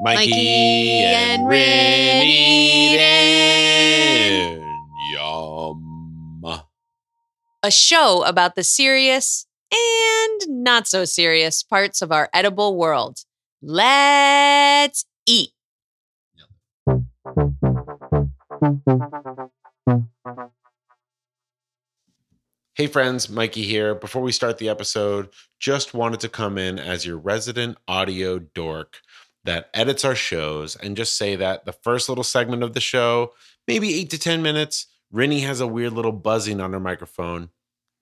Mikey, 0.00 0.30
Mikey 0.30 0.48
and 1.02 1.40
and 1.40 1.48
Rin 1.48 2.20
Rin 2.20 2.28
eating. 2.28 3.02
Yum. 5.12 6.62
a 7.64 7.70
show 7.72 8.22
about 8.22 8.54
the 8.54 8.62
serious 8.62 9.48
and 9.72 10.62
not 10.62 10.86
so 10.86 11.04
serious 11.04 11.64
parts 11.64 12.00
of 12.00 12.12
our 12.12 12.28
edible 12.32 12.76
world. 12.76 13.24
Let's 13.60 15.04
eat. 15.26 15.50
Hey 22.74 22.86
friends, 22.86 23.28
Mikey 23.28 23.64
here. 23.64 23.96
Before 23.96 24.22
we 24.22 24.30
start 24.30 24.58
the 24.58 24.68
episode, 24.68 25.30
just 25.58 25.92
wanted 25.92 26.20
to 26.20 26.28
come 26.28 26.56
in 26.56 26.78
as 26.78 27.04
your 27.04 27.18
resident 27.18 27.78
audio 27.88 28.38
dork 28.38 29.00
that 29.48 29.70
edits 29.72 30.04
our 30.04 30.14
shows 30.14 30.76
and 30.76 30.94
just 30.94 31.16
say 31.16 31.34
that 31.34 31.64
the 31.64 31.72
first 31.72 32.10
little 32.10 32.22
segment 32.22 32.62
of 32.62 32.74
the 32.74 32.80
show, 32.80 33.32
maybe 33.66 33.94
eight 33.94 34.10
to 34.10 34.18
10 34.18 34.42
minutes, 34.42 34.86
Rinny 35.12 35.40
has 35.40 35.60
a 35.60 35.66
weird 35.66 35.94
little 35.94 36.12
buzzing 36.12 36.60
on 36.60 36.74
her 36.74 36.80
microphone. 36.80 37.48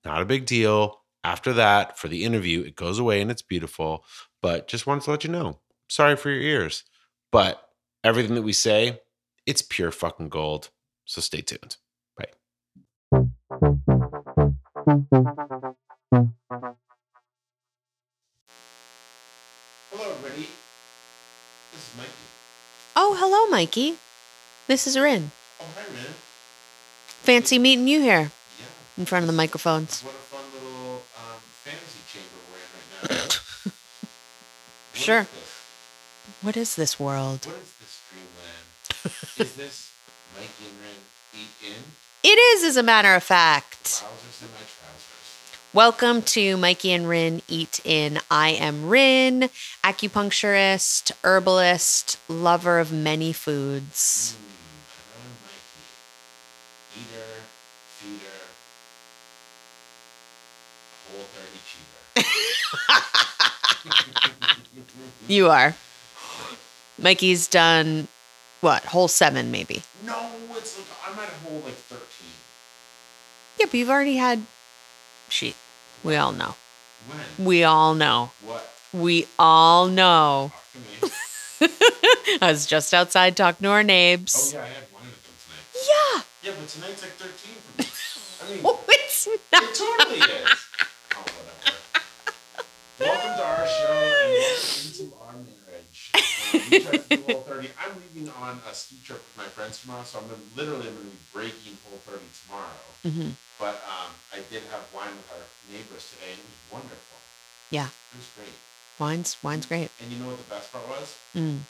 Not 0.04 0.20
a 0.20 0.24
big 0.24 0.44
deal. 0.44 1.02
After 1.22 1.52
that, 1.52 1.98
for 1.98 2.08
the 2.08 2.24
interview, 2.24 2.62
it 2.62 2.74
goes 2.74 2.98
away 2.98 3.20
and 3.20 3.30
it's 3.30 3.42
beautiful. 3.42 4.04
But 4.42 4.66
just 4.66 4.88
wanted 4.88 5.04
to 5.04 5.12
let 5.12 5.22
you 5.22 5.30
know. 5.30 5.60
Sorry 5.88 6.16
for 6.16 6.30
your 6.30 6.40
ears. 6.40 6.82
But 7.30 7.62
everything 8.02 8.34
that 8.34 8.42
we 8.42 8.52
say, 8.52 9.00
it's 9.46 9.62
pure 9.62 9.92
fucking 9.92 10.30
gold. 10.30 10.70
So 11.04 11.20
stay 11.20 11.42
tuned. 11.42 11.76
Bye. 12.18 12.26
Hello, 19.92 20.10
everybody. 20.10 20.48
This 22.96 23.04
is 23.04 23.10
Mikey. 23.10 23.12
Oh, 23.12 23.14
hello, 23.18 23.50
Mikey. 23.50 23.96
This 24.66 24.86
is 24.86 24.98
Rin. 24.98 25.30
Oh, 25.60 25.64
hi, 25.76 25.82
Rin. 25.92 26.14
Fancy 27.22 27.58
meeting 27.58 27.88
you 27.88 28.00
here 28.00 28.30
Yeah. 28.58 28.66
in 28.98 29.06
front 29.06 29.22
of 29.22 29.26
the 29.26 29.32
microphones. 29.36 30.02
What 30.02 30.14
a 30.14 30.18
fun 30.18 30.44
little 30.54 31.02
um, 31.16 31.40
fantasy 31.64 32.00
chamber 32.10 32.40
we're 32.50 32.62
in 32.64 32.70
right 32.72 33.16
now. 33.16 33.32
What 34.92 35.02
Sure. 35.02 35.20
Is 35.20 35.28
what 36.42 36.56
is 36.56 36.74
this 36.76 36.98
world? 36.98 37.46
What 37.46 37.56
is 37.56 37.72
this 37.80 38.00
dreamland? 38.10 39.50
is 39.50 39.54
this 39.56 39.90
Mikey 40.34 40.64
and 40.70 40.80
Rin 40.80 41.00
eat 41.34 41.54
in? 41.66 41.82
It 42.22 42.38
is, 42.56 42.64
as 42.64 42.76
a 42.76 42.82
matter 42.82 43.14
of 43.14 43.22
fact. 43.22 44.02
Welcome 45.76 46.22
to 46.22 46.56
Mikey 46.56 46.90
and 46.92 47.06
Rin 47.06 47.42
Eat 47.48 47.80
In. 47.84 48.18
I 48.30 48.48
am 48.52 48.88
Rin, 48.88 49.50
acupuncturist, 49.84 51.12
herbalist, 51.22 52.18
lover 52.30 52.78
of 52.78 52.92
many 52.92 53.34
foods. 53.34 54.34
Mm, 54.38 54.46
and 55.12 55.20
I'm 55.20 55.36
Mikey. 55.44 57.04
Eater, 57.12 57.44
feeder, 57.90 58.40
whole 61.12 61.26
30 61.34 61.60
cheater. 64.96 65.28
You 65.28 65.50
are. 65.50 65.76
Mikey's 66.98 67.46
done 67.48 68.08
what? 68.62 68.82
Whole 68.86 69.08
seven, 69.08 69.50
maybe. 69.50 69.82
No, 70.06 70.30
it's 70.52 70.78
like 70.78 70.86
I'm 71.06 71.18
at 71.18 71.28
whole 71.28 71.60
like 71.66 71.74
13. 71.74 72.00
Yeah, 73.58 73.66
but 73.66 73.74
you've 73.74 73.90
already 73.90 74.16
had. 74.16 74.40
She. 75.28 75.54
We 76.02 76.16
all 76.16 76.32
know. 76.32 76.54
When? 77.36 77.46
We 77.46 77.64
all 77.64 77.94
know. 77.94 78.30
What? 78.44 78.68
We 78.92 79.26
all 79.38 79.88
know. 79.88 80.52
Talk 80.54 81.08
to 81.60 81.68
me. 81.68 81.68
I 82.42 82.50
was 82.50 82.66
just 82.66 82.92
outside 82.94 83.36
talking 83.36 83.64
to 83.64 83.70
our 83.70 83.82
nabs. 83.82 84.54
Oh 84.54 84.58
yeah, 84.58 84.64
I 84.64 84.68
had 84.68 84.84
wine 84.92 85.02
with 85.04 85.22
them 85.24 85.34
tonight. 85.42 85.88
yeah. 85.88 86.50
Yeah, 86.50 86.56
but 86.58 86.68
tonight's 86.68 87.02
like 87.02 87.12
13 87.12 87.54
for 87.64 87.82
me. 87.82 87.88
I 88.42 88.56
mean, 88.56 88.60
Oh, 88.64 88.84
it's 88.88 89.26
not. 89.52 89.62
it 89.62 89.74
totally 89.74 90.18
is. 90.20 90.48
Oh, 91.16 91.22
whatever. 91.22 91.76
Welcome 93.00 93.34
to 93.36 93.44
our 93.44 93.66
show 93.66 93.92
and 94.22 94.32
welcome 94.36 94.84
into 94.86 95.14
our 95.24 95.32
marriage. 95.32 96.12
Um, 96.14 96.60
we 96.70 96.78
tried 96.80 97.34
Whole 97.34 97.42
30. 97.42 97.68
I'm 97.80 97.92
leaving 98.14 98.28
on 98.40 98.60
a 98.70 98.74
ski 98.74 98.96
trip 99.04 99.18
with 99.24 99.36
my 99.36 99.48
friends 99.50 99.80
tomorrow, 99.80 100.04
so 100.04 100.18
I'm 100.20 100.26
gonna, 100.28 100.38
literally 100.56 100.88
I'm 100.88 100.94
going 100.94 101.06
to 101.06 101.10
be 101.10 101.18
breaking 101.32 101.78
Whole 101.88 101.98
30 102.04 102.20
tomorrow. 102.44 102.84
Mhm. 103.06 103.32
But 103.58 103.80
um, 103.88 104.10
I 104.32 104.40
did 104.50 104.62
have 104.70 104.84
wine 104.94 105.16
with 105.16 105.30
our 105.32 105.44
neighbors 105.72 106.12
today, 106.12 106.32
and 106.32 106.40
it 106.40 106.44
was 106.44 106.60
wonderful. 106.72 107.18
Yeah. 107.70 107.88
It 108.12 108.16
was 108.20 108.28
great. 108.36 108.54
Wine's 108.98 109.36
wine's 109.42 109.66
great. 109.66 109.90
And 110.00 110.12
you 110.12 110.18
know 110.20 110.28
what 110.30 110.38
the 110.38 110.48
best 110.54 110.72
part 110.72 110.86
was? 110.88 111.16
Mm. 111.34 111.64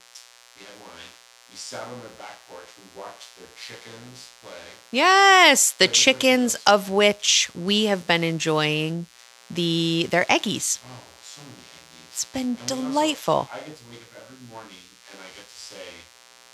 We 0.59 0.63
had 0.63 0.77
wine. 0.83 1.11
We 1.51 1.55
sat 1.57 1.83
on 1.83 1.99
their 1.99 2.15
back 2.19 2.37
porch. 2.49 2.67
We 2.79 2.99
watched 3.01 3.37
their 3.37 3.47
chickens 3.55 4.29
play. 4.43 4.67
Yes, 4.91 5.71
the 5.71 5.87
chickens 5.87 6.55
of 6.65 6.89
which 6.89 7.49
we 7.55 7.85
have 7.85 8.07
been 8.07 8.23
enjoying 8.23 9.07
the 9.49 10.07
their 10.11 10.25
eggies. 10.25 10.79
Oh, 10.83 11.03
so 11.23 11.41
many 11.43 11.55
eggies. 11.55 12.11
It's 12.11 12.25
been 12.25 12.41
And 12.41 12.57
we 12.57 12.61
also- 12.63 12.75
delightful. 12.75 13.49
I 13.51 13.57
get 13.59 13.77
to 13.77 13.83
wake 13.91 14.03
up 14.15 14.23
every 14.23 14.47
morning 14.47 14.83
and 15.11 15.19
I 15.19 15.27
get 15.35 15.47
to 15.47 15.59
say, 15.59 15.87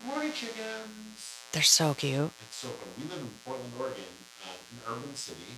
"Morning, 0.05 0.33
chickens." 0.33 1.21
They're 1.53 1.61
so 1.61 1.93
cute. 1.93 2.31
It's 2.49 2.57
so 2.57 2.69
fun. 2.69 2.89
We 2.97 3.03
live 3.13 3.21
in 3.21 3.29
Portland, 3.45 3.73
Oregon, 3.79 4.09
an 4.73 4.79
urban 4.89 5.15
city. 5.15 5.53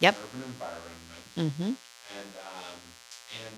Yep. 0.00 0.16
Urban 0.18 0.42
environment, 0.50 0.98
Mm-hmm. 1.38 1.72
and 2.18 2.30
um, 2.42 2.78
and 3.40 3.54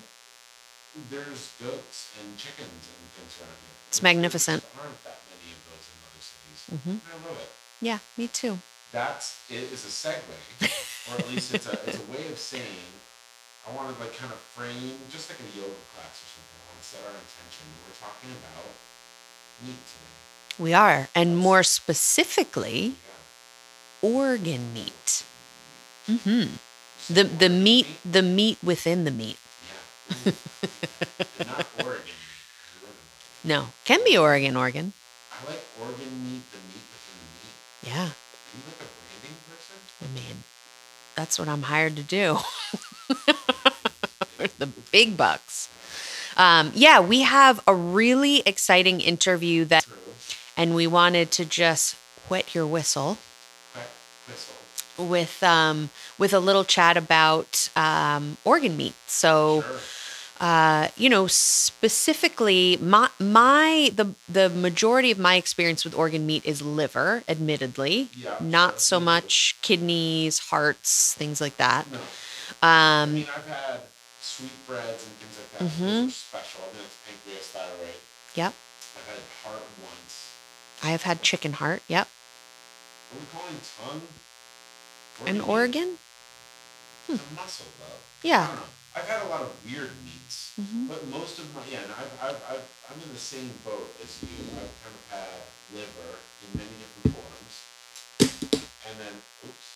there's 1.11 1.51
goats 1.59 2.15
and 2.21 2.37
chickens 2.37 2.69
and 2.71 3.03
things 3.17 3.33
around 3.41 3.57
here. 3.59 3.75
It's 3.89 4.01
magnificent. 4.01 4.63
There 4.63 4.83
aren't 4.85 5.03
that 5.03 5.19
many 5.27 5.51
of 5.51 5.61
those 5.67 5.85
in 5.91 5.97
other 6.07 6.23
cities. 6.23 6.59
Mhm. 6.71 6.91
And 7.03 7.11
I 7.11 7.17
love 7.27 7.39
it. 7.41 7.49
Yeah, 7.81 7.99
me 8.15 8.27
too. 8.29 8.59
That's 8.93 9.35
it 9.49 9.67
is 9.75 9.83
a 9.83 9.91
segue, 9.91 10.23
or 11.11 11.19
at 11.19 11.27
least 11.29 11.53
it's 11.53 11.67
a 11.67 11.73
it's 11.89 11.99
a 11.99 12.07
way 12.11 12.27
of 12.31 12.39
saying 12.39 12.87
I 13.67 13.75
want 13.75 13.91
to 13.91 13.99
like 13.99 14.15
kind 14.15 14.31
of 14.31 14.39
frame 14.55 14.95
just 15.11 15.27
like 15.29 15.39
a 15.43 15.49
yoga 15.57 15.75
class 15.91 16.15
or 16.23 16.27
something. 16.31 16.55
I 16.55 16.63
want 16.71 16.79
to 16.79 16.87
set 16.87 17.01
our 17.03 17.11
intention. 17.11 17.65
We're 17.83 17.99
talking 17.99 18.31
about 18.39 18.71
meat 19.67 19.81
today. 19.83 20.63
We 20.63 20.71
are, 20.73 21.09
and 21.13 21.35
more 21.37 21.63
specifically, 21.63 22.95
Yeah. 22.95 23.19
Organ 24.01 24.73
meat. 24.73 25.23
Mm-hmm. 26.07 26.55
The 27.13 27.23
the 27.23 27.49
meat 27.49 27.87
the 28.03 28.21
meat 28.21 28.57
within 28.63 29.03
the 29.05 29.11
meat. 29.11 29.37
Not 30.25 30.35
Oregon 30.35 30.35
meat. 30.45 31.35
'cause 31.37 31.43
we 31.43 31.47
live 31.47 31.75
in 31.79 31.85
Oregon. 31.85 32.13
No, 33.43 33.67
can 33.85 34.03
be 34.03 34.17
Oregon, 34.17 34.55
Oregon. 34.55 34.93
I 35.31 35.49
like 35.49 35.63
Oregon 35.81 36.23
meat, 36.23 36.43
the 36.51 36.57
meat 36.57 36.85
within 36.89 37.17
the 37.25 37.89
meat. 37.89 37.93
Yeah, 37.93 38.05
Are 38.05 38.15
you 38.55 38.63
like 38.65 38.81
a 38.81 38.89
branding 38.95 39.37
person? 39.49 39.77
I 40.01 40.07
mean, 40.13 40.43
that's 41.15 41.37
what 41.39 41.47
I'm 41.47 41.63
hired 41.63 41.95
to 41.97 42.03
do. 42.03 42.37
the 44.57 44.67
big 44.91 45.17
bucks. 45.17 45.69
Um, 46.37 46.71
yeah, 46.75 46.99
we 46.99 47.21
have 47.21 47.61
a 47.65 47.73
really 47.73 48.41
exciting 48.45 48.99
interview 48.99 49.63
that, 49.65 49.85
and 50.57 50.75
we 50.75 50.85
wanted 50.87 51.31
to 51.31 51.45
just 51.45 51.95
wet 52.29 52.53
your 52.53 52.67
whistle. 52.67 53.17
With 54.97 55.41
um, 55.43 55.89
with 56.17 56.33
a 56.33 56.39
little 56.39 56.63
chat 56.63 56.97
about 56.97 57.69
um, 57.75 58.37
organ 58.43 58.77
meat. 58.77 58.95
So. 59.07 59.61
Sure. 59.61 59.79
uh, 60.41 60.89
you 60.97 61.07
know, 61.09 61.27
specifically, 61.27 62.77
my 62.81 63.09
my 63.19 63.89
the 63.95 64.13
the 64.27 64.49
majority 64.49 65.09
of 65.09 65.17
my 65.17 65.35
experience 65.35 65.85
with 65.85 65.95
organ 65.95 66.25
meat 66.25 66.45
is 66.45 66.61
liver, 66.61 67.23
admittedly, 67.29 68.09
Yeah. 68.13 68.35
not 68.41 68.81
so 68.81 68.97
sure. 68.97 69.05
much 69.05 69.55
kidneys, 69.61 70.39
hearts, 70.51 71.13
things 71.13 71.39
like 71.39 71.55
that. 71.55 71.89
No. 71.89 71.99
I 72.61 73.03
Um, 73.03 73.13
mean, 73.15 73.27
I've 73.33 73.47
had 73.47 73.79
sweetbreads 74.21 75.03
and 75.07 75.13
things 75.21 75.35
like 75.39 75.51
that. 75.55 75.61
Mhm. 75.71 76.11
Special. 76.11 76.61
I 76.67 76.75
mean, 76.75 76.83
it's 76.83 76.97
pancreas, 77.07 77.47
thyroid. 77.55 77.95
yep, 78.35 78.53
I've 78.97 79.07
had 79.07 79.23
heart 79.45 79.63
once. 79.81 80.13
I 80.83 80.89
have 80.91 81.03
had 81.03 81.21
chicken 81.21 81.53
heart. 81.53 81.81
Yep, 81.87 82.09
What 83.15 83.21
are 83.23 83.23
we 83.23 83.39
calling 83.39 83.59
tongue? 83.79 84.07
an 85.25 85.39
organ. 85.39 85.97
It's 87.07 87.21
a 87.23 87.33
muscle, 87.33 87.65
though. 87.79 87.95
I 87.95 88.27
Yeah. 88.27 88.47
don't 88.47 88.55
know. 88.57 88.63
I've 88.95 89.07
had 89.07 89.21
a 89.23 89.29
lot 89.29 89.41
of 89.41 89.51
weird 89.63 89.91
meats, 90.03 90.51
Mhm. 90.59 90.87
but 90.89 91.07
most 91.07 91.39
of 91.39 91.53
my 91.55 91.63
yeah, 91.71 91.83
and 91.83 91.91
I've, 91.93 92.11
I've, 92.21 92.43
I've 92.51 92.65
I'm 92.91 92.99
in 93.01 93.13
the 93.13 93.19
same 93.19 93.47
boat 93.63 93.95
as 94.03 94.21
you. 94.23 94.27
I've 94.59 94.75
kind 94.83 94.95
of 94.95 95.03
had 95.11 95.41
liver 95.71 96.19
in 96.43 96.59
many 96.59 96.75
different 96.75 97.15
forms, 97.15 97.55
and 98.87 98.99
then 98.99 99.21
oops, 99.47 99.67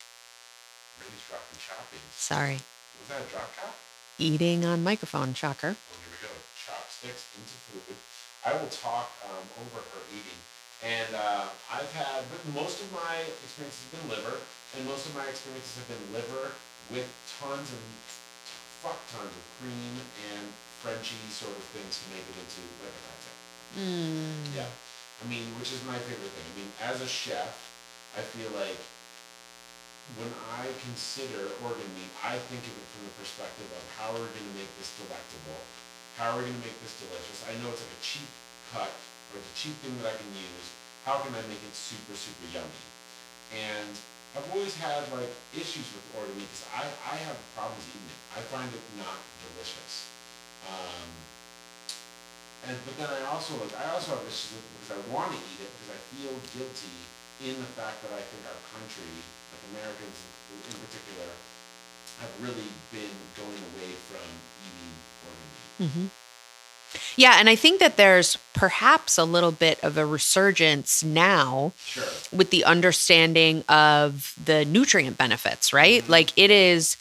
really 0.99 1.19
dropping 1.29 1.59
chopping. 1.63 2.03
Sorry, 2.15 2.59
Was 2.99 3.07
that 3.09 3.21
a 3.23 3.31
drop 3.31 3.55
chop? 3.55 3.75
eating 4.17 4.65
on 4.65 4.83
microphone. 4.83 5.33
Shocker. 5.33 5.75
Oh, 5.79 5.95
here 6.03 6.11
we 6.11 6.27
go. 6.27 6.33
Chopsticks 6.55 7.23
into 7.39 7.55
food. 7.71 7.95
I 8.43 8.53
will 8.59 8.67
talk 8.69 9.11
um, 9.23 9.47
over 9.59 9.79
her 9.79 10.01
eating. 10.11 10.39
And 10.79 11.11
uh, 11.11 11.51
I've 11.67 11.91
had, 11.91 12.23
but 12.31 12.39
most 12.55 12.79
of 12.79 12.87
my 12.95 13.19
experiences 13.43 13.83
have 13.91 13.99
been 13.99 14.07
liver, 14.15 14.39
and 14.77 14.87
most 14.87 15.11
of 15.11 15.13
my 15.15 15.27
experiences 15.27 15.75
have 15.75 15.89
been 15.91 16.05
liver 16.15 16.55
with 16.87 17.03
tons 17.35 17.67
and 17.67 17.85
fuck 18.79 18.95
tons 19.11 19.27
of 19.27 19.45
cream 19.59 19.99
and 20.31 20.47
Frenchy 20.79 21.19
sort 21.27 21.51
of 21.51 21.63
things 21.75 21.99
to 21.99 22.05
make 22.15 22.23
it 22.23 22.37
into 22.39 22.63
like 22.79 22.95
a 22.95 23.03
pate. 23.11 23.39
Mm. 23.75 24.55
Yeah. 24.55 24.71
I 25.19 25.23
mean, 25.27 25.43
which 25.59 25.75
is 25.75 25.83
my 25.83 25.99
favorite 25.99 26.31
thing. 26.31 26.47
I 26.47 26.53
mean, 26.55 26.71
as 26.79 27.03
a 27.03 27.09
chef, 27.11 27.51
I 28.15 28.23
feel 28.23 28.47
like 28.55 28.79
when 30.15 30.31
I 30.55 30.71
consider 30.87 31.51
organ 31.59 31.91
meat, 31.99 32.07
I 32.23 32.39
think 32.39 32.63
of 32.63 32.71
it 32.71 32.87
from 32.95 33.03
the 33.11 33.13
perspective 33.19 33.67
of 33.75 33.83
how 33.99 34.15
are 34.15 34.23
we 34.23 34.31
going 34.31 34.47
to 34.47 34.57
make 34.57 34.71
this 34.79 34.95
delectable? 34.95 35.59
How 36.15 36.33
are 36.33 36.39
we 36.39 36.47
going 36.47 36.55
to 36.55 36.65
make 36.65 36.79
this 36.79 36.95
delicious? 37.03 37.43
I 37.45 37.59
know 37.59 37.67
it's 37.75 37.83
like 37.83 37.93
a 37.93 38.01
cheap 38.01 38.31
cut 38.71 38.95
or 39.33 39.39
a 39.39 39.53
cheap 39.53 39.75
thing 39.81 39.93
that 40.01 40.13
I 40.13 40.15
can 40.17 40.29
use. 40.33 40.67
How 41.05 41.21
can 41.21 41.33
I 41.33 41.41
make 41.47 41.61
it 41.61 41.73
super, 41.73 42.13
super 42.13 42.47
yummy? 42.49 42.83
And 43.53 43.93
I've 44.37 44.45
always 44.53 44.77
had 44.77 45.09
like 45.09 45.31
issues 45.57 45.89
with 45.89 46.05
meat 46.37 46.45
because 46.45 46.65
I, 46.69 46.85
I 46.85 47.15
have 47.25 47.37
problems 47.57 47.81
eating 47.89 48.09
it. 48.09 48.19
I 48.37 48.41
find 48.45 48.69
it 48.69 48.85
not 48.97 49.17
delicious. 49.41 50.05
Um, 50.69 51.09
and 52.69 52.75
but 52.85 52.93
then 53.01 53.09
I 53.09 53.25
also 53.31 53.57
like 53.57 53.73
I 53.73 53.89
also 53.95 54.19
have 54.19 54.25
issues 54.27 54.53
with 54.53 54.65
it 54.65 54.73
because 54.77 54.93
I 54.97 55.01
want 55.09 55.33
to 55.33 55.39
eat 55.39 55.61
it 55.65 55.71
because 55.73 55.91
I 55.97 55.99
feel 56.13 56.33
guilty 56.53 56.97
in 57.41 57.55
the 57.57 57.69
fact 57.73 58.03
that 58.05 58.11
I 58.13 58.21
think 58.21 58.43
our 58.45 58.61
country, 58.75 59.09
like 59.49 59.63
Americans 59.73 60.17
in, 60.67 60.75
particular, 60.77 61.31
have 62.19 62.33
really 62.43 62.69
been 62.91 63.15
going 63.33 63.61
away 63.73 63.95
from 64.11 64.27
eating 64.67 64.93
organ 65.25 65.49
meat. 65.49 65.89
hmm 65.89 66.18
Yeah, 67.15 67.35
and 67.39 67.49
I 67.49 67.55
think 67.55 67.79
that 67.79 67.97
there's 67.97 68.37
perhaps 68.53 69.17
a 69.17 69.23
little 69.23 69.51
bit 69.51 69.79
of 69.83 69.97
a 69.97 70.05
resurgence 70.05 71.03
now 71.03 71.73
Sure. 71.85 72.03
with 72.31 72.49
the 72.49 72.63
understanding 72.65 73.63
of 73.69 74.33
the 74.43 74.65
nutrient 74.65 75.17
benefits, 75.17 75.71
right? 75.73 76.03
Mhm. 76.03 76.09
Like 76.09 76.31
it 76.35 76.49
is 76.51 76.97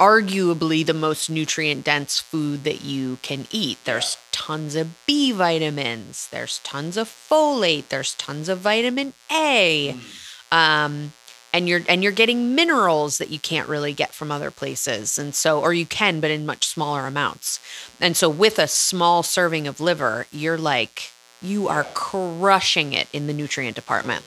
arguably 0.00 0.84
the 0.84 0.94
most 0.94 1.30
nutrient 1.30 1.84
dense 1.84 2.18
food 2.18 2.64
that 2.64 2.82
you 2.82 3.18
can 3.22 3.46
eat. 3.50 3.78
There's 3.84 4.16
tons 4.32 4.74
of 4.74 4.88
B 5.06 5.30
vitamins, 5.32 6.28
there's 6.30 6.58
tons 6.64 6.96
of 6.96 7.08
folate, 7.08 7.88
there's 7.88 8.14
tons 8.14 8.48
of 8.48 8.58
vitamin 8.58 9.12
A. 9.30 9.94
Mm. 9.94 10.56
Um 10.56 11.12
and 11.52 11.68
you're 11.68 11.82
and 11.88 12.02
you're 12.02 12.12
getting 12.12 12.54
minerals 12.54 13.18
that 13.18 13.30
you 13.30 13.38
can't 13.38 13.68
really 13.68 13.92
get 13.92 14.12
from 14.14 14.30
other 14.30 14.50
places. 14.50 15.18
And 15.18 15.34
so 15.34 15.60
or 15.60 15.72
you 15.72 15.86
can 15.86 16.20
but 16.20 16.30
in 16.30 16.46
much 16.46 16.66
smaller 16.66 17.06
amounts. 17.06 17.60
And 18.00 18.16
so 18.16 18.28
with 18.28 18.58
a 18.58 18.68
small 18.68 19.22
serving 19.22 19.66
of 19.66 19.80
liver, 19.80 20.26
you're 20.32 20.58
like 20.58 21.10
you 21.40 21.68
are 21.68 21.84
crushing 21.92 22.92
it 22.92 23.08
in 23.12 23.26
the 23.26 23.32
nutrient 23.32 23.76
department. 23.76 24.24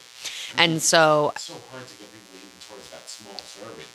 And 0.57 0.81
so 0.81 1.31
It's 1.35 1.43
so 1.43 1.53
hard 1.71 1.87
to 1.87 1.93
get 1.95 2.11
people 2.11 2.35
eating 2.35 2.49
towards 2.67 2.89
that 2.91 3.07
small 3.09 3.37
serving. 3.39 3.85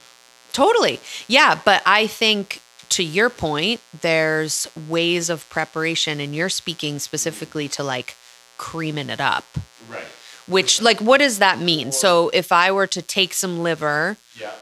Totally. 0.53 1.00
Yeah. 1.29 1.59
But 1.65 1.82
I 1.87 2.06
think 2.06 2.61
to 2.91 3.05
your 3.05 3.31
point, 3.31 3.81
there's 4.00 4.67
ways 4.88 5.31
of 5.31 5.49
preparation, 5.49 6.19
and 6.19 6.35
you're 6.35 6.49
speaking 6.49 6.99
specifically 6.99 7.69
to 7.69 7.85
like 7.85 8.17
creaming 8.59 9.09
it 9.09 9.21
up, 9.21 9.44
Right. 9.88 10.05
Which, 10.50 10.82
like, 10.82 11.00
what 11.00 11.19
does 11.19 11.38
that 11.38 11.58
mean? 11.61 11.93
So 11.93 12.29
if 12.35 12.50
I 12.52 12.70
were 12.73 12.87
to 12.88 13.00
take 13.02 13.32
some 13.32 13.62
liver 13.62 14.17
Yeah. 14.38 14.52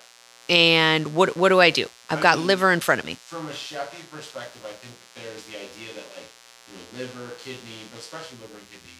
and 0.48 1.14
what, 1.14 1.36
what 1.36 1.48
do 1.48 1.60
I 1.60 1.70
do? 1.70 1.86
I've 2.10 2.20
I 2.20 2.22
got 2.22 2.38
mean- 2.38 2.46
liver 2.46 2.72
in 2.72 2.80
front 2.80 3.00
of 3.00 3.06
me. 3.06 3.14
From 3.14 3.48
a 3.48 3.52
chefy 3.52 4.02
perspective, 4.10 4.62
I 4.64 4.72
think 4.80 4.94
that 4.96 5.22
there's 5.22 5.44
the 5.44 5.56
idea 5.56 5.92
that 5.98 6.06
like 6.16 6.30
you 6.68 6.76
know 6.76 6.86
liver, 7.04 7.34
kidney, 7.44 7.84
but 7.90 8.00
especially 8.00 8.38
liver 8.40 8.56
and 8.56 8.68
kidney, 8.72 8.98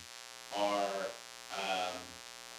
are 0.57 1.07
um, 1.63 1.97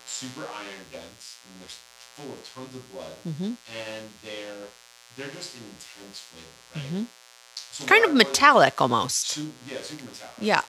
super 0.05 0.41
iron 0.41 0.85
dense 0.91 1.37
and 1.45 1.61
they're 1.61 1.75
full 2.17 2.33
of 2.33 2.39
tons 2.53 2.73
of 2.75 2.83
blood, 2.93 3.13
Mm-hmm. 3.27 3.53
and 3.77 4.03
they're 4.23 4.65
they're 5.17 5.33
just 5.35 5.55
an 5.55 5.61
intense 5.69 6.17
flavor, 6.29 6.57
right? 6.75 7.03
Mhm. 7.03 7.05
So 7.71 7.85
Kind 7.85 8.05
of 8.05 8.13
metallic 8.13 8.79
almost. 8.81 9.27
Su- 9.29 9.53
yeah, 9.69 9.81
super 9.81 10.05
metallic. 10.05 10.33
Yeah. 10.39 10.61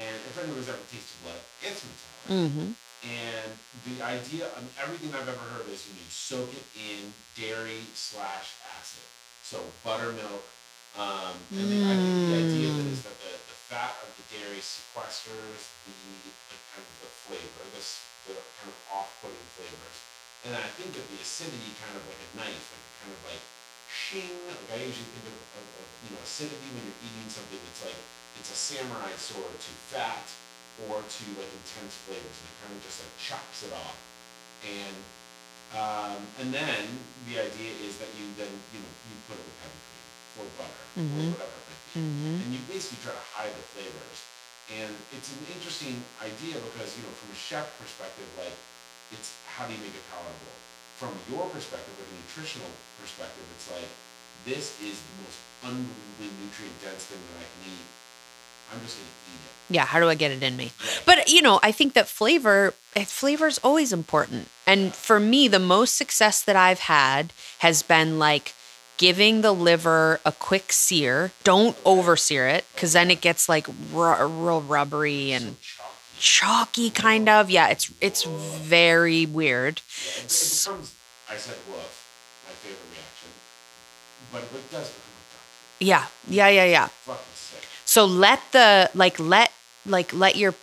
And 0.00 0.14
if 0.16 0.34
anyone's 0.42 0.68
ever 0.68 0.78
tasted 0.90 1.18
blood, 1.24 1.40
it's 1.62 1.82
metallic. 1.84 2.50
Mm-hmm. 2.50 2.70
And 3.06 3.54
the 3.86 4.02
idea, 4.02 4.50
of 4.50 4.64
everything 4.82 5.14
I've 5.14 5.28
ever 5.30 5.46
heard 5.54 5.70
is 5.70 5.86
you 5.86 5.94
need 5.94 6.10
soak 6.10 6.50
it 6.50 6.66
in 6.74 7.14
dairy 7.38 7.86
slash 7.94 8.58
acid. 8.74 9.06
So 9.46 9.62
buttermilk. 9.86 10.42
Um, 10.98 11.38
and 11.54 11.66
the, 11.70 11.78
I 11.86 11.94
think 11.94 12.14
the 12.26 12.38
idea 12.42 12.68
of 12.74 12.82
is 12.90 13.06
that 13.06 13.14
the, 13.22 13.32
the 13.38 13.58
fat 13.70 13.94
of 14.02 14.10
the 14.18 14.26
dairy 14.34 14.58
sequesters 14.58 15.70
the, 15.86 15.94
the 16.50 16.58
kind 16.74 16.82
of 16.82 16.96
the 17.06 17.12
flavor, 17.12 17.62
this 17.70 18.02
the 18.26 18.34
kind 18.34 18.74
of 18.74 18.78
off-putting 18.90 19.46
flavors. 19.54 19.98
And 20.42 20.52
I 20.58 20.66
think 20.74 20.90
that 20.98 21.06
the 21.06 21.18
acidity 21.22 21.70
kind 21.78 21.94
of 21.94 22.02
like 22.02 22.18
a 22.18 22.30
knife, 22.34 22.66
like 22.74 22.86
kind 22.98 23.12
of 23.14 23.20
like 23.30 23.44
shing. 23.86 24.34
Like 24.50 24.74
I 24.74 24.78
usually 24.82 25.06
think 25.14 25.26
of, 25.30 25.38
of, 25.54 25.64
of 25.64 25.86
you 26.02 26.10
know 26.18 26.20
acidity 26.26 26.66
when 26.74 26.82
you're 26.82 27.02
eating 27.04 27.30
something 27.30 27.62
that's 27.62 27.82
like 27.86 28.00
it's 28.42 28.50
a 28.50 28.58
samurai 28.58 29.14
sword 29.14 29.54
to 29.54 29.72
fat 29.90 30.26
or 30.86 31.02
to 31.02 31.24
like 31.40 31.50
intense 31.50 31.94
flavors, 32.06 32.36
and 32.38 32.46
it 32.46 32.56
kind 32.62 32.72
of 32.76 32.80
just 32.86 33.02
like 33.02 33.14
chops 33.18 33.58
it 33.66 33.72
off. 33.74 33.98
And 34.62 34.96
um, 35.74 36.20
and 36.40 36.48
then 36.54 36.82
the 37.28 37.36
idea 37.42 37.72
is 37.84 37.98
that 38.00 38.08
you 38.16 38.24
then 38.38 38.50
you 38.72 38.80
know 38.80 38.92
you 39.10 39.14
put 39.26 39.36
it 39.36 39.44
with 39.44 39.58
heavy 39.64 39.80
cream 39.84 40.06
or 40.38 40.46
butter 40.56 40.84
Mhm. 40.98 41.04
or 41.04 41.24
whatever 41.36 41.54
it 41.58 41.64
might 41.68 41.82
be, 41.92 42.00
Mm-hmm. 42.00 42.36
and 42.44 42.48
you 42.54 42.60
basically 42.70 43.00
try 43.02 43.14
to 43.16 43.26
hide 43.34 43.52
the 43.54 43.64
flavors. 43.74 44.18
And 44.68 44.92
it's 45.16 45.32
an 45.32 45.40
interesting 45.48 45.96
idea 46.20 46.60
because 46.60 46.92
you 46.96 47.02
know 47.06 47.14
from 47.16 47.32
a 47.32 47.38
chef 47.38 47.64
perspective, 47.80 48.28
like 48.36 48.54
it's 49.14 49.32
how 49.56 49.64
do 49.66 49.72
you 49.72 49.80
make 49.80 49.96
it 49.96 50.04
palatable? 50.12 50.56
From 51.00 51.14
your 51.30 51.46
perspective, 51.54 51.94
like 51.96 52.10
a 52.10 52.16
nutritional 52.26 52.68
perspective, 53.00 53.46
it's 53.56 53.68
like 53.72 53.88
this 54.44 54.76
is 54.84 54.98
the 55.00 55.14
most 55.24 55.38
unbelievably 55.64 56.28
nutrient 56.42 56.76
dense 56.84 57.06
thing 57.08 57.20
that 57.32 57.38
I 57.42 57.46
can 57.48 57.62
eat. 57.76 57.86
I'm 58.72 58.80
just 58.82 58.96
gonna 58.96 59.08
eat 59.08 59.40
it. 59.70 59.74
Yeah. 59.74 59.84
How 59.86 60.00
do 60.00 60.08
I 60.08 60.14
get 60.14 60.30
it 60.30 60.42
in 60.42 60.56
me? 60.56 60.72
But 61.04 61.28
you 61.30 61.42
know, 61.42 61.60
I 61.62 61.72
think 61.72 61.94
that 61.94 62.08
flavor 62.08 62.74
eh, 62.96 63.04
flavor 63.04 63.46
is 63.46 63.58
always 63.62 63.92
important. 63.92 64.48
And 64.66 64.94
for 64.94 65.18
me, 65.20 65.48
the 65.48 65.58
most 65.58 65.96
success 65.96 66.42
that 66.42 66.56
I've 66.56 66.80
had 66.80 67.32
has 67.60 67.82
been 67.82 68.18
like 68.18 68.54
giving 68.98 69.40
the 69.42 69.52
liver 69.52 70.20
a 70.24 70.32
quick 70.32 70.72
sear. 70.72 71.30
Don't 71.44 71.76
over 71.84 72.16
sear 72.16 72.48
it 72.48 72.64
because 72.74 72.92
then 72.92 73.10
it 73.10 73.20
gets 73.20 73.48
like 73.48 73.66
ru- 73.92 74.26
real 74.26 74.60
rubbery 74.60 75.32
and 75.32 75.56
chalky. 75.60 75.90
chalky 76.18 76.90
kind 76.90 77.28
of. 77.28 77.50
Yeah, 77.50 77.68
it's 77.68 77.92
it's 78.00 78.24
very 78.24 79.24
weird. 79.26 79.80
Yeah, 79.86 80.24
it, 80.24 80.28
becomes. 80.28 80.94
I 81.30 81.36
said 81.36 81.56
woof, 81.68 82.08
my 82.46 82.52
favorite 82.52 82.88
reaction, 82.90 83.30
but 84.32 84.42
it 84.42 84.70
does 84.70 84.90
become 84.90 85.04
a. 85.80 85.84
Yeah. 85.84 86.06
Yeah, 86.28 86.48
yeah, 86.48 86.64
yeah. 86.64 86.88
So 87.98 88.04
let 88.04 88.40
the 88.52 88.88
like 88.94 89.18
let 89.18 89.50
like 89.84 90.12
let 90.14 90.36
your 90.36 90.54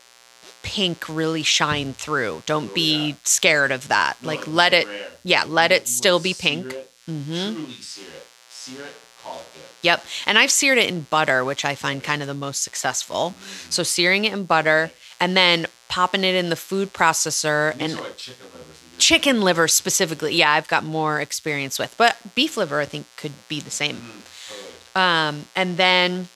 pink 0.64 1.04
really 1.10 1.44
shine 1.44 1.92
through. 1.92 2.44
Don't 2.46 2.72
Oh, 2.72 2.74
be 2.74 3.10
yeah. 3.10 3.16
scared 3.26 3.74
of 3.74 3.90
that. 3.90 4.16
No, 4.22 4.28
Like 4.30 4.48
let 4.48 4.74
it 4.74 4.88
rare. 4.88 5.08
yeah, 5.26 5.44
let 5.44 5.72
You- 5.72 5.76
it 5.78 5.90
still 5.90 6.20
be 6.20 6.34
pink. 6.34 6.72
it, 6.72 6.90
Mhm. 7.12 7.56
Truly 7.56 7.74
sear 7.82 8.06
it. 8.06 8.28
Sear 8.50 8.82
it. 8.86 8.96
Call 9.22 9.40
it 9.42 9.54
good. 9.54 9.64
Yep. 9.82 10.06
And 10.26 10.40
I've 10.40 10.50
seared 10.50 10.78
it 10.78 10.88
in 10.88 11.02
butter, 11.10 11.44
which 11.44 11.66
I 11.66 11.76
find 11.76 12.02
kind 12.02 12.22
of 12.22 12.30
the 12.30 12.34
most 12.34 12.64
successful. 12.64 13.36
So 13.70 13.84
searing 13.84 14.24
it 14.24 14.32
in 14.32 14.46
butter 14.46 14.92
and 15.20 15.36
then 15.36 15.68
popping 15.90 16.24
it 16.24 16.36
in 16.36 16.48
the 16.50 16.56
food 16.56 16.94
processor 16.94 17.76
And 17.78 17.96
like 18.00 18.16
chicken 18.16 18.46
livers. 18.54 18.78
chicken 18.98 19.42
liver 19.42 19.68
specifically. 19.68 20.36
Yeah, 20.36 20.54
I've 20.54 20.70
got 20.70 20.86
more 20.86 21.20
experience 21.20 21.78
with. 21.80 21.96
But 21.98 22.16
beef 22.34 22.56
liver 22.56 22.80
I 22.80 22.86
think 22.86 23.08
could 23.18 23.34
be 23.50 23.60
the 23.60 23.72
same. 23.72 23.98
Mm, 23.98 24.22
totally. 24.48 24.70
Um, 24.96 25.46
and 25.54 25.76
then 25.76 26.30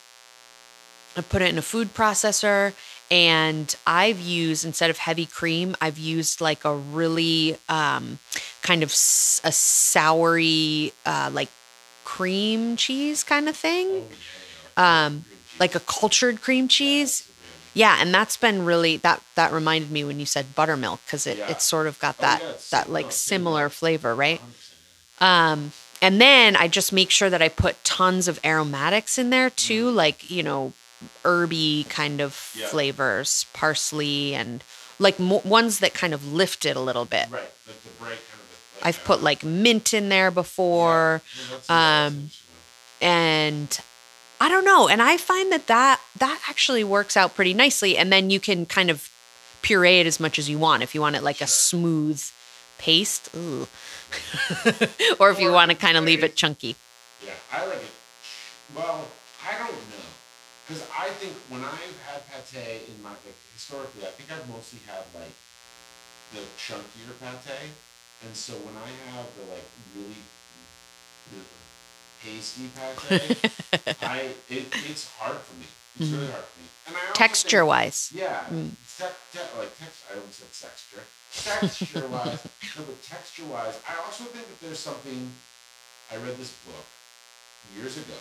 I 1.16 1.20
put 1.22 1.42
it 1.42 1.48
in 1.50 1.58
a 1.58 1.62
food 1.62 1.94
processor. 1.94 2.72
And 3.12 3.74
I've 3.88 4.20
used 4.20 4.64
instead 4.64 4.88
of 4.90 4.98
heavy 4.98 5.26
cream, 5.26 5.74
I've 5.80 5.98
used 5.98 6.40
like 6.40 6.64
a 6.64 6.74
really 6.76 7.56
um, 7.68 8.20
kind 8.62 8.84
of 8.84 8.90
s- 8.90 9.40
a 9.42 9.48
soury, 9.50 10.92
uh, 11.04 11.30
like 11.32 11.48
cream 12.04 12.76
cheese 12.76 13.24
kind 13.24 13.48
of 13.48 13.56
thing, 13.56 14.06
Oh, 14.76 14.82
um, 14.82 15.24
like 15.58 15.74
a 15.74 15.80
cultured 15.80 16.40
cream 16.40 16.68
cheese. 16.68 17.26
Yeah, 17.74 17.96
and 18.00 18.14
that's 18.14 18.36
been 18.36 18.64
really 18.64 18.96
that 18.98 19.20
that 19.34 19.52
reminded 19.52 19.90
me 19.90 20.04
when 20.04 20.20
you 20.20 20.26
said 20.26 20.54
buttermilk 20.54 21.00
because 21.04 21.26
it, 21.26 21.38
Yeah. 21.38 21.50
it's 21.50 21.64
sort 21.64 21.86
of 21.88 21.98
got 21.98 22.14
Oh, 22.18 22.22
that 22.22 22.40
yeah, 22.42 22.50
it's 22.50 22.70
that 22.70 22.90
like 22.90 23.10
similar 23.10 23.68
similar. 23.68 23.68
flavor, 23.70 24.14
right? 24.14 24.40
Um, 25.20 25.72
and 26.02 26.20
then 26.20 26.54
I 26.56 26.68
just 26.68 26.92
make 26.92 27.10
sure 27.10 27.28
that 27.30 27.42
I 27.42 27.48
put 27.48 27.82
tons 27.84 28.26
of 28.28 28.38
aromatics 28.44 29.18
in 29.18 29.30
there 29.30 29.50
too, 29.50 29.90
Mm. 29.90 29.94
like, 29.94 30.30
you 30.30 30.42
know, 30.42 30.72
herby 31.24 31.86
kind 31.88 32.20
of 32.20 32.52
Yeah. 32.56 32.66
flavors, 32.68 33.46
parsley 33.52 34.34
and 34.34 34.62
like 34.98 35.18
mo- 35.18 35.42
ones 35.44 35.78
that 35.78 35.94
kind 35.94 36.12
of 36.14 36.32
lift 36.32 36.64
it 36.66 36.76
a 36.76 36.80
little 36.80 37.04
bit. 37.04 37.26
Right. 37.30 37.42
Like 37.66 37.82
the 37.82 37.88
bright 37.98 38.08
kind 38.30 38.40
of. 38.40 38.80
I've 38.82 39.04
put 39.04 39.22
like 39.22 39.44
mint 39.44 39.94
in 39.94 40.08
there 40.08 40.30
before 40.30 41.22
um, 41.68 42.30
and 43.00 43.80
I 44.40 44.48
don't 44.48 44.64
know. 44.64 44.88
And 44.88 45.02
I 45.02 45.16
find 45.16 45.52
that 45.52 45.66
that 45.68 46.00
that 46.18 46.40
actually 46.48 46.84
works 46.84 47.16
out 47.16 47.34
pretty 47.34 47.54
nicely 47.54 47.96
and 47.96 48.12
then 48.12 48.30
you 48.30 48.40
can 48.40 48.66
kind 48.66 48.90
of 48.90 49.08
puree 49.62 50.00
it 50.00 50.06
as 50.06 50.18
much 50.18 50.38
as 50.38 50.48
you 50.48 50.58
want 50.58 50.82
if 50.82 50.94
you 50.94 51.00
want 51.02 51.16
it 51.16 51.22
like 51.22 51.40
a 51.40 51.46
smooth 51.46 52.22
paste. 52.78 53.28
Ooh. 53.36 53.68
or 55.20 55.30
if 55.30 55.38
you 55.38 55.52
want 55.52 55.70
to 55.70 55.76
kind 55.76 55.96
of 55.96 56.04
leave 56.04 56.24
it 56.24 56.34
chunky. 56.36 56.76
Yeah, 57.24 57.32
I 57.52 57.66
like 57.66 57.76
it. 57.76 57.90
Well, 58.74 58.84
I 58.84 58.88
don't 58.88 58.98
know. 59.02 59.06
Because 60.70 60.86
I 60.94 61.10
think 61.18 61.34
when 61.50 61.64
I've 61.66 61.98
had 62.06 62.22
pate 62.30 62.86
in 62.86 63.02
my 63.02 63.10
like 63.10 63.34
historically, 63.58 64.06
I 64.06 64.14
think 64.14 64.30
I've 64.30 64.46
mostly 64.46 64.78
had 64.86 65.02
like 65.10 65.34
the 66.30 66.46
chunkier 66.54 67.10
pate, 67.18 67.74
and 68.22 68.30
so 68.38 68.54
when 68.62 68.78
I 68.78 68.86
have 69.10 69.26
the 69.34 69.50
like 69.50 69.66
really 69.98 70.22
the 71.34 71.42
pasty 72.22 72.70
pate, 72.70 73.98
I 74.06 74.30
it, 74.46 74.70
it's 74.86 75.10
hard 75.18 75.38
for 75.42 75.58
me. 75.58 75.66
It's 75.98 76.06
really 76.14 76.30
hard 76.30 76.44
for 76.46 76.60
me. 76.62 76.68
And 76.86 76.94
I 76.96 77.12
Texture 77.18 77.66
think- 77.66 77.74
wise. 77.74 78.12
yeah, 78.14 78.46
Mm. 78.46 78.70
te- 78.86 79.18
te- 79.34 79.50
like 79.58 79.74
text. 79.74 80.06
I 80.06 80.22
almost 80.22 80.38
said 80.38 80.54
texture. 80.70 81.02
Texture 81.34 82.06
wise, 82.06 82.46
no, 82.78 82.82
but 82.86 83.02
texture 83.02 83.46
wise, 83.50 83.74
I 83.90 83.98
also 84.06 84.22
think 84.30 84.46
that 84.46 84.60
there's 84.62 84.78
something. 84.78 85.32
I 86.12 86.16
read 86.22 86.38
this 86.38 86.54
book 86.62 86.86
years 87.74 87.96
ago 87.98 88.18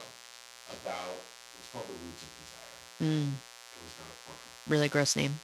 about 0.73 1.13
it 1.69 1.77
was 1.77 1.85
called 1.85 1.87
The 1.87 1.93
Roots 2.01 2.23
of 2.25 2.31
Desire. 2.41 2.77
Mm, 3.05 3.29
It 3.37 3.81
was 3.85 3.95
not 4.01 4.09
a 4.09 4.17
porno. 4.25 4.41
really 4.67 4.89
gross 4.89 5.15
name. 5.15 5.39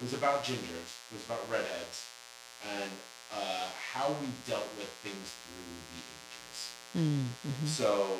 It 0.00 0.04
was 0.04 0.14
about 0.14 0.44
gingers. 0.44 0.90
It 1.08 1.14
was 1.16 1.24
about 1.24 1.44
redheads, 1.50 2.04
and 2.64 2.90
uh, 3.32 3.68
how 3.92 4.12
we 4.20 4.28
dealt 4.48 4.68
with 4.76 4.88
things 5.04 5.28
through 5.44 5.76
the 5.92 6.00
ages. 6.00 6.58
Mm, 6.96 7.24
mhm. 7.44 7.68
So 7.68 8.16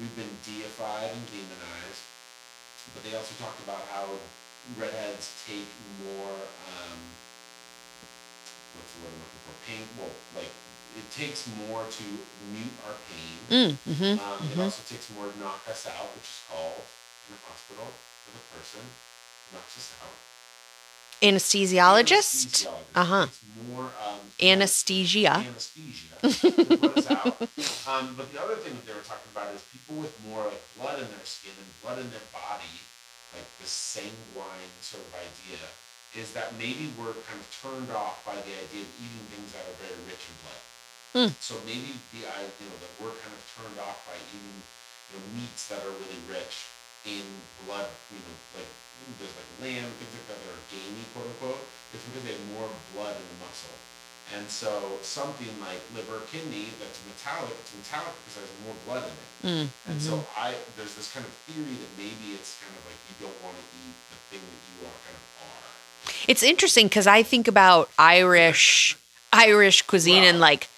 we've 0.00 0.14
been 0.16 0.36
deified 0.44 1.12
and 1.12 1.24
demonized, 1.28 2.04
but 2.94 3.04
they 3.04 3.12
also 3.16 3.32
talked 3.40 3.60
about 3.60 3.84
how 3.92 4.08
redheads 4.80 5.32
take 5.46 5.68
more. 6.04 6.32
Um, 6.72 7.00
what's 8.76 8.92
the 8.96 9.00
word 9.04 9.12
I'm 9.12 9.20
looking 9.20 9.42
for? 9.44 9.54
Pain. 9.68 9.84
Well, 10.00 10.12
like 10.36 10.52
it 10.98 11.08
takes 11.14 11.46
more 11.62 11.82
to 11.86 12.04
mute 12.52 12.76
our 12.86 12.96
pain. 13.08 13.36
Mm, 13.48 13.72
mhm, 13.86 14.12
Um, 14.18 14.38
It 14.50 14.56
mhm. 14.58 14.64
also 14.64 14.82
takes 14.88 15.06
more 15.14 15.26
to 15.30 15.36
knock 15.38 15.62
us 15.70 15.86
out, 15.86 16.08
which 16.14 16.28
is 16.34 16.40
called 16.50 16.82
in 17.26 17.34
the 17.34 17.40
hospital 17.48 17.86
for 18.24 18.30
the 18.36 18.42
person 18.52 18.82
knocks 19.52 19.76
us 19.80 19.88
out. 20.02 20.16
Anesthesiologist? 21.22 22.66
Anesthesiologist. 22.66 22.66
Uh-huh. 22.94 23.26
More 23.72 23.90
um, 24.06 24.20
Anesthesia. 24.40 25.34
anesthesia 25.42 26.14
to 26.22 26.76
put 26.78 26.98
us 26.98 27.10
out. 27.10 27.36
Um, 27.88 28.14
but 28.20 28.28
the 28.32 28.38
other 28.38 28.54
thing 28.60 28.76
that 28.76 28.84
they 28.86 28.92
were 28.92 29.00
talking 29.08 29.32
about 29.32 29.48
is 29.56 29.64
people 29.72 29.96
with 30.04 30.12
more 30.28 30.44
like 30.44 30.60
blood 30.76 31.00
in 31.00 31.08
their 31.08 31.24
skin 31.24 31.56
and 31.56 31.68
blood 31.80 31.96
in 31.98 32.04
their 32.12 32.28
body, 32.36 32.68
like 33.32 33.48
the 33.58 33.66
sanguine 33.66 34.68
sort 34.84 35.02
of 35.08 35.12
idea, 35.16 35.56
is 36.20 36.36
that 36.36 36.52
maybe 36.60 36.92
we're 37.00 37.16
kind 37.24 37.40
of 37.40 37.48
turned 37.64 37.88
off 37.96 38.20
by 38.28 38.36
the 38.36 38.52
idea 38.60 38.84
of 38.84 38.90
eating 39.00 39.24
things 39.32 39.56
that 39.56 39.64
are 39.64 39.78
very 39.80 39.96
rich 40.04 40.20
in 40.20 40.36
blood. 40.44 40.60
Hmm. 41.16 41.32
So 41.40 41.56
maybe 41.64 41.96
the 42.12 42.28
idea 42.28 42.52
you 42.60 42.68
know, 42.68 42.78
that 42.84 42.92
we're 43.00 43.16
kind 43.24 43.32
of 43.32 43.42
turned 43.56 43.78
off 43.80 44.04
by 44.04 44.16
eating 44.28 44.60
you 45.10 45.16
know, 45.16 45.24
meats 45.40 45.68
that 45.72 45.80
are 45.82 45.94
really 45.96 46.20
rich 46.28 46.68
in 47.08 47.24
blood, 47.64 47.88
you 48.12 48.20
know, 48.20 48.36
like 48.60 48.70
there's 49.16 49.32
like 49.32 49.50
lamb, 49.64 49.88
things 49.96 50.12
like 50.12 50.26
that 50.28 50.38
that 50.38 50.52
are 50.52 50.64
gamey, 50.68 51.04
quote 51.16 51.24
unquote. 51.32 51.62
It's 51.96 52.04
because 52.04 52.24
they 52.28 52.36
have 52.36 52.46
more 52.52 52.68
blood 52.92 53.16
in 53.16 53.24
the 53.24 53.38
muscle. 53.40 53.72
And 54.36 54.44
so 54.52 55.00
something 55.00 55.48
like 55.64 55.80
liver, 55.96 56.20
kidney 56.28 56.68
that's 56.76 57.00
metallic, 57.08 57.56
it's 57.64 57.72
metallic 57.72 58.12
because 58.28 58.44
there's 58.44 58.56
more 58.68 58.76
blood 58.84 59.08
in 59.08 59.16
it. 59.16 59.30
Mm, 59.48 59.66
And 59.88 59.96
mhm. 59.96 60.04
so 60.04 60.14
I 60.36 60.52
there's 60.76 60.92
this 61.00 61.08
kind 61.08 61.24
of 61.24 61.32
theory 61.48 61.72
that 61.80 61.92
maybe 61.96 62.36
it's 62.36 62.60
kind 62.60 62.76
of 62.76 62.84
like 62.84 63.00
you 63.08 63.16
don't 63.24 63.38
want 63.40 63.56
to 63.56 63.64
eat 63.80 63.96
the 64.12 64.18
thing 64.28 64.42
that 64.44 64.62
you 64.68 64.76
are 64.84 64.98
kind 65.08 65.16
of 65.16 65.24
are. 65.48 65.72
It's 66.28 66.42
interesting 66.44 66.92
because 66.92 67.06
I 67.08 67.22
think 67.24 67.48
about 67.48 67.88
Irish 67.96 68.98
Irish 69.32 69.80
cuisine 69.88 70.24
and 70.24 70.40
like, 70.40 70.68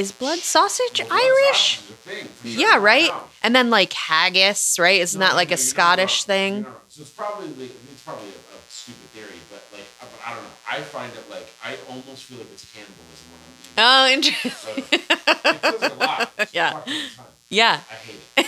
is 0.00 0.12
blood 0.12 0.38
sausage 0.40 1.00
Well, 1.00 1.08
Irish? 1.12 1.78
sausage 1.78 1.84
is 1.84 1.90
a 1.90 1.94
thing, 2.08 2.26
for 2.26 2.48
Yeah, 2.48 2.76
right. 2.78 3.10
And 3.42 3.54
then 3.54 3.70
like 3.70 3.92
haggis, 3.92 4.76
right? 4.78 5.00
Isn't 5.00 5.18
No, 5.20 5.26
that 5.26 5.34
like 5.36 5.48
no, 5.50 5.54
a 5.54 5.58
Scottish 5.58 6.24
thing? 6.24 6.52
You're 6.54 6.62
not 6.62 6.68
wrong. 6.68 6.76
So 6.88 7.02
it's 7.02 7.10
probably 7.10 7.46
like, 7.48 7.70
it's 7.92 8.02
probably 8.02 8.28
a, 8.28 8.32
a 8.32 8.58
stupid 8.68 9.08
theory, 9.14 9.38
but 9.50 9.62
like 9.72 9.86
I, 10.00 10.04
but 10.10 10.20
I 10.26 10.34
don't 10.34 10.42
know. 10.42 10.50
I 10.68 10.80
find 10.82 11.12
it 11.14 11.30
like 11.30 11.46
I 11.64 11.76
almost 11.88 12.24
feel 12.24 12.38
like 12.38 12.48
it's 12.52 12.66
cannibalism 12.74 13.26
when 13.30 13.40
I'm 13.46 13.54
eating. 13.62 13.78
Oh, 13.78 14.02
interesting. 14.16 14.84
So, 14.84 15.50
it 15.50 15.56
feels 15.62 15.82
a 15.82 15.94
lot. 15.94 16.32
It's 16.38 16.54
Yeah. 16.54 16.74
yeah. 17.48 17.80
I 17.90 17.94
hate 17.94 18.20
it. 18.36 18.46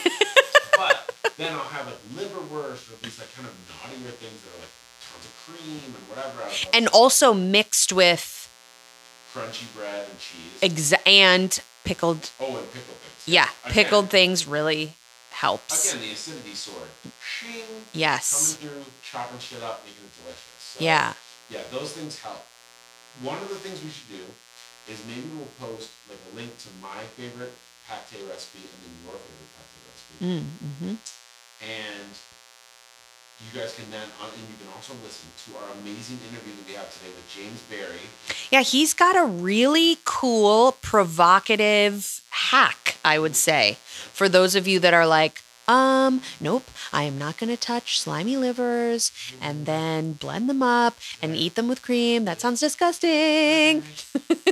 but 0.77 1.15
then 1.37 1.53
I'll 1.53 1.61
have 1.61 1.87
like 1.87 2.01
liverwurst 2.17 2.93
or 2.93 2.97
these 3.03 3.19
like 3.19 3.33
kind 3.37 3.47
of 3.49 3.55
naughtier 3.69 4.11
things 4.21 4.39
that 4.43 4.51
are 4.57 4.61
like 4.61 4.75
tons 5.01 5.25
of 5.25 5.33
cream 5.47 5.95
and 5.95 6.05
whatever. 6.11 6.41
And 6.73 6.89
also 6.89 7.33
mixed 7.35 7.93
with 7.93 8.42
crunchy 9.35 9.67
bread 9.75 10.07
and 10.09 10.19
cheese. 10.19 10.61
exa- 10.93 11.07
and 11.07 11.61
pickled. 11.85 12.31
oh, 12.41 12.57
and 12.59 12.67
pickled 12.73 12.97
things. 12.99 13.23
Yeah, 13.27 13.49
Again- 13.65 13.73
pickled 13.73 14.11
things 14.11 14.47
really 14.47 14.95
helps. 15.31 15.93
Again, 15.93 16.07
the 16.09 16.13
acidity 16.13 16.55
sword. 16.55 16.89
Shing. 17.25 17.65
Yes. 17.93 18.57
Coming 18.61 18.71
through, 18.75 18.85
chopping 19.03 19.39
shit 19.41 19.63
up, 19.63 19.83
making 19.85 20.05
it 20.05 20.13
delicious. 20.23 20.77
So, 20.79 20.85
Yeah. 20.85 21.15
Yeah, 21.51 21.61
those 21.71 21.93
things 21.93 22.19
help. 22.21 22.45
One 23.21 23.39
of 23.43 23.49
the 23.49 23.57
things 23.57 23.83
we 23.83 23.91
should 23.91 24.09
do 24.09 24.25
is 24.89 24.99
maybe 25.07 25.29
we'll 25.37 25.53
post 25.61 25.91
like 26.09 26.19
a 26.33 26.37
link 26.37 26.57
to 26.65 26.69
my 26.81 27.05
favorite 27.17 27.53
pate 27.89 28.25
recipe 28.25 28.65
and 28.65 28.79
then 28.81 28.95
your 29.05 29.13
favorite 29.21 29.53
pate 29.53 29.85
recipe. 29.85 30.17
Mm, 30.25 30.45
hmm 30.81 30.95
And 31.61 32.09
you 33.45 33.51
guys 33.53 33.75
can 33.77 33.91
then, 33.91 34.09
uh, 34.23 34.33
and 34.33 34.45
you 34.49 34.57
can 34.57 34.71
also 34.73 34.95
listen 35.05 35.29
to 35.45 35.59
our 35.61 35.69
amazing 35.83 36.17
interview 36.33 36.57
that 36.57 36.65
we 36.67 36.75
have 36.79 36.89
today 36.89 37.13
with 37.13 37.27
James 37.29 37.61
Barry. 37.69 38.07
Yeah, 38.53 38.61
he's 38.61 38.93
got 38.93 39.17
a 39.17 39.25
really 39.25 39.97
cool, 40.05 40.73
provocative 40.83 42.21
hack, 42.29 42.99
I 43.03 43.19
would 43.19 43.35
say. 43.35 43.79
For 44.13 44.29
those 44.29 44.55
of 44.55 44.69
you 44.69 44.79
that 44.81 44.93
are 44.93 45.07
like, 45.07 45.41
um, 45.67 46.21
nope, 46.39 46.71
I 46.93 47.05
am 47.05 47.17
not 47.17 47.39
going 47.39 47.49
to 47.49 47.57
touch 47.57 47.99
slimy 47.99 48.37
livers 48.37 49.11
and 49.41 49.65
then 49.65 50.13
blend 50.13 50.51
them 50.51 50.63
up 50.63 50.99
and 51.23 51.35
eat 51.35 51.55
them 51.55 51.67
with 51.67 51.81
cream. 51.81 52.27
That 52.27 52.43
sounds 52.43 52.61
disgusting. 52.61 53.85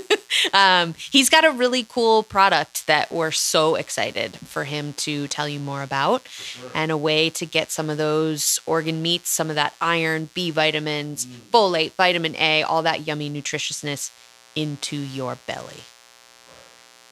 um, 0.53 0.95
he's 1.11 1.29
got 1.29 1.45
a 1.45 1.51
really 1.51 1.85
cool 1.89 2.23
product 2.23 2.87
that 2.87 3.11
we're 3.11 3.31
so 3.31 3.75
excited 3.75 4.37
for 4.37 4.65
him 4.65 4.93
to 4.95 5.29
tell 5.29 5.49
you 5.49 5.59
more 5.59 5.83
about 5.83 6.27
sure. 6.29 6.71
and 6.75 6.91
a 6.91 6.97
way 6.97 7.31
to 7.31 7.47
get 7.47 7.71
some 7.71 7.91
of 7.91 7.99
those 7.99 8.61
organ 8.67 9.03
meats, 9.03 9.31
some 9.31 9.49
of 9.51 9.57
that 9.57 9.75
iron, 9.81 10.31
B 10.35 10.51
vitamins, 10.51 11.27
folate, 11.27 11.93
vitamin 11.93 12.37
A, 12.37 12.63
all 12.63 12.83
that 12.83 13.07
yummy 13.07 13.31
nutritiousness 13.31 14.11
into 14.55 14.97
your 14.97 15.37
belly. 15.47 15.83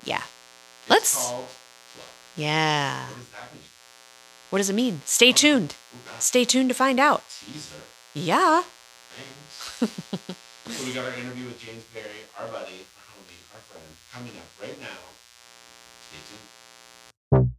Yeah. 0.04 0.22
It's 0.82 0.90
Let's-. 0.90 1.32
Yeah. 2.36 3.06
What 3.06 3.16
does? 3.16 3.18
What 4.50 4.58
does 4.58 4.70
it 4.70 4.74
mean? 4.74 5.02
Stay 5.04 5.32
tuned. 5.32 5.74
Stay 6.18 6.44
tuned 6.44 6.70
to 6.70 6.74
find 6.74 6.98
out. 6.98 7.22
Teaser. 7.44 7.76
Yeah. 8.14 8.62
So 10.68 10.84
we 10.84 10.92
got 10.92 11.06
our 11.06 11.14
interview 11.14 11.46
with 11.46 11.58
James 11.58 11.82
Barry, 11.94 12.28
our 12.38 12.46
buddy, 12.48 12.84
coming 14.12 14.32
up 14.36 14.62
right 14.62 14.80
now. 14.80 14.86
Stay 16.00 16.20
tuned. 17.32 17.52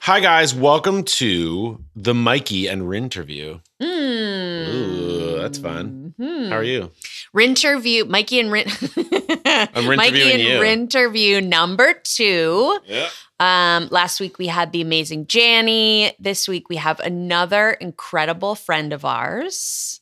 Hi 0.00 0.20
guys, 0.20 0.54
welcome 0.54 1.02
to 1.04 1.84
the 1.94 2.14
Mikey 2.14 2.66
and 2.66 2.88
Rin 2.88 3.04
interview. 3.04 3.60
Mm. 3.82 4.68
Ooh, 4.74 5.38
that's 5.38 5.58
fun. 5.58 6.14
Mhm. 6.18 6.48
How 6.48 6.56
are 6.56 6.64
you? 6.64 6.90
Rinterview, 7.36 8.08
Mikey 8.08 8.40
and 8.40 8.50
Rin. 8.50 8.66
I'm 9.44 9.96
Mikey 9.96 10.32
and 10.32 10.40
you. 10.42 10.58
Rinterview 10.60 11.46
number 11.46 11.92
two. 12.04 12.78
Yeah. 12.86 13.08
Um, 13.38 13.88
last 13.90 14.18
week 14.18 14.38
we 14.38 14.46
had 14.46 14.72
the 14.72 14.80
amazing 14.80 15.26
Janny. 15.26 16.12
This 16.18 16.48
week 16.48 16.68
we 16.70 16.76
have 16.76 17.00
another 17.00 17.70
incredible 17.72 18.54
friend 18.54 18.92
of 18.94 19.04
ours. 19.04 20.00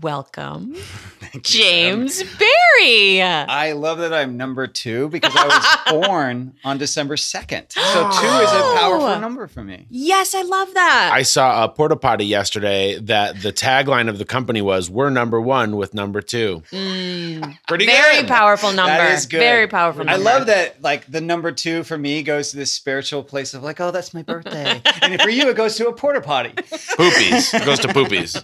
Welcome, 0.00 0.74
James 1.42 2.22
Barry. 2.38 3.20
I 3.20 3.72
love 3.72 3.98
that 3.98 4.14
I'm 4.14 4.38
number 4.38 4.66
two 4.66 5.10
because 5.10 5.36
I 5.36 5.46
was 5.46 6.06
born 6.06 6.54
on 6.64 6.78
December 6.78 7.16
2nd. 7.16 7.70
So 7.72 7.80
two 8.10 8.26
is 8.42 8.50
a 8.52 8.62
Oh. 8.62 8.76
powerful 8.80 9.20
number 9.20 9.46
for 9.48 9.62
me. 9.62 9.86
Yes, 9.90 10.34
I 10.34 10.42
love 10.42 10.72
that. 10.72 11.10
I 11.12 11.20
saw 11.22 11.64
a 11.64 11.68
porta 11.68 11.96
potty 11.96 12.24
yesterday 12.24 12.98
that 13.00 13.42
the 13.42 13.52
tagline 13.52 14.08
of 14.08 14.16
the 14.16 14.24
company 14.24 14.62
was 14.62 14.88
"We're 14.88 15.10
number 15.10 15.38
one 15.42 15.76
with 15.76 15.92
number 15.92 16.22
two. 16.22 16.62
Mm, 16.72 17.58
Pretty 17.68 17.84
very 17.84 18.22
good. 18.22 18.28
powerful 18.28 18.72
number. 18.72 18.92
That 18.96 19.12
is 19.12 19.26
good. 19.26 19.40
Very 19.40 19.66
powerful 19.68 20.08
I 20.08 20.16
love 20.16 20.46
that 20.46 20.80
like 20.82 21.04
the 21.12 21.20
number 21.20 21.52
two 21.52 21.82
for 21.84 21.98
me 21.98 22.22
goes 22.22 22.50
to 22.52 22.56
this 22.56 22.72
spiritual 22.72 23.22
place 23.22 23.52
of 23.52 23.62
like, 23.62 23.78
oh, 23.78 23.90
that's 23.90 24.14
my 24.14 24.22
birthday. 24.22 24.80
and 25.02 25.20
for 25.20 25.28
you, 25.28 25.50
it 25.50 25.56
goes 25.56 25.76
to 25.76 25.88
a 25.88 25.92
porta 25.92 26.22
potty. 26.22 26.50
Poopies. 26.50 27.52
It 27.52 27.66
goes 27.66 27.78
to 27.80 27.88
poopies. 27.88 28.42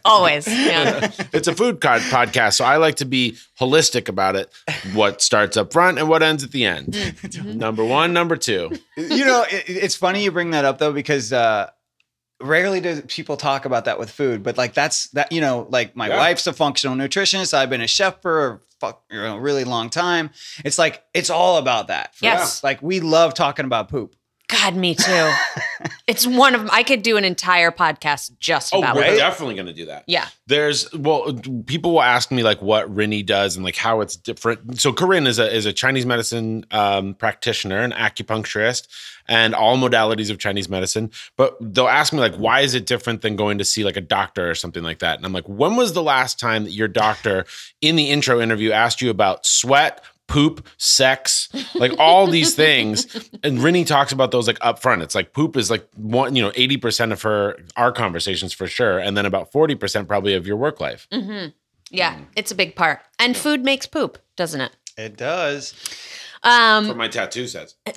Always. 0.04 0.46
Yeah. 0.46 0.89
it's 1.32 1.48
a 1.48 1.54
food 1.54 1.80
co- 1.80 1.98
podcast, 1.98 2.54
so 2.54 2.64
I 2.64 2.76
like 2.76 2.96
to 2.96 3.04
be 3.04 3.36
holistic 3.58 4.08
about 4.08 4.36
it. 4.36 4.52
What 4.92 5.22
starts 5.22 5.56
up 5.56 5.72
front 5.72 5.98
and 5.98 6.08
what 6.08 6.22
ends 6.22 6.44
at 6.44 6.50
the 6.52 6.64
end. 6.64 6.88
Mm-hmm. 6.94 7.58
number 7.58 7.84
one, 7.84 8.12
number 8.12 8.36
two. 8.36 8.70
you 8.96 9.24
know, 9.24 9.44
it, 9.50 9.64
it's 9.68 9.96
funny 9.96 10.24
you 10.24 10.30
bring 10.32 10.50
that 10.52 10.64
up 10.64 10.78
though, 10.78 10.92
because 10.92 11.32
uh, 11.32 11.70
rarely 12.40 12.80
do 12.80 13.02
people 13.02 13.36
talk 13.36 13.64
about 13.64 13.84
that 13.84 13.98
with 13.98 14.10
food, 14.10 14.42
but 14.42 14.56
like 14.56 14.74
that's 14.74 15.08
that 15.10 15.30
you 15.32 15.40
know, 15.40 15.66
like 15.70 15.94
my 15.96 16.08
Yeah. 16.08 16.16
wife's 16.16 16.46
a 16.46 16.52
functional 16.52 16.96
nutritionist. 16.96 17.52
I've 17.54 17.70
been 17.70 17.80
a 17.82 17.86
chef 17.86 18.22
for 18.22 18.46
a 18.48 18.60
fuck, 18.80 19.04
you 19.10 19.20
know, 19.20 19.36
really 19.36 19.64
long 19.64 19.90
time. 19.90 20.30
It's 20.64 20.78
like 20.78 21.02
it's 21.12 21.28
all 21.30 21.58
about 21.58 21.88
that. 21.88 22.14
Yes. 22.22 22.40
us. 22.42 22.64
like 22.64 22.80
we 22.82 23.00
love 23.00 23.34
talking 23.34 23.66
about 23.66 23.88
poop. 23.90 24.14
God, 24.50 24.74
me 24.74 24.94
too. 24.94 25.32
it's 26.06 26.26
one 26.26 26.54
of 26.54 26.68
I 26.70 26.82
could 26.82 27.02
do 27.02 27.16
an 27.16 27.24
entire 27.24 27.70
podcast 27.70 28.32
just 28.40 28.74
Oh, 28.74 28.78
about 28.80 28.96
we're 28.96 29.02
right? 29.02 29.16
definitely 29.16 29.54
going 29.54 29.66
to 29.66 29.72
do 29.72 29.86
that. 29.86 30.04
Yeah. 30.06 30.26
There's 30.46 30.92
well, 30.92 31.32
people 31.66 31.92
will 31.92 32.02
ask 32.02 32.30
me 32.30 32.42
like 32.42 32.60
what 32.60 32.92
Rinny 32.94 33.24
does 33.24 33.56
and 33.56 33.64
like 33.64 33.76
how 33.76 34.00
it's 34.00 34.16
different. 34.16 34.80
So 34.80 34.92
Corinne 34.92 35.26
is 35.26 35.38
a 35.38 35.54
is 35.54 35.66
a 35.66 35.72
Chinese 35.72 36.06
medicine 36.06 36.66
um, 36.70 37.14
practitioner, 37.14 37.78
an 37.78 37.92
acupuncturist, 37.92 38.88
and 39.28 39.54
all 39.54 39.76
modalities 39.78 40.30
of 40.30 40.38
Chinese 40.38 40.68
medicine. 40.68 41.10
But 41.36 41.56
they'll 41.60 41.86
ask 41.88 42.12
me 42.12 42.18
like, 42.18 42.34
why 42.34 42.60
is 42.60 42.74
it 42.74 42.86
different 42.86 43.22
than 43.22 43.36
going 43.36 43.58
to 43.58 43.64
see 43.64 43.84
like 43.84 43.96
a 43.96 44.00
doctor 44.00 44.50
or 44.50 44.54
something 44.56 44.82
like 44.82 44.98
that? 44.98 45.16
And 45.16 45.24
I'm 45.24 45.32
like, 45.32 45.48
when 45.48 45.76
was 45.76 45.92
the 45.92 46.02
last 46.02 46.40
time 46.40 46.64
that 46.64 46.72
your 46.72 46.88
doctor 46.88 47.44
in 47.80 47.94
the 47.96 48.10
intro 48.10 48.40
interview 48.40 48.72
asked 48.72 49.00
you 49.00 49.10
about 49.10 49.46
sweat? 49.46 50.02
Poop, 50.30 50.66
sex, 50.76 51.48
like 51.74 51.92
all 51.98 52.28
these 52.28 52.54
things, 52.54 53.04
and 53.42 53.58
Rinny 53.58 53.84
talks 53.84 54.12
about 54.12 54.30
those 54.30 54.46
like 54.46 54.58
up 54.60 54.78
front. 54.78 55.02
It's 55.02 55.14
like 55.16 55.32
poop 55.32 55.56
is 55.56 55.70
like 55.70 55.88
one, 55.96 56.36
you 56.36 56.42
know, 56.42 56.52
eighty 56.54 56.76
percent 56.76 57.10
of 57.10 57.20
her 57.22 57.56
our 57.76 57.90
conversations 57.90 58.52
for 58.52 58.68
sure, 58.68 58.98
and 59.00 59.16
then 59.16 59.26
about 59.26 59.50
forty 59.50 59.74
percent 59.74 60.06
probably 60.06 60.34
of 60.34 60.46
your 60.46 60.56
work 60.56 60.80
life. 60.80 61.08
hmm 61.12 61.46
Yeah, 61.90 62.20
it's 62.36 62.52
a 62.52 62.54
big 62.54 62.76
part. 62.76 63.00
And 63.18 63.36
food 63.36 63.64
makes 63.64 63.86
poop, 63.86 64.18
doesn't 64.36 64.60
it? 64.60 64.70
It 64.96 65.16
does. 65.16 65.74
Um, 66.42 66.96
my 66.96 67.08
tattoo 67.08 67.46
says. 67.46 67.74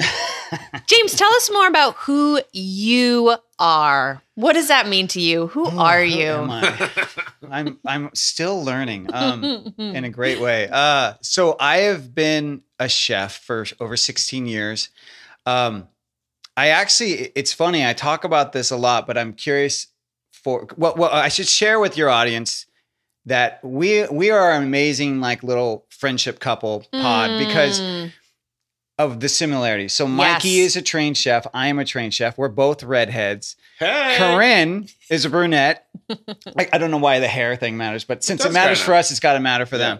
James, 0.87 1.15
tell 1.15 1.33
us 1.33 1.49
more 1.51 1.67
about 1.67 1.95
who 1.95 2.41
you 2.51 3.35
are. 3.57 4.21
What 4.35 4.53
does 4.53 4.67
that 4.67 4.87
mean 4.87 5.07
to 5.09 5.21
you? 5.21 5.47
Who 5.47 5.65
are 5.65 5.99
Who 6.03 6.09
you? 6.09 6.27
am 6.27 6.51
I? 6.51 6.89
I'm 7.49 7.79
I'm 7.85 8.09
still 8.13 8.63
learning 8.63 9.13
um, 9.13 9.73
in 9.77 10.03
a 10.03 10.09
great 10.09 10.39
way. 10.41 10.67
Uh, 10.71 11.13
so 11.21 11.55
I 11.59 11.77
have 11.77 12.13
been 12.13 12.61
a 12.79 12.89
chef 12.89 13.37
for 13.39 13.65
over 13.79 13.95
16 13.95 14.45
years. 14.45 14.89
Um, 15.45 15.87
I 16.55 16.67
actually, 16.69 17.31
it's 17.35 17.53
funny. 17.53 17.85
I 17.85 17.93
talk 17.93 18.23
about 18.23 18.51
this 18.53 18.69
a 18.71 18.77
lot, 18.77 19.07
but 19.07 19.17
I'm 19.17 19.33
curious 19.33 19.87
for 20.31 20.67
what. 20.75 20.97
Well, 20.97 21.11
I 21.11 21.29
should 21.29 21.47
share 21.47 21.79
with 21.79 21.97
your 21.97 22.09
audience 22.09 22.65
that 23.25 23.59
we 23.63 24.05
we 24.07 24.29
are 24.31 24.51
an 24.51 24.63
amazing 24.63 25.19
like 25.21 25.41
little 25.43 25.85
friendship 25.89 26.39
couple 26.39 26.85
pod 26.91 27.39
because 27.39 27.79
Mm. 27.79 28.11
Of 28.99 29.19
the 29.21 29.27
similarities. 29.29 29.91
So 29.93 30.05
Mikey 30.07 30.49
Yes. 30.49 30.67
is 30.67 30.75
a 30.75 30.81
trained 30.83 31.17
chef. 31.17 31.47
I 31.51 31.67
am 31.67 31.79
a 31.79 31.85
trained 31.85 32.13
chef. 32.13 32.37
We're 32.37 32.47
both 32.47 32.83
redheads. 32.83 33.55
Hey, 33.79 34.15
Corinne 34.19 34.87
is 35.09 35.25
a 35.25 35.31
brunette. 35.31 35.87
I, 36.11 36.69
I 36.71 36.77
don't 36.77 36.91
know 36.91 36.97
why 36.99 37.17
the 37.19 37.27
hair 37.27 37.55
thing 37.55 37.75
matters, 37.75 38.03
but 38.03 38.23
since 38.23 38.41
it, 38.41 38.45
does 38.49 38.53
matters 38.53 38.77
kinda. 38.77 38.85
for 38.85 38.93
us, 38.93 39.09
it's 39.09 39.19
got 39.19 39.33
to 39.33 39.39
matter 39.39 39.65
for 39.65 39.79
them. 39.79 39.99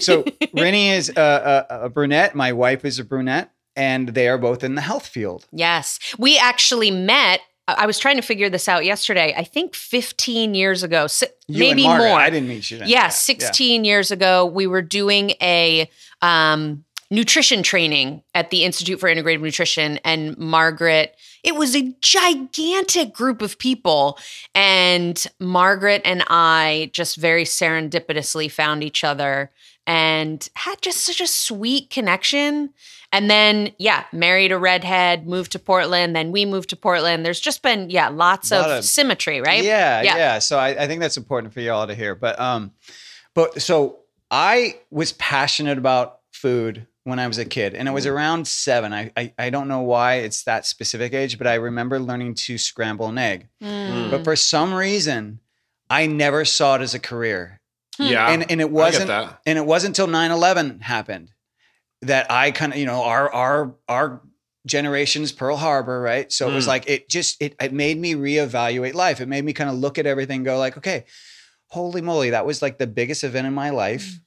So 0.00 0.22
Rinny 0.56 0.92
is 0.92 1.08
a, 1.10 1.66
a, 1.70 1.84
a 1.84 1.88
brunette. 1.88 2.34
My 2.34 2.52
wife 2.52 2.84
is 2.84 2.98
a 2.98 3.04
brunette, 3.04 3.52
and 3.76 4.08
they 4.08 4.26
are 4.28 4.38
both 4.38 4.64
in 4.64 4.74
the 4.74 4.80
health 4.82 5.06
field. 5.06 5.46
Yes. 5.52 6.00
We 6.18 6.36
actually 6.36 6.90
met. 6.90 7.40
I 7.68 7.74
I 7.84 7.86
was 7.86 8.00
trying 8.00 8.16
to 8.16 8.22
figure 8.22 8.50
this 8.50 8.66
out 8.66 8.84
yesterday. 8.84 9.32
I 9.36 9.44
think 9.44 9.76
15 9.76 10.54
years 10.54 10.82
ago, 10.82 11.06
si- 11.06 11.26
You 11.46 11.60
maybe 11.60 11.86
and 11.86 11.96
more. 11.96 12.08
I 12.18 12.28
didn't 12.28 12.48
meet 12.48 12.72
you 12.72 12.78
then. 12.78 12.88
yeah, 12.88 13.08
16 13.08 13.84
years 13.84 14.10
ago, 14.10 14.44
we 14.46 14.66
were 14.66 14.82
doing 14.82 15.30
a 15.40 15.88
um, 16.20 16.84
nutrition 17.12 17.62
training 17.62 18.22
at 18.34 18.48
the 18.48 18.64
Institute 18.64 18.98
for 18.98 19.08
Integrative 19.08 19.42
Nutrition. 19.42 19.98
And 20.02 20.36
Margaret, 20.38 21.14
it 21.44 21.54
was 21.54 21.76
a 21.76 21.94
gigantic 22.00 23.12
group 23.12 23.42
of 23.42 23.58
people. 23.58 24.18
And 24.54 25.22
Margaret 25.38 26.00
and 26.06 26.24
I 26.28 26.90
just 26.94 27.16
very 27.18 27.44
serendipitously 27.44 28.50
found 28.50 28.82
each 28.82 29.04
other 29.04 29.50
and 29.86 30.48
had 30.54 30.80
just 30.80 31.04
such 31.04 31.20
a 31.20 31.26
sweet 31.26 31.90
connection. 31.90 32.70
And 33.12 33.30
then, 33.30 33.72
yeah, 33.78 34.04
married 34.10 34.50
a 34.50 34.56
redhead, 34.58 35.26
moved 35.26 35.52
to 35.52 35.58
Portland. 35.58 36.16
Then 36.16 36.32
we 36.32 36.46
moved 36.46 36.70
to 36.70 36.76
Portland. 36.76 37.26
There's 37.26 37.40
just 37.40 37.62
been, 37.62 37.90
yeah, 37.90 38.08
lots 38.08 38.50
of, 38.50 38.64
of- 38.64 38.84
symmetry, 38.86 39.42
right? 39.42 39.62
Yeah, 39.62 40.00
Yeah. 40.00 40.16
yeah. 40.16 40.38
So 40.38 40.58
I, 40.58 40.68
I 40.84 40.86
think 40.86 41.02
that's 41.02 41.18
important 41.18 41.52
for 41.52 41.60
you 41.60 41.72
all 41.72 41.86
to 41.86 41.94
hear. 41.94 42.14
But 42.14 42.40
um, 42.40 42.72
but 43.34 43.60
so 43.60 43.98
I 44.30 44.78
was 44.90 45.12
passionate 45.12 45.76
about 45.76 46.20
food 46.30 46.86
when 47.04 47.18
I 47.18 47.26
was 47.26 47.38
a 47.38 47.44
kid, 47.44 47.74
and 47.74 47.88
it 47.88 47.92
was 47.92 48.06
around 48.06 48.46
seven. 48.46 48.92
I, 48.92 49.10
I 49.16 49.32
I 49.38 49.50
don't 49.50 49.66
know 49.68 49.80
why 49.80 50.16
it's 50.16 50.44
that 50.44 50.66
specific 50.66 51.12
age, 51.14 51.36
but 51.38 51.46
I 51.46 51.54
remember 51.54 51.98
learning 51.98 52.34
to 52.46 52.58
scramble 52.58 53.08
an 53.08 53.18
egg. 53.18 53.48
Mm. 53.62 54.10
But 54.10 54.24
for 54.24 54.36
some 54.36 54.72
reason, 54.72 55.40
I 55.90 56.06
never 56.06 56.44
saw 56.44 56.76
it 56.76 56.82
as 56.82 56.94
a 56.94 56.98
career. 57.00 57.60
Yeah, 57.98 58.28
and 58.30 58.42
and 58.50 58.60
it 58.60 58.64
I 58.64 58.68
get 58.68 58.72
wasn't 58.72 59.06
that. 59.08 59.40
and 59.46 59.58
it 59.58 59.66
wasn't 59.66 59.98
until 59.98 60.12
9-11 60.12 60.82
happened 60.82 61.30
that 62.02 62.30
I 62.30 62.50
kind 62.50 62.72
of, 62.72 62.78
you 62.78 62.86
know, 62.86 63.02
our 63.02 63.30
our 63.32 63.74
our 63.88 64.22
generation's 64.66 65.32
Pearl 65.32 65.56
Harbor, 65.56 66.00
right? 66.00 66.30
So 66.32 66.48
it 66.48 66.54
was 66.54 66.64
Mm. 66.64 66.68
like 66.68 66.88
it 66.88 67.08
just 67.08 67.40
it 67.42 67.54
it 67.60 67.72
made 67.72 67.98
me 67.98 68.14
reevaluate 68.14 68.94
life. 68.94 69.20
It 69.20 69.26
made 69.28 69.44
me 69.44 69.52
kind 69.52 69.68
of 69.68 69.76
look 69.76 69.98
at 69.98 70.06
everything, 70.06 70.36
and 70.36 70.44
go 70.44 70.56
like, 70.58 70.76
okay, 70.78 71.04
holy 71.68 72.00
moly, 72.00 72.30
that 72.30 72.46
was 72.46 72.62
like 72.62 72.78
the 72.78 72.86
biggest 72.86 73.24
event 73.24 73.46
in 73.46 73.54
my 73.54 73.70
life. 73.70 74.18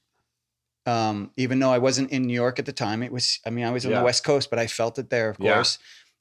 Um, 0.85 1.31
even 1.37 1.59
though 1.59 1.71
I 1.71 1.79
wasn't 1.79 2.11
in 2.11 2.23
New 2.23 2.33
York 2.33 2.59
at 2.59 2.65
the 2.65 2.73
time, 2.73 3.01
it 3.01 3.11
was. 3.11 3.39
I 3.45 3.49
mean, 3.49 3.65
I 3.65 3.71
was 3.71 3.85
on 3.85 3.91
Yeah. 3.91 3.99
the 3.99 4.05
West 4.05 4.23
Coast, 4.23 4.49
but 4.49 4.59
I 4.59 4.67
felt 4.67 4.99
it 4.99 5.09
there, 5.09 5.29
of 5.29 5.37
Yeah. 5.39 5.55
course. 5.55 5.79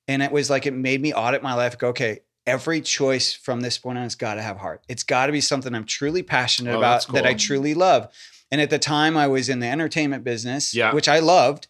And 0.08 0.22
it 0.22 0.32
was 0.32 0.48
like 0.50 0.66
it 0.66 0.72
made 0.74 1.00
me 1.00 1.12
audit 1.12 1.42
my 1.42 1.54
life. 1.54 1.76
Go, 1.78 1.88
okay, 1.88 2.20
every 2.46 2.80
choice 2.80 3.32
from 3.34 3.60
this 3.60 3.78
point 3.78 3.98
on 3.98 4.04
has 4.04 4.14
got 4.14 4.34
to 4.34 4.42
have 4.42 4.58
heart. 4.58 4.82
It's 4.88 5.02
got 5.02 5.26
to 5.26 5.32
be 5.32 5.40
something 5.40 5.74
I'm 5.74 5.84
truly 5.86 6.22
passionate 6.22 6.74
Oh, 6.74 6.78
about 6.78 6.92
that's 7.00 7.06
that 7.12 7.26
I 7.26 7.34
truly 7.34 7.74
love. 7.74 8.08
And 8.50 8.60
at 8.60 8.70
the 8.70 8.78
time, 8.78 9.16
I 9.16 9.26
was 9.26 9.48
in 9.48 9.60
the 9.60 9.66
entertainment 9.66 10.24
business, 10.24 10.74
Yeah. 10.74 10.92
which 10.92 11.08
I 11.08 11.18
loved, 11.20 11.68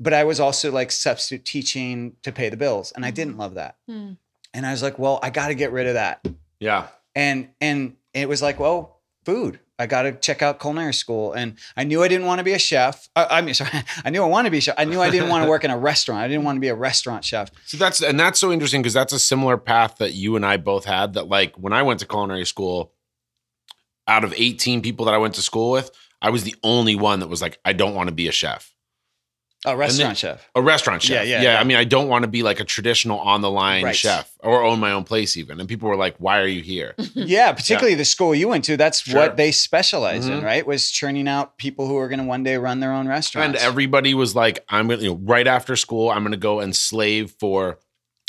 but 0.00 0.12
I 0.14 0.24
was 0.24 0.40
also 0.40 0.72
like 0.72 0.90
substitute 0.90 1.44
teaching 1.44 2.16
to 2.22 2.32
pay 2.32 2.48
the 2.48 2.56
bills, 2.56 2.90
and 2.96 3.04
I 3.04 3.10
didn't 3.10 3.36
love 3.36 3.54
that. 3.54 3.76
Mm. 3.88 4.16
And 4.54 4.66
I 4.66 4.70
was 4.72 4.82
like, 4.82 4.98
well, 4.98 5.18
I 5.22 5.30
got 5.30 5.48
to 5.48 5.54
get 5.54 5.70
rid 5.72 5.86
of 5.86 5.94
that. 5.94 6.26
Yeah, 6.58 6.86
And 7.14 7.48
and 7.60 7.96
it 8.14 8.28
was 8.28 8.40
like, 8.42 8.58
well, 8.58 9.00
food. 9.24 9.60
I 9.78 9.86
got 9.86 10.02
to 10.02 10.12
check 10.12 10.40
out 10.40 10.60
culinary 10.60 10.94
school, 10.94 11.32
and 11.32 11.56
I 11.76 11.82
knew 11.84 12.02
I 12.02 12.08
didn't 12.08 12.26
want 12.26 12.38
to 12.38 12.44
be 12.44 12.52
a 12.52 12.58
chef. 12.58 13.08
I, 13.16 13.38
I 13.38 13.40
mean, 13.40 13.54
sorry, 13.54 13.70
I 14.04 14.10
knew 14.10 14.22
I 14.22 14.26
wanted 14.26 14.48
to 14.48 14.50
be 14.52 14.58
a 14.58 14.60
chef. 14.60 14.74
I 14.78 14.84
knew 14.84 15.00
I 15.00 15.10
didn't 15.10 15.28
want 15.28 15.44
to 15.44 15.50
work 15.50 15.64
in 15.64 15.70
a 15.70 15.78
restaurant. 15.78 16.20
I 16.20 16.28
didn't 16.28 16.44
want 16.44 16.56
to 16.56 16.60
be 16.60 16.68
a 16.68 16.74
restaurant 16.74 17.24
chef. 17.24 17.50
so 17.64 17.76
that's 17.76 18.02
and 18.02 18.18
that's 18.18 18.38
so 18.38 18.52
interesting 18.52 18.82
because 18.82 18.94
that's 18.94 19.12
a 19.12 19.18
similar 19.18 19.56
path 19.56 19.96
that 19.98 20.12
you 20.12 20.36
and 20.36 20.46
I 20.46 20.56
both 20.58 20.84
had. 20.84 21.14
That 21.14 21.28
like 21.28 21.56
when 21.56 21.72
I 21.72 21.82
went 21.82 22.00
to 22.00 22.06
culinary 22.06 22.46
school, 22.46 22.92
out 24.06 24.24
of 24.24 24.32
eighteen 24.36 24.80
people 24.82 25.06
that 25.06 25.14
I 25.14 25.18
went 25.18 25.34
to 25.34 25.42
school 25.42 25.72
with, 25.72 25.90
I 26.22 26.30
was 26.30 26.44
the 26.44 26.54
only 26.62 26.94
one 26.94 27.20
that 27.20 27.28
was 27.28 27.42
like, 27.42 27.58
I 27.64 27.72
don't 27.72 27.94
want 27.94 28.08
to 28.08 28.14
be 28.14 28.28
a 28.28 28.32
chef. 28.32 28.73
A 29.64 29.76
restaurant 29.76 30.16
chef. 30.18 30.48
A 30.54 30.60
restaurant 30.62 31.02
chef. 31.02 31.10
Yeah, 31.10 31.22
Yeah, 31.22 31.42
yeah, 31.42 31.52
yeah. 31.54 31.60
I 31.60 31.64
mean, 31.64 31.76
I 31.76 31.84
don't 31.84 32.08
want 32.08 32.22
to 32.22 32.28
be 32.28 32.42
like 32.42 32.60
a 32.60 32.64
traditional 32.64 33.18
on 33.20 33.40
the 33.40 33.50
line 33.50 33.84
Right. 33.84 33.96
chef 33.96 34.30
or 34.40 34.62
own 34.62 34.78
my 34.80 34.92
own 34.92 35.04
place 35.04 35.36
even. 35.36 35.58
And 35.60 35.68
people 35.68 35.88
were 35.88 35.96
like, 35.96 36.16
"Why 36.18 36.38
are 36.40 36.46
you 36.46 36.62
here?" 36.62 36.94
Yeah, 37.14 37.52
particularly 37.52 37.94
the 37.94 38.04
school 38.04 38.34
you 38.34 38.48
went 38.48 38.64
to. 38.66 38.76
That's 38.76 39.00
Sure. 39.00 39.20
what 39.20 39.36
they 39.36 39.52
specialize 39.52 40.26
in, 40.26 40.40
Mhm. 40.40 40.44
right? 40.44 40.66
Was 40.66 40.90
churning 40.90 41.28
out 41.28 41.56
people 41.58 41.86
who 41.88 41.96
are 41.96 42.08
going 42.08 42.18
to 42.18 42.24
one 42.24 42.42
day 42.42 42.56
run 42.56 42.80
their 42.80 42.92
own 42.92 43.08
restaurants. 43.08 43.58
And 43.60 43.66
everybody 43.68 44.12
was 44.14 44.34
like, 44.34 44.64
"I'm 44.68 44.88
gonna, 44.88 45.02
you 45.02 45.08
know, 45.10 45.20
right 45.22 45.46
after 45.46 45.76
school, 45.76 46.10
I'm 46.10 46.22
gonna 46.24 46.36
go 46.36 46.60
and 46.60 46.74
slave 46.76 47.32
for 47.40 47.78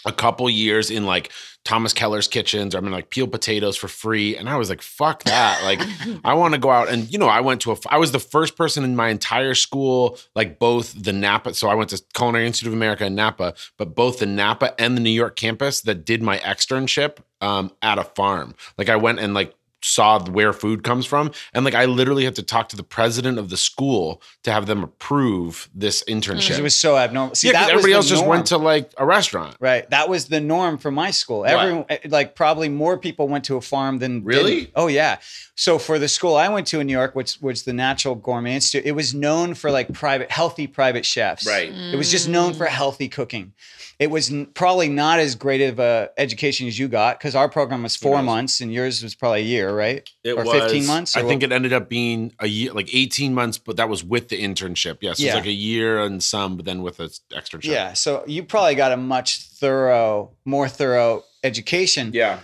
a 0.05 0.11
couple 0.11 0.49
years 0.49 0.89
in 0.89 1.05
like 1.05 1.31
Thomas 1.63 1.93
Keller's 1.93 2.27
kitchens. 2.27 2.73
Or 2.73 2.77
I'm 2.77 2.83
gonna 2.83 2.95
like 2.95 3.09
peel 3.09 3.27
potatoes 3.27 3.75
for 3.75 3.87
free." 3.87 4.37
And 4.37 4.49
I 4.49 4.57
was 4.57 4.69
like, 4.69 4.81
"Fuck 4.81 5.23
that!" 5.23 5.63
Like, 5.63 5.81
I 6.25 6.33
want 6.33 6.53
to 6.53 6.59
go 6.59 6.69
out 6.69 6.89
and 6.89 7.11
you 7.11 7.17
know, 7.17 7.27
I 7.27 7.41
went 7.41 7.61
to 7.61 7.71
a. 7.71 7.77
I 7.87 7.97
was 7.97 8.11
the 8.11 8.19
first 8.19 8.55
person 8.55 8.83
in 8.83 8.95
my 8.95 9.09
entire 9.09 9.55
school, 9.55 10.17
like 10.35 10.59
both 10.59 10.93
the 11.01 11.13
Napa. 11.13 11.53
So 11.53 11.67
I 11.67 11.75
went 11.75 11.89
to 11.91 12.01
Culinary 12.13 12.47
Institute 12.47 12.67
of 12.67 12.73
America 12.73 13.05
in 13.05 13.15
Napa, 13.15 13.53
but 13.77 13.95
both 13.95 14.19
the 14.19 14.25
Napa 14.25 14.79
and 14.79 14.95
the 14.95 15.01
New 15.01 15.09
York 15.09 15.35
campus 15.35 15.81
that 15.81 16.05
did 16.05 16.21
my 16.21 16.37
externship 16.39 17.17
um, 17.41 17.71
at 17.81 17.97
a 17.97 18.03
farm. 18.03 18.55
Like 18.77 18.89
I 18.89 18.95
went 18.95 19.19
and 19.19 19.33
like 19.33 19.55
saw 19.85 20.19
where 20.29 20.51
food 20.51 20.83
comes 20.83 21.05
from, 21.05 21.31
and 21.53 21.63
like 21.63 21.75
I 21.75 21.85
literally 21.85 22.25
had 22.25 22.35
to 22.35 22.43
talk 22.43 22.69
to 22.69 22.75
the 22.75 22.83
president 22.83 23.37
of 23.37 23.49
the 23.49 23.57
school 23.57 24.21
to 24.43 24.51
have 24.51 24.65
them 24.65 24.83
approve 24.83 25.69
this 25.75 26.03
internship. 26.07 26.57
it 26.57 26.61
was 26.63 26.75
so 26.75 26.97
abnormal. 26.97 27.35
See, 27.35 27.47
yeah, 27.49 27.53
'cause 27.53 27.67
that 27.67 27.69
everybody 27.71 27.93
the 27.93 27.97
else 27.97 28.09
just 28.09 28.25
went 28.25 28.47
to 28.47 28.57
like 28.57 28.91
a 28.97 29.05
restaurant. 29.05 29.55
Right. 29.59 29.89
That 29.91 30.09
was 30.09 30.25
the 30.25 30.39
norm 30.41 30.77
for 30.77 30.91
my 30.91 31.11
school. 31.11 31.45
Everyone, 31.45 31.85
eh, 31.89 31.97
like, 32.07 32.35
probably 32.35 32.67
more 32.69 32.97
people 32.97 33.27
went 33.27 33.43
to 33.45 33.57
a 33.57 33.61
farm 33.61 33.99
than 33.99 34.23
Really? 34.23 34.55
didn't. 34.61 34.71
Oh 34.75 34.87
yeah. 34.87 35.17
So 35.55 35.77
for 35.77 35.99
the 35.99 36.07
school 36.07 36.35
I 36.35 36.49
went 36.49 36.67
to 36.67 36.79
in 36.79 36.87
New 36.87 36.93
York, 36.93 37.15
which 37.15 37.37
was 37.41 37.63
the 37.63 37.73
Natural 37.73 38.15
Gourmet 38.15 38.55
Institute, 38.55 38.85
it 38.85 38.93
was 38.93 39.13
known 39.13 39.53
for 39.53 39.69
like 39.71 39.93
private, 39.93 40.31
healthy 40.31 40.67
private 40.67 41.05
chefs. 41.05 41.45
Right. 41.47 41.71
It 41.71 41.95
was 41.95 42.09
just 42.11 42.27
known 42.27 42.53
for 42.53 42.65
healthy 42.65 43.07
cooking. 43.07 43.53
It 43.97 44.11
was 44.11 44.29
n- 44.29 44.47
probably 44.47 44.89
not 44.89 45.19
as 45.19 45.35
great 45.35 45.61
of 45.61 45.79
a 45.79 46.09
education 46.17 46.67
as 46.67 46.77
you 46.77 46.87
got 46.89 47.17
because 47.17 47.33
our 47.33 47.47
program 47.47 47.83
was 47.83 47.95
four 47.95 48.17
knows? 48.17 48.25
months 48.25 48.61
and 48.61 48.73
yours 48.73 49.01
was 49.01 49.15
probably 49.15 49.39
a 49.41 49.43
year, 49.45 49.73
right? 49.73 50.07
It 50.23 50.33
or 50.33 50.43
was 50.43 50.51
15 50.51 50.85
months. 50.85 51.15
I 51.15 51.21
think 51.21 51.41
what? 51.41 51.51
it 51.51 51.55
ended 51.55 51.71
up 51.71 51.87
being 51.87 52.33
a 52.39 52.47
year, 52.47 52.73
like 52.73 52.93
18 52.93 53.33
months, 53.33 53.57
but 53.57 53.77
that 53.77 53.87
was 53.87 54.03
with 54.03 54.27
the 54.27 54.41
internship. 54.41 54.97
Yes, 55.01 55.19
Yeah. 55.19 55.27
it 55.27 55.35
was 55.35 55.39
like 55.41 55.47
a 55.47 55.51
year 55.53 55.99
and 56.03 56.21
some, 56.21 56.57
but 56.57 56.65
then 56.65 56.81
with 56.81 56.99
an 56.99 57.07
externship. 57.31 57.65
Yeah. 57.65 57.93
So 57.93 58.23
you 58.27 58.43
probably 58.43 58.75
got 58.75 58.91
a 58.91 58.97
much 58.97 59.39
thorough, 59.41 60.31
more 60.43 60.67
thorough 60.67 61.23
education. 61.43 62.11
Yeah. 62.13 62.39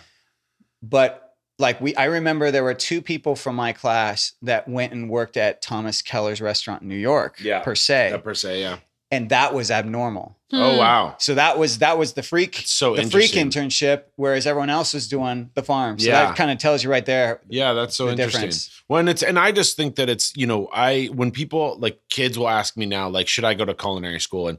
but 0.81 1.27
like 1.59 1.79
we, 1.79 1.93
I 1.95 2.05
remember 2.05 2.49
there 2.49 2.63
were 2.63 2.73
two 2.73 3.01
people 3.03 3.35
from 3.35 3.55
my 3.55 3.71
class 3.71 4.33
that 4.41 4.67
went 4.67 4.93
and 4.93 5.09
worked 5.09 5.37
at 5.37 5.61
Thomas 5.61 6.01
Keller's 6.01 6.41
restaurant 6.41 6.81
in 6.81 6.87
New 6.87 6.95
York, 6.95 7.37
Yeah. 7.39 7.59
per 7.59 7.75
se, 7.75 8.09
Yeah, 8.11 8.17
per 8.17 8.33
se, 8.33 8.61
yeah. 8.61 8.77
And 9.11 9.29
that 9.29 9.53
was 9.53 9.69
abnormal. 9.69 10.37
Oh 10.53 10.71
Hmm. 10.73 10.77
wow. 10.77 11.15
So 11.17 11.35
that 11.35 11.57
was 11.59 11.77
that 11.79 11.97
was 11.97 12.13
the 12.13 12.23
freak, 12.23 12.59
It's 12.59 12.71
so 12.71 12.95
the 12.95 13.03
freak 13.03 13.31
internship, 13.31 14.03
whereas 14.15 14.45
everyone 14.47 14.69
else 14.69 14.93
was 14.93 15.07
doing 15.07 15.49
the 15.53 15.63
farm. 15.63 15.99
So 15.99 16.07
Yeah. 16.07 16.25
that 16.25 16.35
kind 16.35 16.51
of 16.51 16.57
tells 16.57 16.83
you 16.83 16.89
right 16.89 17.05
there. 17.05 17.39
Yeah, 17.49 17.73
that's 17.73 17.95
so 17.95 18.05
The 18.07 18.11
interesting. 18.13 18.41
difference. 18.41 18.83
When 18.87 19.07
it's 19.07 19.23
and 19.23 19.37
I 19.39 19.51
just 19.51 19.77
think 19.77 19.95
that 19.95 20.09
it's 20.09 20.33
you 20.35 20.47
know 20.47 20.67
I 20.73 21.05
when 21.13 21.31
people 21.31 21.77
like 21.79 21.99
kids 22.09 22.37
will 22.37 22.49
ask 22.49 22.75
me 22.75 22.85
now 22.85 23.07
like 23.09 23.27
should 23.27 23.45
I 23.45 23.53
go 23.53 23.63
to 23.65 23.73
culinary 23.73 24.19
school 24.19 24.47
and 24.49 24.57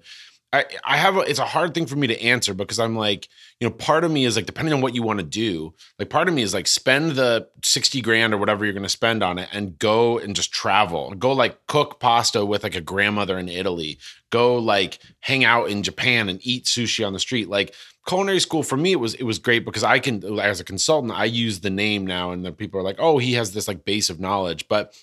I 0.53 0.67
I 0.85 0.97
have 0.97 1.17
a, 1.17 1.21
it's 1.21 1.39
a 1.39 1.47
hard 1.47 1.73
thing 1.73 1.87
for 1.87 1.97
me 1.97 2.07
to 2.09 2.23
answer 2.23 2.53
because 2.53 2.79
I'm 2.79 2.97
like 2.97 3.29
you 3.61 3.69
know 3.69 3.75
part 3.75 4.05
of 4.05 4.11
me 4.11 4.25
is 4.25 4.37
like 4.37 4.47
depending 4.47 4.75
on 4.75 4.81
what 4.81 4.95
you 4.95 5.03
want 5.03 5.19
to 5.19 5.25
do 5.25 5.73
like 5.99 6.11
part 6.11 6.29
of 6.29 6.35
me 6.35 6.43
is 6.43 6.53
like 6.53 6.67
spend 6.67 7.13
the 7.13 7.49
60 7.65 8.01
grand 8.03 8.35
or 8.35 8.39
whatever 8.39 8.65
you're 8.65 8.75
going 8.75 8.83
to 8.83 8.89
spend 8.89 9.23
on 9.23 9.39
it 9.39 9.49
and 9.53 9.79
go 9.79 10.19
and 10.19 10.37
just 10.37 10.53
travel. 10.53 11.11
Go 11.13 11.33
like 11.33 11.67
cook 11.67 12.01
pasta 12.01 12.45
with 12.45 12.63
like 12.63 12.77
a 12.77 12.81
grandmother 12.81 13.39
in 13.39 13.49
Italy. 13.49 13.99
Go 14.31 14.57
like 14.59 14.99
hang 15.21 15.45
out 15.45 15.71
in 15.71 15.83
Japan 15.83 16.29
and 16.29 16.39
eat 16.43 16.65
sushi 16.65 17.07
on 17.07 17.13
the 17.13 17.21
street. 17.21 17.49
Like 17.49 17.75
culinary 18.07 18.41
school 18.41 18.63
for 18.63 18.77
me 18.77 18.93
it 18.93 19.01
was 19.01 19.15
it 19.15 19.23
was 19.23 19.39
great 19.39 19.65
because 19.65 19.85
I 19.85 20.01
can 20.01 20.39
as 20.41 20.61
a 20.61 20.65
consultant 20.65 21.13
I 21.13 21.25
use 21.25 21.61
the 21.61 21.71
name 21.71 22.07
now 22.07 22.33
and 22.33 22.45
then 22.45 22.55
people 22.55 22.81
are 22.81 22.85
like 22.85 22.97
oh 22.99 23.19
he 23.19 23.35
has 23.35 23.53
this 23.53 23.69
like 23.69 23.85
base 23.85 24.11
of 24.11 24.21
knowledge. 24.21 24.69
But 24.69 24.95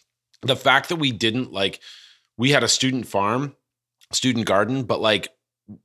the 0.42 0.56
fact 0.56 0.90
that 0.90 0.98
we 0.98 1.12
didn't 1.12 1.52
like 1.52 1.80
we 2.38 2.52
had 2.52 2.64
a 2.64 2.68
student 2.68 3.08
farm 3.08 3.56
student 4.12 4.46
garden 4.46 4.84
but 4.84 5.00
like 5.00 5.30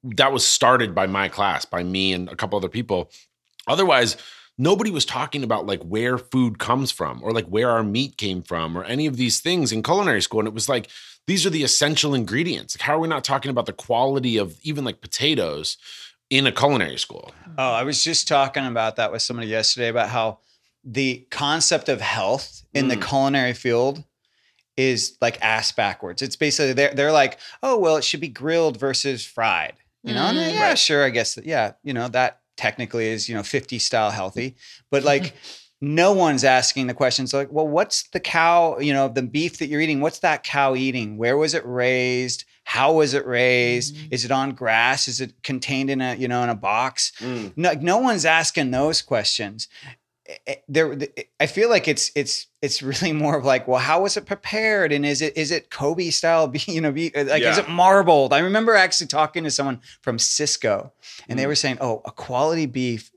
that 0.02 0.32
was 0.32 0.46
started 0.46 0.94
by 0.94 1.06
my 1.06 1.28
class 1.28 1.64
by 1.64 1.82
me 1.82 2.12
and 2.12 2.28
a 2.28 2.36
couple 2.36 2.56
other 2.56 2.68
people. 2.68 3.10
Otherwise 3.66 4.16
nobody 4.56 4.90
was 4.90 5.04
talking 5.04 5.42
about 5.42 5.66
like 5.66 5.82
where 5.82 6.16
food 6.16 6.58
comes 6.60 6.92
from 6.92 7.20
or 7.24 7.32
like 7.32 7.46
where 7.46 7.70
our 7.70 7.82
meat 7.82 8.16
came 8.16 8.40
from 8.40 8.78
or 8.78 8.84
any 8.84 9.06
of 9.06 9.16
these 9.16 9.40
things 9.40 9.72
in 9.72 9.82
culinary 9.82 10.22
school. 10.22 10.38
And 10.40 10.46
it 10.48 10.54
was 10.54 10.68
like 10.68 10.88
these 11.26 11.44
are 11.44 11.50
the 11.50 11.64
essential 11.64 12.14
ingredients. 12.14 12.76
Like 12.76 12.82
how 12.82 12.94
are 12.96 13.00
we 13.00 13.08
not 13.08 13.24
talking 13.24 13.50
about 13.50 13.66
the 13.66 13.72
quality 13.72 14.36
of 14.36 14.58
even 14.62 14.84
like 14.84 15.00
potatoes 15.00 15.76
in 16.30 16.46
a 16.46 16.52
culinary 16.52 16.98
school? 16.98 17.32
Oh, 17.58 17.72
I 17.72 17.82
was 17.82 18.02
just 18.04 18.28
talking 18.28 18.64
about 18.66 18.96
that 18.96 19.10
with 19.10 19.22
somebody 19.22 19.48
yesterday 19.48 19.88
about 19.88 20.08
how 20.10 20.38
the 20.84 21.26
concept 21.30 21.88
of 21.88 22.00
health 22.00 22.62
in 22.74 22.88
the 22.88 22.96
Mm. 22.96 23.08
culinary 23.08 23.54
field 23.54 24.04
is 24.76 25.16
like 25.20 25.38
ass 25.42 25.72
backwards. 25.72 26.22
It's 26.22 26.37
basically 26.37 26.72
they're 26.72 26.94
they're 26.94 27.12
like, 27.12 27.38
oh 27.62 27.78
well, 27.78 27.96
it 27.96 28.04
should 28.04 28.20
be 28.20 28.28
grilled 28.28 28.78
versus 28.78 29.24
fried. 29.24 29.74
You 30.02 30.14
know, 30.14 30.20
Mm. 30.32 30.52
yeah, 30.52 30.68
Right. 30.68 30.78
sure, 30.78 31.02
I 31.04 31.10
guess 31.10 31.34
that, 31.37 31.46
yeah, 31.46 31.72
you 31.82 31.94
know, 31.94 32.08
that 32.08 32.40
technically 32.56 33.08
is, 33.08 33.28
you 33.28 33.34
know, 33.34 33.42
50 33.42 33.78
style 33.78 34.10
healthy. 34.10 34.54
But 34.90 35.02
like 35.02 35.34
no 35.80 36.12
one's 36.12 36.44
asking 36.44 36.87
the 36.87 36.94
questions 36.94 37.32
like, 37.34 37.50
well, 37.52 37.66
what's 37.68 38.04
the 38.10 38.20
cow, 38.20 38.78
you 38.78 38.92
know, 38.92 39.08
the 39.08 39.22
beef 39.22 39.58
that 39.58 39.68
you're 39.68 39.80
eating, 39.80 40.00
what's 40.00 40.20
that 40.20 40.42
cow 40.44 40.74
eating? 40.74 41.16
Where 41.18 41.37
was 41.37 41.52
it 41.54 41.64
raised? 41.66 42.44
How 42.64 42.92
was 42.94 43.12
it 43.12 43.26
raised? 43.26 43.94
Mhm. 43.96 44.08
Is 44.12 44.24
it 44.24 44.30
on 44.30 44.52
grass? 44.52 45.08
Is 45.08 45.20
it 45.20 45.42
contained 45.42 45.90
in 45.90 46.00
a, 46.00 46.14
you 46.14 46.28
know, 46.28 46.42
in 46.42 46.48
a 46.48 46.54
box? 46.54 47.12
Mm. 47.20 47.52
no, 47.56 47.72
no 47.74 47.98
one's 47.98 48.24
asking 48.24 48.70
those 48.70 49.02
questions. 49.02 49.68
Eh, 50.26 50.37
eh, 50.46 50.54
There, 50.68 50.96
I 51.40 51.46
feel 51.46 51.68
like 51.68 51.87
it's 51.88 52.10
it's 52.14 52.46
it's 52.62 52.82
really 52.82 53.12
more 53.24 53.37
of 53.38 53.44
like, 53.44 53.68
well, 53.68 53.80
how 53.80 54.02
was 54.02 54.16
it 54.16 54.26
prepared, 54.26 54.92
and 54.92 55.04
is 55.04 55.20
it 55.22 55.37
is 55.37 55.50
it 55.50 55.70
Kobe 55.70 56.10
style? 56.10 56.48
be- 56.54 56.62
You 56.66 56.80
know, 56.80 56.92
be, 56.92 57.10
like 57.14 57.42
is 57.42 57.58
it 57.58 57.68
marbled? 57.68 58.32
I 58.32 58.38
remember 58.40 58.74
actually 58.74 59.08
talking 59.08 59.44
to 59.44 59.50
someone 59.50 59.80
from 60.02 60.16
Sysco, 60.18 60.90
and 61.28 61.38
they 61.38 61.44
Mm. 61.44 61.48
were 61.48 61.54
saying, 61.54 61.78
oh, 61.80 62.02
a 62.04 62.10
quality 62.10 62.66
beef 62.66 63.10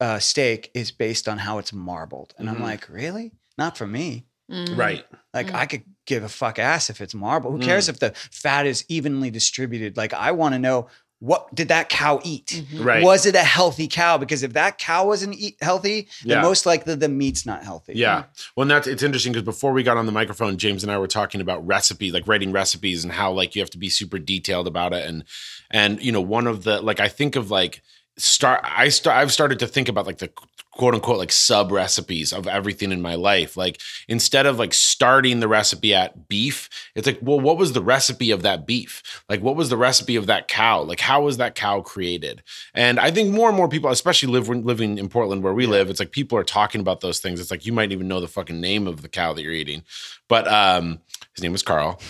uh, 0.00 0.18
steak 0.18 0.70
is 0.74 0.90
based 0.90 1.28
on 1.28 1.38
how 1.38 1.58
it's 1.58 1.72
marbled, 1.72 2.34
and 2.38 2.48
Mhm. 2.48 2.52
I'm 2.52 2.62
like, 2.62 2.88
really? 2.88 3.32
Not 3.58 3.76
for 3.76 3.86
me. 3.86 4.26
Mhm. 4.50 4.76
right 4.76 5.06
Like 5.32 5.46
Mm. 5.52 5.54
I 5.62 5.66
could 5.66 5.84
give 6.04 6.24
a 6.24 6.28
fuck 6.28 6.58
ass 6.58 6.90
if 6.90 7.00
it's 7.00 7.14
marble. 7.14 7.50
Who 7.52 7.58
cares 7.60 7.88
if 7.88 7.98
the 8.00 8.10
fat 8.30 8.66
is 8.66 8.84
evenly 8.88 9.30
distributed? 9.30 9.96
Like 9.96 10.12
I 10.12 10.32
want 10.32 10.54
to 10.54 10.58
know 10.58 10.88
what 11.22 11.54
did 11.54 11.68
that 11.68 11.88
cow 11.88 12.20
eat? 12.24 12.64
Mhm. 12.72 12.84
right 12.84 13.04
Was 13.04 13.26
it 13.26 13.36
a 13.36 13.44
healthy 13.44 13.86
cow? 13.86 14.18
Because 14.18 14.42
if 14.42 14.54
that 14.54 14.76
cow 14.78 15.06
wasn't 15.06 15.36
eat 15.36 15.56
healthy, 15.60 16.08
then 16.24 16.38
Yeah. 16.38 16.42
most 16.42 16.66
likely 16.66 16.96
the 16.96 17.08
meat's 17.08 17.46
not 17.46 17.62
healthy. 17.62 17.92
Yeah. 17.94 18.24
Well, 18.56 18.62
and 18.62 18.70
that's 18.72 18.88
it's 18.88 19.04
interesting 19.04 19.32
because 19.32 19.44
before 19.44 19.72
we 19.72 19.84
got 19.84 19.96
on 19.96 20.06
the 20.06 20.12
microphone, 20.12 20.56
James 20.58 20.82
and 20.82 20.90
I 20.90 20.98
were 20.98 21.06
talking 21.06 21.40
about 21.40 21.64
recipe, 21.64 22.10
like 22.10 22.26
writing 22.26 22.50
recipes 22.50 23.04
and 23.04 23.12
how 23.12 23.30
like 23.30 23.54
you 23.54 23.62
have 23.62 23.70
to 23.70 23.78
be 23.78 23.88
super 23.88 24.18
detailed 24.18 24.66
about 24.66 24.92
it. 24.92 25.06
And 25.06 25.22
and 25.70 26.02
you 26.02 26.10
know, 26.10 26.20
one 26.20 26.48
of 26.48 26.64
the 26.64 26.80
like 26.82 26.98
I 26.98 27.06
think 27.06 27.36
of 27.36 27.52
like 27.52 27.82
start 28.18 28.60
I 28.64 28.88
start 28.88 29.16
I've 29.16 29.32
started 29.32 29.60
to 29.60 29.68
think 29.68 29.88
about 29.88 30.06
like 30.06 30.18
the 30.18 30.30
quote 30.72 30.94
unquote 30.94 31.18
like 31.18 31.30
sub 31.30 31.70
recipes 31.70 32.32
of 32.32 32.46
everything 32.46 32.92
in 32.92 33.02
my 33.02 33.14
life. 33.14 33.56
Like 33.56 33.80
instead 34.08 34.46
of 34.46 34.58
like 34.58 34.74
starting 34.74 35.40
the 35.40 35.48
recipe 35.48 35.94
at 35.94 36.28
beef, 36.28 36.68
it's 36.94 37.06
like, 37.06 37.18
well, 37.20 37.38
what 37.38 37.58
was 37.58 37.72
the 37.72 37.82
recipe 37.82 38.30
of 38.30 38.42
that 38.42 38.66
beef? 38.66 39.02
Like 39.28 39.42
what 39.42 39.56
was 39.56 39.68
the 39.68 39.76
recipe 39.76 40.16
of 40.16 40.26
that 40.26 40.48
cow? 40.48 40.82
Like 40.82 41.00
how 41.00 41.22
was 41.22 41.36
that 41.36 41.54
cow 41.54 41.82
created? 41.82 42.42
And 42.74 42.98
I 42.98 43.10
think 43.10 43.32
more 43.32 43.48
and 43.48 43.56
more 43.56 43.68
people, 43.68 43.90
especially 43.90 44.32
live, 44.32 44.48
living 44.48 44.98
in 44.98 45.08
Portland 45.08 45.42
where 45.42 45.54
we 45.54 45.66
live, 45.66 45.90
it's 45.90 46.00
like 46.00 46.10
people 46.10 46.38
are 46.38 46.44
talking 46.44 46.80
about 46.80 47.00
those 47.00 47.20
things. 47.20 47.38
It's 47.38 47.50
like 47.50 47.66
you 47.66 47.72
might 47.72 47.92
even 47.92 48.08
know 48.08 48.20
the 48.20 48.28
fucking 48.28 48.60
name 48.60 48.86
of 48.86 49.02
the 49.02 49.08
cow 49.08 49.34
that 49.34 49.42
you're 49.42 49.52
eating. 49.52 49.82
But 50.28 50.48
um, 50.48 51.00
his 51.34 51.42
name 51.42 51.52
was 51.52 51.62
Carl. 51.62 52.00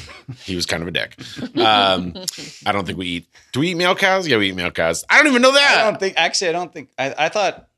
He 0.44 0.54
was 0.54 0.66
kind 0.66 0.82
of 0.82 0.88
a 0.88 0.92
dick. 0.92 1.16
Um, 1.56 2.14
I 2.66 2.72
don't 2.72 2.86
think 2.86 2.98
we 2.98 3.06
eat. 3.06 3.28
Do 3.52 3.60
we 3.60 3.70
eat 3.70 3.76
male 3.76 3.94
cows? 3.94 4.26
Yeah, 4.26 4.38
we 4.38 4.48
eat 4.48 4.56
male 4.56 4.70
cows. 4.70 5.04
I 5.10 5.18
don't 5.18 5.28
even 5.28 5.42
know 5.42 5.52
that. 5.52 5.78
I 5.78 5.90
don't 5.90 6.00
think 6.00 6.14
actually 6.16 6.48
I 6.48 6.52
don't 6.52 6.72
think 6.72 6.90
I, 6.98 7.14
I 7.18 7.28
thought 7.28 7.68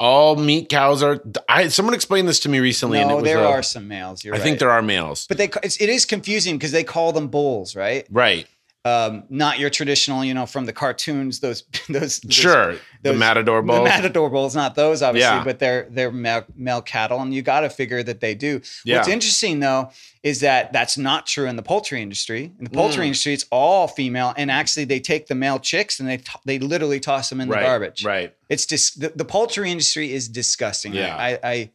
All 0.00 0.34
meat 0.36 0.68
cows 0.68 1.02
are. 1.02 1.20
I 1.48 1.68
someone 1.68 1.94
explained 1.94 2.26
this 2.28 2.40
to 2.40 2.48
me 2.48 2.58
recently, 2.58 2.98
and 3.00 3.10
it 3.10 3.14
no, 3.14 3.20
there 3.20 3.38
a- 3.38 3.48
are 3.48 3.62
some 3.62 3.86
males. 3.86 4.26
I 4.26 4.30
right. 4.30 4.40
think 4.40 4.58
there 4.58 4.70
are 4.70 4.82
males. 4.82 5.26
but 5.28 5.38
they 5.38 5.48
it's, 5.62 5.80
it 5.80 5.88
is 5.88 6.04
confusing 6.04 6.56
because 6.56 6.72
they 6.72 6.82
call 6.84 7.12
them 7.12 7.28
bulls, 7.28 7.76
right? 7.76 8.06
Right. 8.10 8.46
Um, 8.86 9.24
not 9.30 9.58
your 9.58 9.70
traditional, 9.70 10.22
you 10.24 10.34
know, 10.34 10.44
from 10.44 10.66
the 10.66 10.72
cartoons. 10.72 11.40
Those 11.40 11.62
those, 11.88 12.18
those 12.20 12.34
Sure. 12.34 12.74
the 13.02 13.14
matador 13.14 13.62
matador 13.62 13.78
The 13.78 13.84
matador 13.84 14.30
bulls, 14.30 14.54
not 14.54 14.74
those 14.74 15.00
obviously, 15.00 15.36
Yeah. 15.36 15.44
but 15.44 15.58
they're 15.60 15.86
they're 15.90 16.10
male, 16.10 16.44
male 16.56 16.82
cattle, 16.82 17.20
and 17.22 17.32
you 17.32 17.40
got 17.42 17.60
to 17.60 17.70
figure 17.70 18.02
that 18.02 18.20
they 18.20 18.34
do. 18.34 18.60
Yeah. 18.84 18.96
What's 18.96 19.08
interesting 19.08 19.60
though 19.60 19.90
is 20.24 20.40
that 20.40 20.72
that's 20.72 20.96
not 20.98 21.26
true 21.26 21.46
in 21.46 21.54
the 21.54 21.62
poultry 21.62 22.00
industry. 22.02 22.50
In 22.58 22.64
the 22.64 22.70
poultry 22.70 23.02
Mm. 23.04 23.08
industry, 23.08 23.34
it's 23.34 23.44
all 23.52 23.86
female, 23.86 24.32
and 24.36 24.50
actually 24.50 24.86
they 24.86 24.98
take 24.98 25.26
the 25.28 25.34
male 25.34 25.58
chicks 25.60 26.00
and 26.00 26.08
they 26.08 26.16
to- 26.16 26.38
they 26.46 26.58
literally 26.58 26.98
toss 26.98 27.28
them 27.28 27.40
in 27.42 27.48
right. 27.48 27.60
the 27.60 27.66
garbage. 27.66 28.04
Right. 28.04 28.34
It's 28.48 28.64
just 28.66 29.00
the, 29.00 29.12
the 29.14 29.24
poultry 29.26 29.70
industry 29.70 30.12
is 30.12 30.26
disgusting. 30.28 30.94
Yeah. 30.94 31.14
I, 31.14 31.38
I 31.44 31.70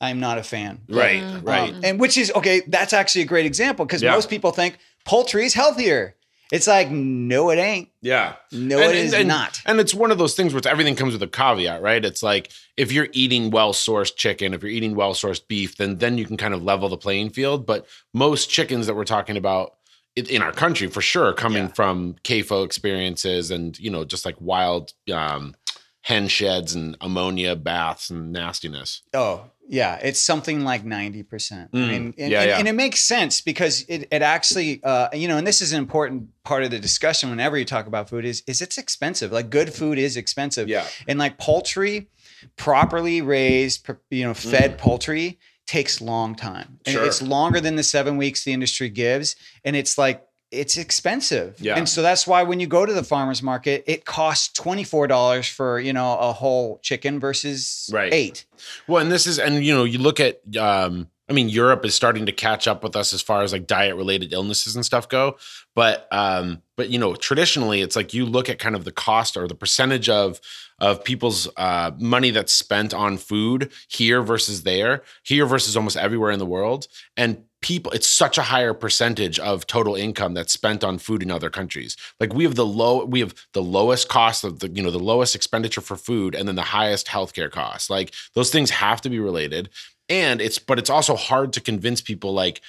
I'm 0.00 0.20
not 0.20 0.38
a 0.38 0.42
fan. 0.42 0.80
Right. 0.88 1.22
Mm. 1.22 1.46
Right. 1.46 1.74
Um, 1.74 1.80
and 1.84 2.00
which 2.00 2.16
is 2.16 2.32
okay. 2.36 2.62
That's 2.66 2.92
actually 2.92 3.22
a 3.22 3.26
great 3.26 3.46
example 3.46 3.84
because 3.84 4.02
Yeah. 4.02 4.12
most 4.12 4.30
people 4.30 4.52
think 4.52 4.78
poultry 5.04 5.44
is 5.44 5.54
healthier. 5.54 6.14
It's 6.52 6.68
like 6.68 6.90
no, 6.90 7.50
it 7.50 7.56
ain't. 7.56 7.88
Yeah. 8.02 8.34
No, 8.52 8.78
And- 8.78 8.90
it 8.90 8.96
is 8.96 9.12
and- 9.12 9.20
and- 9.22 9.28
not. 9.28 9.60
And 9.66 9.80
it's 9.80 9.94
one 9.94 10.12
of 10.12 10.18
those 10.18 10.34
things 10.34 10.52
where 10.54 10.62
everything 10.66 10.94
comes 10.94 11.14
with 11.14 11.22
a 11.22 11.26
caveat, 11.26 11.82
right? 11.82 12.04
It's 12.04 12.22
like 12.22 12.52
if 12.76 12.92
you're 12.92 13.08
eating 13.12 13.50
well 13.50 13.72
sourced 13.72 14.14
chicken, 14.14 14.54
if 14.54 14.62
you're 14.62 14.70
eating 14.70 14.94
well 14.94 15.14
sourced 15.14 15.40
beef, 15.48 15.76
then 15.78 15.98
then 15.98 16.18
you 16.18 16.26
can 16.26 16.36
kind 16.36 16.54
of 16.54 16.62
level 16.62 16.88
the 16.88 16.96
playing 16.96 17.30
field. 17.30 17.66
But 17.66 17.86
most 18.14 18.48
chickens 18.50 18.86
that 18.86 18.94
we're 18.94 19.04
talking 19.04 19.36
about 19.36 19.74
in 20.14 20.42
our 20.42 20.52
country, 20.52 20.88
for 20.88 21.00
sure, 21.00 21.32
coming 21.32 21.62
Yeah. 21.64 21.72
from 21.72 22.16
CAFO 22.22 22.66
experiences 22.66 23.50
and 23.50 23.78
you 23.80 23.88
know 23.90 24.04
just 24.04 24.26
like 24.26 24.36
wild 24.38 24.92
um, 25.10 25.54
hen 26.02 26.28
sheds 26.28 26.74
and 26.74 26.96
ammonia 27.00 27.54
baths 27.56 28.10
and 28.10 28.32
nastiness. 28.32 29.02
Oh, 29.14 29.44
yeah. 29.68 29.98
It's 30.02 30.20
something 30.20 30.64
like 30.64 30.84
90%. 30.84 31.52
I 31.52 31.66
Mm, 31.66 31.72
mean, 31.72 32.14
and, 32.18 32.30
yeah, 32.32 32.40
and, 32.40 32.48
yeah. 32.50 32.58
and 32.58 32.68
it 32.68 32.72
makes 32.74 33.00
sense 33.00 33.40
because 33.40 33.82
it, 33.88 34.08
it 34.10 34.20
actually, 34.20 34.82
uh, 34.82 35.08
you 35.12 35.28
know, 35.28 35.36
and 35.38 35.46
this 35.46 35.60
is 35.62 35.72
an 35.72 35.78
important 35.78 36.28
part 36.44 36.64
of 36.64 36.70
the 36.72 36.80
discussion 36.80 37.30
whenever 37.30 37.56
you 37.56 37.64
talk 37.64 37.86
about 37.86 38.08
food 38.08 38.24
is, 38.24 38.42
is 38.48 38.60
it's 38.60 38.78
expensive. 38.78 39.30
Like 39.32 39.48
good 39.48 39.72
food 39.72 39.96
is 39.98 40.16
expensive. 40.16 40.68
Yeah. 40.68 40.86
And 41.06 41.18
like 41.20 41.38
poultry, 41.38 42.08
properly 42.56 43.22
raised, 43.22 43.88
you 44.10 44.24
know, 44.24 44.34
fed 44.34 44.78
poultry 44.78 45.38
takes 45.66 46.00
long 46.00 46.34
time. 46.34 46.78
And 46.84 46.96
Mm. 46.96 46.98
Sure. 46.98 47.06
it's 47.06 47.22
longer 47.22 47.60
than 47.60 47.76
the 47.76 47.82
seven 47.84 48.16
weeks 48.16 48.44
the 48.44 48.52
industry 48.52 48.88
gives. 48.88 49.36
And 49.64 49.76
it's 49.76 49.96
like, 49.96 50.24
it's 50.52 50.76
expensive. 50.76 51.56
Yeah. 51.60 51.76
And 51.76 51.88
so 51.88 52.02
that's 52.02 52.26
why 52.26 52.42
when 52.42 52.60
you 52.60 52.66
go 52.66 52.84
to 52.86 52.92
the 52.92 53.02
farmer's 53.02 53.42
market, 53.42 53.84
it 53.86 54.04
costs 54.04 54.58
$24 54.60 55.50
for, 55.50 55.80
you 55.80 55.92
know, 55.92 56.16
a 56.18 56.32
whole 56.32 56.78
chicken 56.82 57.18
versus 57.18 57.90
Right. 57.92 58.12
eight. 58.12 58.44
Well, 58.86 59.02
and 59.02 59.10
this 59.10 59.26
is, 59.26 59.38
and 59.38 59.64
you 59.64 59.74
know, 59.74 59.84
you 59.84 59.98
look 59.98 60.20
at, 60.20 60.40
um, 60.56 61.08
I 61.28 61.32
mean, 61.32 61.48
Europe 61.48 61.84
is 61.86 61.94
starting 61.94 62.26
to 62.26 62.32
catch 62.32 62.68
up 62.68 62.82
with 62.82 62.94
us 62.94 63.14
as 63.14 63.22
far 63.22 63.42
as 63.42 63.52
like 63.52 63.66
diet 63.66 63.96
related 63.96 64.32
illnesses 64.34 64.76
and 64.76 64.84
stuff 64.84 65.08
go. 65.08 65.38
But, 65.74 66.06
um, 66.12 66.60
but 66.76 66.90
you 66.90 66.98
know, 66.98 67.14
traditionally, 67.14 67.80
it's 67.80 67.96
like 67.96 68.12
you 68.12 68.26
look 68.26 68.50
at 68.50 68.58
kind 68.58 68.74
of 68.74 68.84
the 68.84 68.92
cost 68.92 69.36
or 69.36 69.48
the 69.48 69.54
percentage 69.54 70.08
of 70.08 70.40
of 70.78 71.04
people's 71.04 71.48
uh, 71.56 71.92
money 72.00 72.30
that's 72.32 72.52
spent 72.52 72.92
on 72.92 73.16
food 73.16 73.70
here 73.86 74.20
versus 74.20 74.64
there, 74.64 75.04
here 75.22 75.46
versus 75.46 75.76
almost 75.76 75.96
everywhere 75.96 76.32
in 76.32 76.40
the 76.40 76.46
world, 76.46 76.88
and 77.16 77.44
people 77.62 77.92
it's 77.92 78.08
such 78.08 78.36
a 78.36 78.42
higher 78.42 78.74
percentage 78.74 79.38
of 79.38 79.66
total 79.66 79.94
income 79.94 80.34
that's 80.34 80.52
spent 80.52 80.84
on 80.84 80.98
food 80.98 81.22
in 81.22 81.30
other 81.30 81.48
countries. 81.48 81.96
Like 82.20 82.34
we 82.34 82.44
have 82.44 82.56
the 82.56 82.66
low 82.66 83.04
we 83.04 83.20
have 83.20 83.34
the 83.52 83.62
lowest 83.62 84.08
cost 84.08 84.44
of 84.44 84.58
the 84.58 84.68
you 84.68 84.82
know 84.82 84.90
the 84.90 84.98
lowest 84.98 85.34
expenditure 85.34 85.80
for 85.80 85.96
food 85.96 86.34
and 86.34 86.46
then 86.46 86.56
the 86.56 86.62
highest 86.62 87.06
healthcare 87.06 87.50
costs. 87.50 87.88
Like 87.88 88.12
those 88.34 88.50
things 88.50 88.70
have 88.70 89.00
to 89.02 89.10
be 89.10 89.18
related. 89.18 89.70
And 90.08 90.40
it's 90.42 90.58
but 90.58 90.78
it's 90.78 90.90
also 90.90 91.16
hard 91.16 91.52
to 91.54 91.60
convince 91.60 92.00
people 92.00 92.34
like 92.34 92.60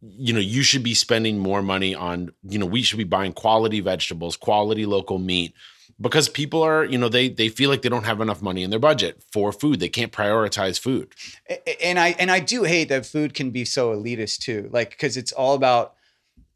you 0.00 0.32
know 0.32 0.40
you 0.40 0.62
should 0.62 0.82
be 0.82 0.94
spending 0.94 1.38
more 1.38 1.62
money 1.62 1.94
on 1.94 2.30
you 2.48 2.58
know 2.58 2.66
we 2.66 2.82
should 2.82 2.98
be 2.98 3.04
buying 3.04 3.32
quality 3.32 3.80
vegetables 3.80 4.36
quality 4.36 4.86
local 4.86 5.18
meat 5.18 5.52
because 6.00 6.28
people 6.28 6.62
are 6.62 6.84
you 6.84 6.98
know 6.98 7.08
they 7.08 7.28
they 7.28 7.48
feel 7.48 7.70
like 7.70 7.82
they 7.82 7.88
don't 7.88 8.04
have 8.04 8.20
enough 8.20 8.40
money 8.42 8.62
in 8.62 8.70
their 8.70 8.78
budget 8.78 9.22
for 9.32 9.52
food. 9.52 9.80
They 9.80 9.88
can't 9.88 10.12
prioritize 10.12 10.78
food. 10.78 11.14
And 11.82 11.98
i 11.98 12.14
and 12.18 12.30
i 12.30 12.40
do 12.40 12.64
hate 12.64 12.88
that 12.88 13.06
food 13.06 13.34
can 13.34 13.50
be 13.50 13.64
so 13.64 13.94
elitist 13.94 14.38
too 14.38 14.68
like 14.72 14.90
because 14.90 15.16
it's 15.16 15.32
all 15.32 15.54
about 15.54 15.94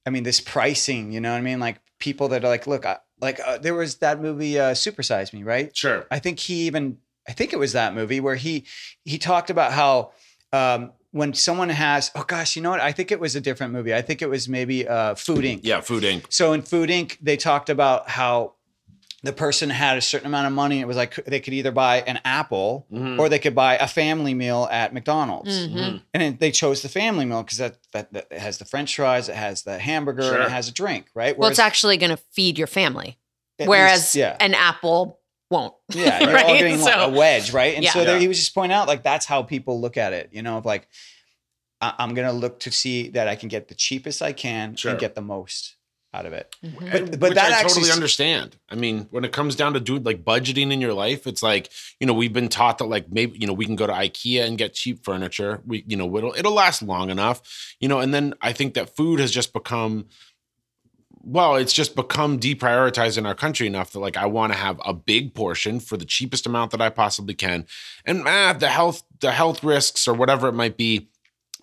i 0.07 0.11
mean 0.11 0.23
this 0.23 0.41
pricing 0.41 1.13
you 1.13 1.21
know 1.21 1.33
what 1.33 1.39
i 1.39 1.43
mean? 1.43 1.61
Like 1.61 1.81
people 1.99 2.29
that 2.29 2.45
are 2.45 2.49
like 2.49 2.67
look 2.67 2.87
I, 2.87 2.99
like 3.21 3.41
uh, 3.45 3.59
there 3.59 3.75
was 3.75 3.97
that 3.97 4.21
movie 4.21 4.59
uh 4.59 4.73
supersize 4.73 5.33
me 5.33 5.43
right? 5.43 5.77
Sure. 5.77 6.07
I 6.11 6.19
think 6.19 6.39
he 6.39 6.67
even 6.67 6.99
i 7.29 7.33
think 7.33 7.53
it 7.53 7.59
was 7.59 7.73
that 7.73 7.95
movie 7.95 8.21
where 8.21 8.37
he 8.37 8.65
he 9.05 9.19
talked 9.19 9.51
about 9.51 9.73
how 9.73 10.13
um 10.53 10.93
when 11.11 11.35
someone 11.35 11.69
has 11.69 12.11
oh 12.15 12.25
gosh 12.27 12.57
you 12.57 12.63
know 12.63 12.71
what? 12.71 12.81
I 12.81 12.93
think 12.93 13.13
it 13.13 13.21
was 13.21 13.37
a 13.37 13.41
different 13.41 13.73
movie. 13.73 13.95
I 13.95 14.03
think 14.03 14.23
it 14.23 14.31
was 14.31 14.49
maybe 14.49 14.89
uh 14.89 15.15
food 15.15 15.45
inc. 15.45 15.61
Yeah 15.63 15.81
food 15.81 16.05
inc. 16.05 16.25
So 16.33 16.53
in 16.53 16.63
food 16.63 16.91
inc 16.91 17.19
they 17.21 17.37
talked 17.37 17.69
about 17.71 18.09
how 18.09 18.55
the 19.25 19.33
person 19.33 19.71
had 19.71 19.97
a 19.97 20.01
certain 20.01 20.27
amount 20.27 20.49
of 20.49 20.53
money. 20.53 20.81
It 20.81 20.87
was 20.89 20.97
like 20.97 21.15
they 21.27 21.39
could 21.39 21.55
either 21.55 21.71
buy 21.71 21.99
an 22.03 22.19
apple 22.25 22.87
Mhm. 22.93 23.19
or 23.21 23.29
they 23.29 23.39
could 23.39 23.55
buy 23.55 23.77
a 23.77 23.87
family 23.87 24.35
meal 24.35 24.69
at 24.71 24.93
McDonald's. 24.93 25.69
Mhm. 25.69 26.03
And 26.13 26.21
then 26.23 26.37
they 26.41 26.51
chose 26.51 26.83
the 26.83 26.89
family 26.89 27.25
meal 27.25 27.43
because 27.45 27.59
that, 27.59 27.77
that, 27.93 28.13
that 28.13 28.27
it 28.33 28.39
has 28.41 28.59
the 28.59 28.65
French 28.65 28.97
fries, 28.97 29.29
it 29.29 29.37
has 29.37 29.63
the 29.63 29.79
hamburger, 29.79 30.35
and 30.35 30.43
it 30.43 30.51
has 30.51 30.67
a 30.69 30.73
drink, 30.73 31.07
right? 31.15 31.39
Well, 31.39 31.49
it's 31.51 31.61
actually 31.61 31.97
going 31.99 32.11
to 32.11 32.23
feed 32.33 32.59
your 32.59 32.67
family, 32.67 33.19
whereas 33.59 34.01
least- 34.01 34.15
yeah, 34.17 34.37
an 34.41 34.55
apple 34.55 35.21
won't. 35.51 35.75
yeah, 35.91 36.19
and 36.19 36.29
they're 36.29 36.39
all 36.45 36.57
getting 36.57 36.81
like 36.81 36.97
a 36.97 37.09
wedge, 37.11 37.53
right? 37.53 37.75
And 37.77 37.85
Yeah. 37.85 37.93
so 37.93 38.05
there, 38.05 38.15
Yeah. 38.17 38.21
he 38.23 38.29
was 38.29 38.39
just 38.39 38.55
pointing 38.55 38.75
out 38.75 38.89
like 38.89 39.03
that's 39.05 39.27
how 39.27 39.43
people 39.45 39.81
look 39.81 39.97
at 39.97 40.13
it, 40.13 40.31
you 40.33 40.43
know, 40.43 40.57
of 40.59 40.65
like 40.65 40.89
I- 41.81 41.95
I'm 41.99 42.15
gonna 42.15 42.33
look 42.33 42.59
to 42.61 42.73
see 42.73 43.09
that 43.11 43.29
I 43.29 43.37
can 43.37 43.49
get 43.49 43.69
the 43.69 43.75
cheapest 43.75 44.23
I 44.23 44.33
can 44.33 44.75
Sure. 44.77 44.93
and 44.93 45.01
get 45.01 45.15
the 45.15 45.21
most 45.21 45.77
out 46.15 46.27
of 46.27 46.33
it. 46.35 46.55
Mhm. 46.63 46.93
But- 46.93 47.11
but 47.21 47.31
which 47.31 47.35
that 47.37 47.53
I 47.53 47.55
actually 47.57 47.69
totally 47.75 47.91
understand. 47.93 48.57
I 48.69 48.75
mean, 48.75 49.07
when 49.11 49.25
it 49.25 49.33
comes 49.33 49.57
down 49.57 49.73
to 49.75 49.81
doing 49.81 50.03
like 50.05 50.25
budgeting 50.25 50.71
in 50.71 50.81
your 50.81 50.93
life, 50.93 51.27
it's 51.27 51.43
like 51.43 51.71
you 52.01 52.07
know 52.07 52.13
we've 52.13 52.33
been 52.33 52.49
taught 52.49 52.79
that 52.79 52.87
like 52.87 53.11
maybe 53.11 53.39
you 53.39 53.47
know 53.47 53.53
we 53.55 53.65
can 53.67 53.77
go 53.77 53.87
to 53.87 53.93
IKEA 53.93 54.45
and 54.47 54.59
get 54.59 54.75
cheap 54.75 55.05
furniture. 55.05 55.63
We 55.67 55.85
you 55.87 55.97
know 55.97 56.15
it'll 56.17 56.35
it'll 56.37 56.53
last 56.53 56.83
long 56.83 57.09
enough, 57.11 57.41
you 57.81 57.89
know. 57.89 58.01
And 58.01 58.13
then 58.13 58.35
I 58.43 58.53
think 58.53 58.75
that 58.75 58.95
food 58.95 59.21
has 59.21 59.31
just 59.31 59.53
become 59.53 60.07
well, 61.25 61.55
it's 61.55 61.73
just 61.73 61.95
become 61.95 62.41
deprioritized 62.41 63.17
in 63.17 63.27
our 63.27 63.35
country 63.35 63.67
enough 63.69 63.93
that 63.93 64.01
like 64.01 64.17
I 64.17 64.27
want 64.27 64.53
to 64.53 64.59
have 64.59 64.81
a 64.85 64.93
big 64.93 65.35
portion 65.35 65.79
for 65.79 65.97
the 65.97 66.05
cheapest 66.05 66.47
amount 66.47 66.73
that 66.73 66.81
I 66.81 66.91
possibly 66.91 67.35
can, 67.35 67.67
and 68.05 68.25
ah, 68.27 68.53
the 68.59 68.69
health 68.69 69.03
the 69.21 69.31
health 69.31 69.63
risks 69.63 70.09
or 70.09 70.15
whatever 70.15 70.49
it 70.49 70.53
might 70.55 70.77
be. 70.77 71.09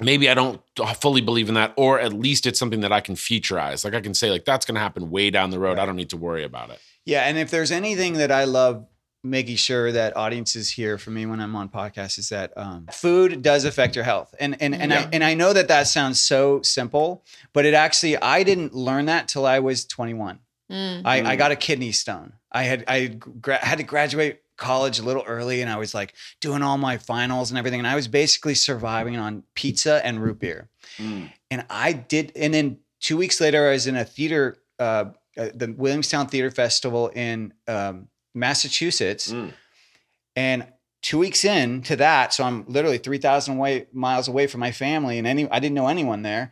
Maybe 0.02 0.30
I 0.30 0.34
don't 0.34 0.62
fully 1.02 1.22
believe 1.22 1.50
in 1.50 1.56
that, 1.56 1.74
or 1.76 2.00
at 2.00 2.14
least 2.14 2.46
it's 2.48 2.58
something 2.60 2.82
that 2.82 2.92
I 2.92 3.02
can 3.02 3.16
futurize. 3.16 3.84
Like 3.84 3.94
I 3.94 4.02
can 4.02 4.14
say, 4.14 4.32
like 4.32 4.46
that's 4.46 4.66
going 4.66 4.76
to 4.76 4.82
happen 4.82 5.10
way 5.12 5.30
down 5.30 5.50
the 5.50 5.60
road. 5.60 5.78
I 5.80 5.86
don't 5.86 5.96
need 5.98 6.10
to 6.12 6.18
worry 6.18 6.44
about 6.44 6.70
it. 6.70 6.80
Yeah, 7.06 7.22
and 7.24 7.38
if 7.38 7.50
there's 7.52 7.72
anything 7.72 8.14
that 8.14 8.32
I 8.32 8.46
love 8.46 8.86
making 9.22 9.58
sure 9.58 9.92
that 9.92 10.16
audiences 10.16 10.70
hear 10.70 10.98
from 10.98 11.16
me 11.16 11.26
when 11.26 11.42
I'm 11.42 11.54
on 11.54 11.68
podcasts 11.68 12.18
is 12.18 12.30
that 12.30 12.54
um, 12.56 12.88
food 12.92 13.42
does 13.42 13.66
affect 13.66 13.94
your 13.96 14.06
health, 14.06 14.34
and 14.40 14.56
and 14.62 14.74
and 14.74 14.92
Yeah. 14.92 15.00
I 15.02 15.10
and 15.12 15.24
I 15.24 15.34
know 15.34 15.52
that 15.52 15.68
that 15.68 15.88
sounds 15.88 16.22
so 16.22 16.62
simple, 16.62 17.26
but 17.52 17.66
it 17.66 17.74
actually 17.74 18.16
I 18.18 18.44
didn't 18.44 18.74
learn 18.74 19.08
that 19.08 19.28
till 19.28 19.46
I 19.46 19.60
was 19.60 19.86
21. 19.86 20.40
Mm. 20.72 21.02
I, 21.04 21.18
I 21.18 21.22
Mm. 21.22 21.38
got 21.38 21.52
a 21.52 21.56
kidney 21.58 21.92
stone. 21.92 22.34
I 22.52 22.64
had 22.64 22.86
I 22.88 23.08
gra- 23.08 23.58
had 23.66 23.80
to 23.80 23.84
graduate 23.84 24.40
college 24.60 25.00
a 25.00 25.04
little 25.04 25.24
early, 25.26 25.62
and 25.62 25.70
I 25.72 25.78
was 25.78 25.94
like 25.94 26.14
doing 26.42 26.62
all 26.62 26.78
my 26.78 26.98
finals 26.98 27.50
and 27.50 27.58
everything, 27.58 27.80
and 27.80 27.88
I 27.88 27.96
was 27.96 28.08
basically 28.08 28.54
surviving 28.56 29.18
on 29.18 29.44
pizza 29.56 30.06
and 30.06 30.22
root 30.22 30.40
beer 30.40 30.70
and 31.52 31.66
I 31.70 31.94
did. 31.94 32.32
And 32.36 32.54
then 32.54 32.78
two 33.00 33.18
weeks 33.18 33.40
later, 33.42 33.68
I 33.68 33.72
was 33.72 33.88
in 33.88 33.96
a 33.96 34.06
theater, 34.06 34.58
uh, 34.78 35.06
uh, 35.38 35.50
the 35.56 35.74
Williamstown 35.78 36.28
Theater 36.28 36.52
Festival 36.52 37.08
in 37.16 37.54
um, 37.68 38.08
Massachusetts, 38.36 39.32
Mm. 39.32 39.54
and 40.36 40.68
two 41.02 41.18
weeks 41.18 41.46
in 41.46 41.82
to 41.84 41.96
that, 41.96 42.34
so 42.34 42.44
I'm 42.44 42.66
literally 42.68 42.98
three 42.98 43.20
thousand 43.20 43.56
away 43.58 43.88
miles 43.94 44.28
away 44.28 44.48
from 44.48 44.60
my 44.60 44.72
family, 44.72 45.18
and 45.18 45.26
any 45.28 45.50
I 45.50 45.60
didn't 45.60 45.76
know 45.76 45.88
anyone 45.88 46.22
there. 46.24 46.52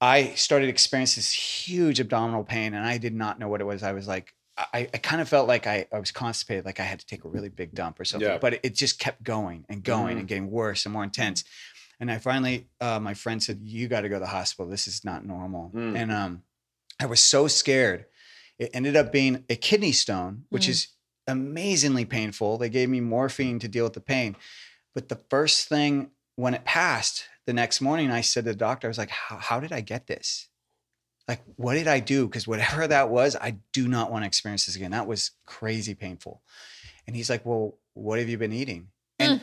I 0.00 0.34
started 0.34 0.68
experiencing 0.68 1.20
this 1.20 1.32
huge 1.32 2.00
abdominal 2.00 2.44
pain, 2.44 2.74
and 2.74 2.84
I 2.86 2.98
did 2.98 3.14
not 3.14 3.38
know 3.38 3.48
what 3.48 3.60
it 3.60 3.64
was. 3.66 3.82
I 3.82 3.92
was 3.92 4.08
like. 4.08 4.34
I, 4.74 4.88
I 4.92 4.98
kind 4.98 5.22
of 5.22 5.28
felt 5.28 5.46
like 5.46 5.66
I, 5.66 5.86
I 5.92 5.98
was 6.00 6.10
constipated, 6.10 6.64
like 6.64 6.80
I 6.80 6.82
had 6.84 6.98
to 7.00 7.06
take 7.06 7.24
a 7.24 7.28
really 7.28 7.48
big 7.48 7.74
dump 7.74 8.00
or 8.00 8.04
something. 8.04 8.28
Yeah. 8.28 8.38
But 8.38 8.54
it, 8.54 8.60
it 8.64 8.74
just 8.74 8.98
kept 8.98 9.22
going 9.22 9.64
and 9.68 9.84
going 9.84 10.16
Mhm. 10.16 10.20
and 10.20 10.28
getting 10.28 10.50
worse 10.50 10.84
and 10.84 10.92
more 10.92 11.04
intense. 11.04 11.44
And 12.00 12.10
I 12.10 12.18
finally, 12.18 12.68
uh, 12.80 12.98
my 13.00 13.14
friend 13.14 13.42
said, 13.42 13.60
"You 13.62 13.88
got 13.88 14.02
to 14.02 14.08
go 14.08 14.16
to 14.16 14.20
the 14.20 14.26
hospital. 14.26 14.68
This 14.70 14.86
is 14.88 15.04
not 15.04 15.24
normal." 15.24 15.70
Mm. 15.74 15.96
And 15.96 16.12
um, 16.12 16.42
I 17.00 17.06
was 17.06 17.20
so 17.20 17.46
scared. 17.48 18.06
It 18.58 18.70
ended 18.74 18.96
up 18.96 19.12
being 19.12 19.44
a 19.48 19.56
kidney 19.56 19.92
stone, 19.92 20.44
which 20.48 20.66
Mm. 20.66 20.70
is 20.70 20.88
amazingly 21.26 22.04
painful. 22.04 22.58
They 22.58 22.68
gave 22.70 22.88
me 22.88 23.00
morphine 23.00 23.58
to 23.60 23.68
deal 23.68 23.84
with 23.84 23.92
the 23.94 24.00
pain. 24.00 24.36
But 24.94 25.08
the 25.08 25.20
first 25.30 25.68
thing 25.68 26.10
when 26.36 26.54
it 26.54 26.64
passed, 26.64 27.24
the 27.46 27.52
next 27.52 27.80
morning, 27.80 28.10
I 28.10 28.20
said 28.22 28.44
to 28.44 28.50
the 28.52 28.56
doctor, 28.56 28.86
"I 28.86 28.90
was 28.90 28.98
like, 28.98 29.10
how, 29.10 29.36
how 29.38 29.60
did 29.60 29.72
I 29.72 29.80
get 29.80 30.06
this? 30.06 30.48
Like, 31.28 31.42
what 31.56 31.74
did 31.74 31.86
I 31.86 32.00
do? 32.00 32.26
Because 32.26 32.48
whatever 32.48 32.86
that 32.86 33.10
was, 33.10 33.36
I 33.36 33.58
do 33.72 33.86
not 33.86 34.10
want 34.10 34.22
to 34.24 34.26
experience 34.26 34.66
this 34.66 34.76
again. 34.76 34.90
That 34.92 35.06
was 35.06 35.32
crazy 35.46 35.94
painful." 35.94 36.42
And 37.06 37.14
he's 37.14 37.30
like, 37.30 37.44
"Well, 37.44 37.76
what 37.94 38.18
have 38.18 38.28
you 38.28 38.38
been 38.38 38.52
eating?" 38.52 38.88
And 39.18 39.42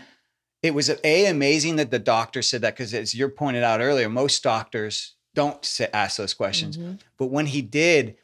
it 0.63 0.73
was 0.73 0.89
a 0.89 1.25
amazing 1.27 1.75
that 1.75 1.91
the 1.91 1.99
doctor 1.99 2.41
said 2.41 2.61
that 2.61 2.73
because 2.75 2.93
as 2.93 3.13
you 3.13 3.29
pointed 3.29 3.63
out 3.63 3.81
earlier, 3.81 4.09
most 4.09 4.41
doctors 4.41 5.15
don't 5.35 5.63
say, 5.63 5.87
ask 5.93 6.17
those 6.17 6.33
questions. 6.33 6.77
Mhm. 6.77 6.99
But 7.17 7.27
when 7.27 7.45
he 7.45 7.61
did, 7.61 8.15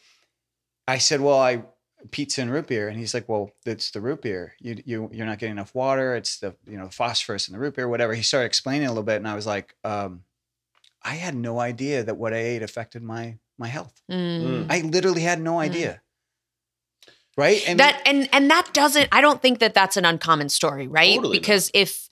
I 0.87 0.97
said, 0.97 1.21
"Well, 1.21 1.39
I 1.39 1.63
pizza 2.09 2.41
and 2.41 2.49
root 2.51 2.67
beer," 2.67 2.87
and 2.87 2.97
he's 2.97 3.13
like, 3.13 3.29
"Well, 3.29 3.51
it's 3.65 3.91
the 3.91 4.01
root 4.01 4.23
beer. 4.23 4.55
You 4.59 4.81
you 4.85 5.09
you're 5.13 5.27
not 5.27 5.37
getting 5.37 5.51
enough 5.51 5.75
water. 5.75 6.15
It's 6.15 6.39
the 6.39 6.55
you 6.65 6.77
know 6.77 6.89
phosphorus 6.89 7.47
in 7.47 7.53
the 7.53 7.59
root 7.59 7.75
beer, 7.75 7.87
whatever." 7.87 8.15
He 8.15 8.23
started 8.23 8.47
explaining 8.47 8.87
a 8.87 8.91
little 8.91 9.03
bit, 9.03 9.17
and 9.17 9.27
I 9.27 9.35
was 9.35 9.45
like, 9.45 9.75
um, 9.83 10.23
"I 11.03 11.15
had 11.15 11.35
no 11.35 11.59
idea 11.59 12.03
that 12.03 12.17
what 12.17 12.33
I 12.33 12.37
ate 12.37 12.63
affected 12.63 13.03
my 13.03 13.37
my 13.61 13.67
health. 13.67 13.93
Mm. 14.11 14.65
I 14.69 14.81
literally 14.81 15.21
had 15.21 15.39
no 15.39 15.53
Mm. 15.55 15.61
idea." 15.69 16.01
Right? 17.37 17.63
And 17.67 17.79
that 17.79 18.01
and 18.05 18.27
and 18.33 18.51
that 18.51 18.73
doesn't 18.73 19.07
i 19.13 19.21
don't 19.21 19.41
think 19.41 19.59
that 19.59 19.73
that's 19.73 19.95
an 19.95 20.03
uncommon 20.03 20.49
story 20.49 20.87
right 20.87 21.15
Totally 21.15 21.37
not. 21.37 21.41
because 21.41 21.71
if 21.73 22.09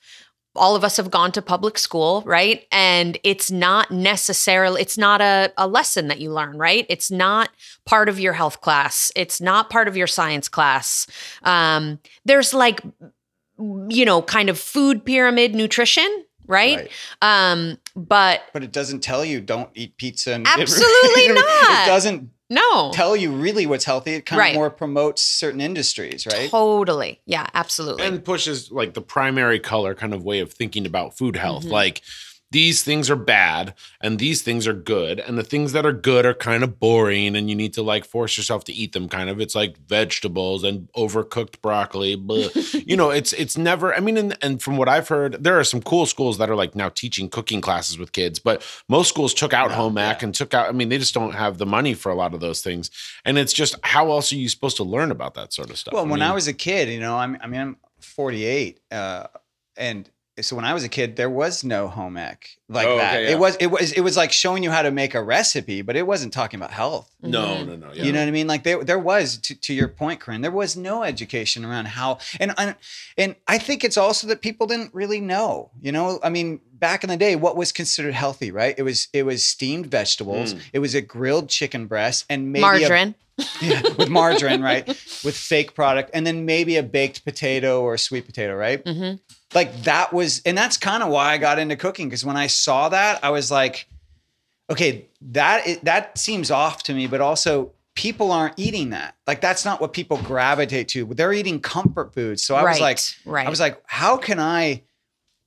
all 0.56 0.76
of 0.78 0.84
us 0.84 0.96
have 0.98 1.12
gone 1.12 1.32
to 1.34 1.42
public 1.42 1.78
school 1.78 2.24
right 2.26 2.66
and 2.72 3.18
it's 3.24 3.52
not 3.52 3.92
necessarily 3.92 4.82
it's 4.82 4.98
not 4.98 5.20
a, 5.22 5.52
a 5.58 5.68
lesson 5.68 6.08
that 6.08 6.20
you 6.22 6.32
learn 6.32 6.58
right 6.58 6.86
it's 6.90 7.12
not 7.12 7.50
part 7.86 8.08
of 8.10 8.18
your 8.20 8.34
health 8.34 8.62
class 8.62 9.12
it's 9.16 9.42
not 9.42 9.70
part 9.70 9.88
of 9.90 9.98
your 9.98 10.08
science 10.08 10.48
class 10.48 11.06
um, 11.44 12.00
there's 12.26 12.54
like 12.54 12.80
you 13.90 14.06
know 14.06 14.22
kind 14.22 14.50
of 14.50 14.58
food 14.58 15.04
pyramid 15.04 15.54
nutrition 15.54 16.10
right, 16.50 16.78
Right. 16.78 16.92
um 17.22 17.78
but 17.96 18.42
but 18.54 18.64
it 18.64 18.72
doesn't 18.74 19.00
tell 19.02 19.24
you 19.24 19.40
don't 19.40 19.70
eat 19.76 19.96
pizza. 19.98 20.34
And 20.34 20.46
Absolutely 20.48 20.90
it, 21.24 21.34
not. 21.36 21.88
It 21.88 21.90
doesn't 21.90 22.30
no 22.50 22.92
tell 22.92 23.16
you 23.16 23.32
really 23.32 23.66
what's 23.68 23.86
healthy. 23.86 24.14
It 24.16 24.26
kind 24.26 24.40
Right. 24.40 24.50
of 24.50 24.56
more 24.56 24.70
promotes 24.72 25.24
certain 25.24 25.62
industries, 25.62 26.26
right? 26.26 26.50
totally 26.50 27.22
yeah 27.26 27.48
absolutely 27.54 28.04
and 28.06 28.26
pushes 28.26 28.72
like 28.72 28.94
the 28.96 29.02
primary 29.02 29.60
color 29.60 29.94
kind 29.96 30.14
of 30.14 30.24
way 30.24 30.40
of 30.40 30.52
thinking 30.52 30.86
about 30.86 31.16
food 31.18 31.36
health. 31.36 31.64
Mhm. 31.66 31.72
Like 31.72 32.02
these 32.52 32.82
things 32.82 33.10
are 33.10 33.16
bad 33.16 33.76
and 34.02 34.18
these 34.18 34.42
things 34.42 34.68
are 34.68 34.74
good. 34.74 35.20
And 35.20 35.38
the 35.38 35.44
things 35.44 35.72
that 35.74 35.86
are 35.86 35.94
good 35.94 36.26
are 36.26 36.34
kind 36.34 36.64
of 36.64 36.80
boring 36.80 37.36
and 37.36 37.50
you 37.50 37.56
need 37.56 37.74
to 37.74 37.84
like 37.84 38.06
force 38.06 38.38
yourself 38.38 38.64
to 38.66 38.74
eat 38.74 38.94
them 38.94 39.08
kind 39.08 39.30
of. 39.30 39.40
It's 39.40 39.56
like 39.56 39.78
vegetables 39.88 40.64
and 40.64 40.92
overcooked 40.94 41.62
broccoli. 41.62 42.16
blah. 42.16 42.48
you 42.74 42.98
know, 42.98 43.12
it's 43.12 43.34
it's 43.34 43.58
never 43.58 43.94
I 43.94 44.00
mean 44.00 44.18
and, 44.18 44.38
and 44.42 44.62
from 44.62 44.78
what 44.78 44.90
I've 44.90 45.08
heard, 45.08 45.44
there 45.44 45.60
are 45.60 45.64
some 45.64 45.82
cool 45.82 46.06
schools 46.06 46.38
that 46.40 46.50
are 46.50 46.56
like 46.56 46.76
now 46.76 46.90
teaching 46.90 47.30
cooking 47.30 47.62
classes 47.62 47.98
with 47.98 48.12
kids, 48.14 48.40
but 48.40 48.66
most 48.88 49.10
schools 49.10 49.34
took 49.34 49.54
out 49.54 49.70
Yeah, 49.70 49.76
home 49.76 49.98
ec 49.98 50.24
and 50.24 50.34
took 50.34 50.54
out 50.54 50.68
I 50.68 50.72
mean, 50.72 50.90
they 50.90 50.98
just 50.98 51.14
don't 51.14 51.34
have 51.34 51.58
the 51.60 51.66
money 51.66 51.94
for 51.94 52.12
a 52.12 52.16
lot 52.16 52.34
of 52.34 52.40
those 52.40 52.62
things. 52.62 52.90
And 53.26 53.38
it's 53.38 53.54
just 53.54 53.76
how 53.84 54.10
else 54.12 54.34
are 54.34 54.38
you 54.38 54.50
supposed 54.50 54.78
to 54.78 54.84
learn 54.84 55.12
about 55.12 55.36
that 55.36 55.54
sort 55.54 55.70
of 55.70 55.78
stuff? 55.78 55.94
Well, 55.94 56.08
when 56.08 56.22
I 56.22 56.34
was 56.34 56.48
a 56.48 56.54
kid, 56.54 56.90
you 56.90 57.00
know, 57.00 57.16
I'm, 57.16 57.38
I 57.42 57.48
mean, 57.48 57.62
I'm 57.62 57.78
48, 58.00 58.80
uh, 58.92 59.28
and 59.78 60.10
so 60.42 60.56
when 60.56 60.66
I 60.66 60.74
was 60.74 60.84
a 60.84 60.90
kid, 60.90 61.16
there 61.16 61.30
was 61.30 61.64
no 61.64 61.88
home 61.88 62.18
ec 62.18 62.58
like 62.68 62.88
Oh, 62.88 62.98
that. 62.98 63.14
okay, 63.16 63.24
yeah. 63.26 63.32
It 63.32 63.40
was 63.40 63.56
it 63.58 63.68
was 63.68 63.92
it 63.94 64.02
was 64.02 64.16
like 64.18 64.32
showing 64.32 64.64
you 64.64 64.72
how 64.72 64.82
to 64.82 64.92
make 64.92 65.14
a 65.16 65.22
recipe, 65.24 65.82
but 65.82 65.96
it 65.96 66.06
wasn't 66.06 66.34
talking 66.34 66.60
about 66.60 66.72
health. 66.72 67.10
No, 67.22 67.46
Mhm. 67.48 67.68
no, 67.68 67.76
no. 67.76 67.94
Yeah. 67.94 68.04
You 68.04 68.12
know 68.12 68.20
what 68.20 68.28
I 68.28 68.32
mean? 68.32 68.48
Like 68.48 68.64
there, 68.64 68.84
there 68.84 69.00
was 69.00 69.38
to, 69.38 69.56
to 69.56 69.74
your 69.74 69.88
point, 69.88 70.20
Corinne. 70.20 70.42
There 70.42 70.52
was 70.52 70.76
no 70.78 71.04
education 71.04 71.66
around 71.66 71.88
how, 71.88 72.20
and 72.40 72.54
and 72.58 72.76
and 73.18 73.36
I 73.48 73.58
think 73.58 73.84
it's 73.84 73.98
also 73.98 74.28
that 74.28 74.42
people 74.42 74.68
didn't 74.68 74.94
really 74.94 75.20
know. 75.20 75.72
You 75.82 75.92
know, 75.92 76.20
I 76.24 76.30
mean, 76.30 76.60
back 76.74 77.04
in 77.04 77.10
the 77.10 77.18
day, 77.18 77.36
what 77.36 77.58
was 77.58 77.72
considered 77.72 78.14
healthy, 78.14 78.52
right? 78.52 78.76
It 78.78 78.84
was 78.84 79.08
it 79.14 79.24
was 79.24 79.44
steamed 79.44 79.88
vegetables, 79.88 80.54
Mm. 80.54 80.62
it 80.74 80.80
was 80.80 80.96
a 80.96 81.02
grilled 81.02 81.50
chicken 81.50 81.88
breast, 81.88 82.26
and 82.30 82.52
maybe 82.52 82.64
a- 82.64 82.66
Margarine. 82.68 83.16
yeah, 83.62 83.82
with 83.98 84.10
margarine, 84.10 84.62
right? 84.62 84.86
With 85.24 85.34
fake 85.38 85.74
product, 85.74 86.10
and 86.14 86.28
then 86.28 86.44
maybe 86.44 86.76
a 86.76 86.84
baked 86.84 87.24
potato 87.24 87.82
or 87.82 87.94
a 87.94 87.98
sweet 87.98 88.26
potato, 88.26 88.54
right? 88.54 88.86
hmm 88.86 89.14
like 89.54 89.84
that 89.84 90.14
was 90.14 90.42
and 90.46 90.58
that's 90.58 90.78
kind 90.78 91.04
of 91.04 91.10
why 91.10 91.34
i 91.34 91.38
got 91.38 91.60
into 91.60 91.76
cooking 91.76 92.08
because 92.08 92.26
when 92.26 92.38
i 92.38 92.48
saw 92.48 92.90
that 92.90 93.24
i 93.24 93.30
was 93.30 93.50
like 93.50 93.88
okay 94.70 95.06
that 95.22 95.84
that 95.84 96.18
seems 96.18 96.52
off 96.52 96.84
to 96.84 96.94
me 96.94 97.08
but 97.08 97.22
also 97.22 97.72
people 98.00 98.32
aren't 98.32 98.58
eating 98.58 98.92
that. 98.92 99.16
Like 99.28 99.42
that's 99.42 99.66
not 99.66 99.82
what 99.82 99.92
people 99.92 100.18
gravitate 100.18 100.88
to. 100.90 101.06
They're 101.06 101.34
eating 101.34 101.60
comfort 101.60 102.14
foods. 102.14 102.42
So 102.44 102.56
i 102.56 102.64
was 102.64 102.80
like 102.80 103.00
right. 103.26 103.46
i 103.46 103.50
was 103.50 103.60
like 103.60 103.82
how 103.86 104.18
can 104.18 104.40
i 104.40 104.84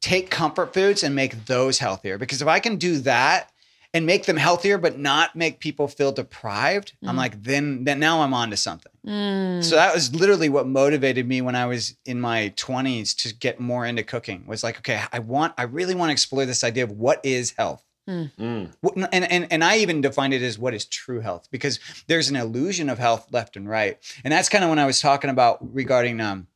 take 0.03 0.31
comfort 0.31 0.75
foods 0.75 1.03
and 1.03 1.15
make 1.15 1.47
those 1.47 1.79
healthier? 1.79 2.19
Because 2.19 2.43
if 2.43 2.49
i 2.49 2.61
can 2.61 2.77
do 2.77 2.99
that 3.01 3.51
and 3.95 4.07
make 4.07 4.25
them 4.27 4.37
healthier 4.39 4.79
but 4.79 4.99
not 4.99 5.37
make 5.37 5.61
people 5.61 5.87
feel 5.89 6.13
deprived 6.13 6.93
i'm 7.03 7.15
Mhm. 7.15 7.19
like 7.19 7.43
then 7.43 7.85
then 7.85 7.99
now 8.01 8.23
i'm 8.23 8.33
on 8.35 8.51
to 8.51 8.57
something 8.57 8.93
Mm. 9.07 9.65
so 9.65 9.75
that 9.75 9.93
was 9.95 10.15
literally 10.15 10.49
what 10.49 10.67
motivated 10.69 11.27
me 11.27 11.41
when 11.41 11.57
I 11.57 11.67
was 11.67 11.97
in 12.07 12.21
my 12.21 12.53
20s 12.57 13.15
to 13.17 13.35
get 13.35 13.59
more 13.59 13.85
into 13.85 14.05
cooking. 14.05 14.47
Was 14.47 14.63
like, 14.63 14.79
okay, 14.79 15.03
I 15.13 15.19
want, 15.19 15.55
I 15.59 15.65
really 15.65 15.97
want 15.97 16.11
to 16.11 16.13
explore 16.13 16.47
this 16.47 16.63
idea 16.63 16.85
of 16.85 16.93
what 16.93 17.19
is 17.25 17.51
health. 17.59 17.83
Mm. 18.09 18.71
What, 18.81 18.95
and, 19.13 19.25
and 19.29 19.49
and 19.51 19.65
I 19.65 19.79
even 19.79 20.03
defined 20.03 20.35
it 20.35 20.43
as 20.43 20.57
what 20.57 20.73
is 20.73 20.85
true 20.85 21.19
health 21.19 21.49
because 21.51 21.81
there's 22.07 22.29
an 22.31 22.37
illusion 22.37 22.89
of 22.89 23.01
health 23.01 23.27
left 23.33 23.57
and 23.57 23.69
right, 23.69 23.99
and 24.23 24.31
that's 24.33 24.49
kind 24.49 24.63
of 24.63 24.71
when 24.71 24.79
I 24.79 24.87
was 24.87 25.01
talking 25.01 25.31
about 25.31 25.59
regarding 25.75 26.21
um, 26.21 26.47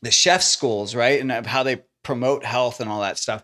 the 0.00 0.12
chef 0.12 0.42
schools, 0.44 0.94
right, 0.94 1.20
and 1.20 1.32
of 1.32 1.46
how 1.46 1.64
they 1.64 1.82
promote 2.04 2.44
health 2.44 2.78
and 2.80 2.88
all 2.88 3.00
that 3.00 3.18
stuff. 3.18 3.42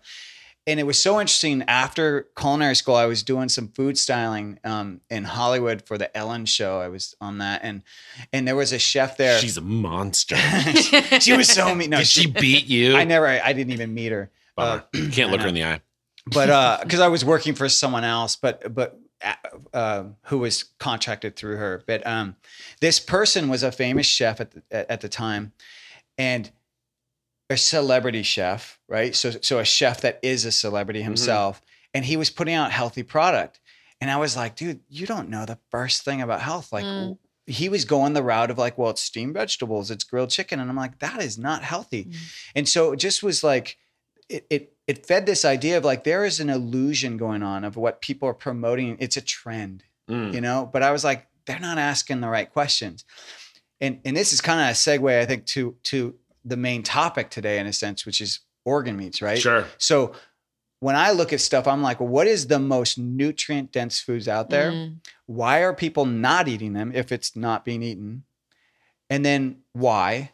And 0.68 0.80
it 0.80 0.82
was 0.82 1.00
so 1.00 1.20
interesting. 1.20 1.62
After 1.68 2.28
culinary 2.36 2.74
school, 2.74 2.96
I 2.96 3.06
was 3.06 3.22
doing 3.22 3.48
some 3.48 3.68
food 3.68 3.96
styling 3.96 4.58
um, 4.64 5.00
in 5.08 5.22
Hollywood 5.24 5.82
for 5.86 5.96
the 5.96 6.14
Ellen 6.16 6.44
show. 6.44 6.80
I 6.80 6.88
was 6.88 7.14
on 7.20 7.38
that, 7.38 7.60
and 7.62 7.82
and 8.32 8.48
there 8.48 8.56
was 8.56 8.72
a 8.72 8.78
chef 8.78 9.16
there. 9.16 9.38
She's 9.38 9.56
a 9.56 9.60
monster. 9.60 10.36
she 11.20 11.36
was 11.36 11.48
so 11.48 11.72
mean. 11.74 11.90
No, 11.90 11.98
Did 11.98 12.08
she 12.08 12.26
beat 12.26 12.66
you? 12.66 12.96
I 12.96 13.04
never. 13.04 13.26
I 13.28 13.52
didn't 13.52 13.72
even 13.74 13.94
meet 13.94 14.10
her. 14.10 14.30
Uh, 14.58 14.80
Can't 15.12 15.30
look 15.30 15.42
her 15.42 15.48
in 15.48 15.54
the 15.54 15.64
eye. 15.64 15.80
but 16.26 16.48
uh 16.50 16.78
because 16.82 16.98
i 16.98 17.06
was 17.08 17.24
working 17.24 17.54
for 17.54 17.68
someone 17.68 18.02
else 18.04 18.34
but 18.36 18.74
but 18.74 18.98
uh, 19.72 20.04
who 20.24 20.38
was 20.38 20.64
contracted 20.80 21.36
through 21.36 21.56
her 21.56 21.82
but 21.86 22.04
um 22.06 22.34
this 22.80 22.98
person 22.98 23.48
was 23.48 23.62
a 23.62 23.70
famous 23.70 24.06
chef 24.06 24.40
at 24.40 24.50
the, 24.50 24.62
at 24.70 24.90
at 24.90 25.00
the 25.02 25.08
time 25.08 25.52
and 26.18 26.50
a 27.50 27.56
celebrity 27.56 28.22
chef 28.22 28.78
right 28.88 29.14
so 29.14 29.30
so 29.42 29.58
a 29.58 29.64
chef 29.64 30.00
that 30.00 30.18
is 30.22 30.44
a 30.44 30.52
celebrity 30.52 31.02
himself 31.02 31.62
and 31.94 32.04
he 32.04 32.16
was 32.16 32.30
putting 32.30 32.54
out 32.54 32.72
healthy 32.72 33.02
product 33.02 33.60
and 34.00 34.10
i 34.10 34.16
was 34.16 34.36
like 34.36 34.56
dude 34.56 34.80
you 34.88 35.06
don't 35.06 35.28
know 35.28 35.46
the 35.46 35.58
first 35.70 36.02
thing 36.04 36.20
about 36.20 36.40
health 36.40 36.72
like 36.72 36.84
Mm. 36.84 37.18
he 37.46 37.68
was 37.68 37.84
going 37.84 38.14
the 38.14 38.22
route 38.24 38.50
of 38.50 38.58
like 38.58 38.76
well 38.76 38.90
it's 38.90 39.00
steamed 39.02 39.34
vegetables 39.34 39.90
it's 39.92 40.02
grilled 40.04 40.30
chicken 40.30 40.58
and 40.58 40.68
i'm 40.68 40.76
like 40.76 40.98
that 40.98 41.22
is 41.22 41.38
not 41.38 41.62
healthy 41.62 42.04
Mm. 42.06 42.16
and 42.56 42.68
so 42.68 42.92
it 42.92 42.96
just 42.98 43.22
was 43.22 43.44
like 43.44 43.76
it, 44.28 44.44
it 44.50 44.72
it 44.88 45.06
fed 45.06 45.24
this 45.26 45.44
idea 45.44 45.78
of 45.78 45.84
like 45.84 46.02
there 46.02 46.24
is 46.24 46.40
an 46.40 46.50
illusion 46.50 47.16
going 47.16 47.42
on 47.44 47.62
of 47.64 47.76
what 47.76 48.00
people 48.00 48.28
are 48.28 48.34
promoting. 48.34 48.96
It's 49.00 49.16
a 49.16 49.20
trend, 49.20 49.82
Mm. 50.08 50.32
you 50.34 50.40
know. 50.40 50.68
But 50.72 50.82
I 50.84 50.90
was 50.92 51.02
like, 51.04 51.26
they're 51.44 51.58
not 51.60 51.78
asking 51.78 52.20
the 52.20 52.28
right 52.28 52.48
questions. 52.52 53.04
And 53.80 54.00
and 54.04 54.16
this 54.16 54.32
is 54.32 54.40
kind 54.40 54.60
of 54.60 54.68
a 54.68 54.72
segue, 54.72 55.20
I 55.20 55.26
think, 55.26 55.46
to 55.46 55.76
to 55.84 56.14
the 56.46 56.56
main 56.56 56.82
topic 56.82 57.28
today, 57.28 57.58
in 57.58 57.66
a 57.66 57.72
sense, 57.72 58.06
which 58.06 58.20
is 58.20 58.40
organ 58.64 58.96
meats, 58.96 59.20
right? 59.20 59.38
Sure. 59.38 59.66
So 59.78 60.14
when 60.80 60.96
I 60.96 61.10
look 61.10 61.32
at 61.32 61.40
stuff, 61.40 61.66
I'm 61.66 61.82
like, 61.82 62.00
well, 62.00 62.08
what 62.08 62.26
is 62.26 62.46
the 62.46 62.58
most 62.58 62.98
nutrient 62.98 63.72
dense 63.72 64.00
foods 64.00 64.28
out 64.28 64.50
there? 64.50 64.70
Mm. 64.70 64.96
why 65.26 65.58
are 65.58 65.74
people 65.74 66.06
not 66.06 66.48
eating 66.48 66.72
them 66.72 66.92
if 66.94 67.12
it's 67.12 67.34
not 67.36 67.64
being 67.64 67.82
eaten 67.82 68.24
and 69.10 69.24
then 69.24 69.58
why 69.72 70.32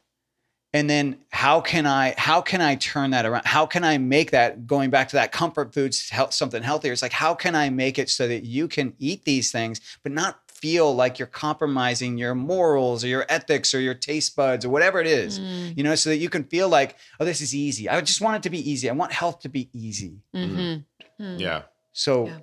and 0.75 0.89
then 0.89 1.19
how 1.31 1.61
can 1.61 1.87
i 1.87 2.15
how 2.17 2.41
can 2.41 2.61
i 2.61 2.75
turn 2.77 3.11
that 3.11 3.27
around 3.27 3.47
how 3.47 3.67
can 3.67 3.85
i 3.85 3.99
make 3.99 4.31
that 4.31 4.67
going 4.67 4.91
back 4.91 5.09
to 5.09 5.17
that 5.17 5.33
comfort 5.33 5.73
foods 5.73 6.11
health, 6.11 6.33
something 6.33 6.63
healthier 6.63 6.93
it's 6.93 7.03
like 7.03 7.13
how 7.13 7.35
can 7.35 7.55
i 7.55 7.71
make 7.71 7.99
it 7.99 8.09
so 8.09 8.29
that 8.29 8.45
you 8.45 8.69
can 8.69 8.95
eat 8.99 9.25
these 9.25 9.51
things 9.53 9.81
but 10.03 10.13
not 10.13 10.42
feel 10.63 10.95
like 10.95 11.19
you're 11.19 11.27
compromising 11.47 12.17
your 12.17 12.35
morals 12.35 13.03
or 13.05 13.09
your 13.09 13.27
ethics 13.29 13.75
or 13.75 13.81
your 13.81 13.95
taste 13.95 14.35
buds 14.37 14.65
or 14.65 14.71
whatever 14.71 15.01
it 15.01 15.07
is 15.09 15.39
Mm. 15.41 15.77
you 15.77 15.83
know 15.83 15.95
so 15.97 16.09
that 16.11 16.17
you 16.19 16.29
can 16.31 16.45
feel 16.45 16.69
like 16.69 16.97
oh 17.21 17.25
this 17.25 17.41
is 17.41 17.53
easy 17.55 17.89
i 17.89 18.01
just 18.01 18.21
want 18.21 18.37
it 18.37 18.43
to 18.45 18.51
be 18.51 18.63
easy 18.71 18.89
i 18.89 18.93
want 18.93 19.13
health 19.13 19.41
to 19.41 19.49
be 19.49 19.69
easy 19.75 20.23
Mhm. 20.35 20.85
Mm. 21.21 21.41
Yeah. 21.41 21.63
so 21.93 22.27
Yeah. 22.27 22.39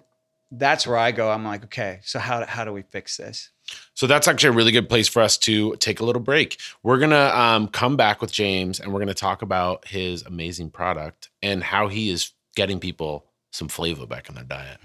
that's 0.51 0.85
where 0.85 0.97
i 0.97 1.11
go 1.11 1.31
i'm 1.31 1.45
like 1.45 1.63
okay 1.65 2.01
so 2.03 2.19
how, 2.19 2.45
how 2.45 2.63
do 2.65 2.73
we 2.73 2.83
fix 2.95 3.17
this 3.17 3.49
So 3.93 4.05
that's 4.07 4.27
actually 4.27 4.49
a 4.49 4.57
really 4.59 4.71
good 4.71 4.89
place 4.89 5.07
for 5.07 5.21
us 5.21 5.37
to 5.47 5.75
take 5.77 5.99
a 5.99 6.05
little 6.05 6.23
break. 6.23 6.57
We're 6.81 6.97
gonna 6.97 7.29
um, 7.43 7.67
come 7.67 7.95
back 7.97 8.19
with 8.19 8.31
James, 8.31 8.79
and 8.79 8.91
we're 8.91 8.99
gonna 8.99 9.13
talk 9.13 9.43
about 9.43 9.87
his 9.87 10.23
amazing 10.25 10.71
product 10.71 11.29
and 11.43 11.63
how 11.63 11.87
he 11.87 12.09
is 12.09 12.31
getting 12.55 12.79
people 12.79 13.25
some 13.51 13.67
flavor 13.69 14.07
back 14.07 14.27
in 14.27 14.33
their 14.33 14.43
diet. 14.57 14.79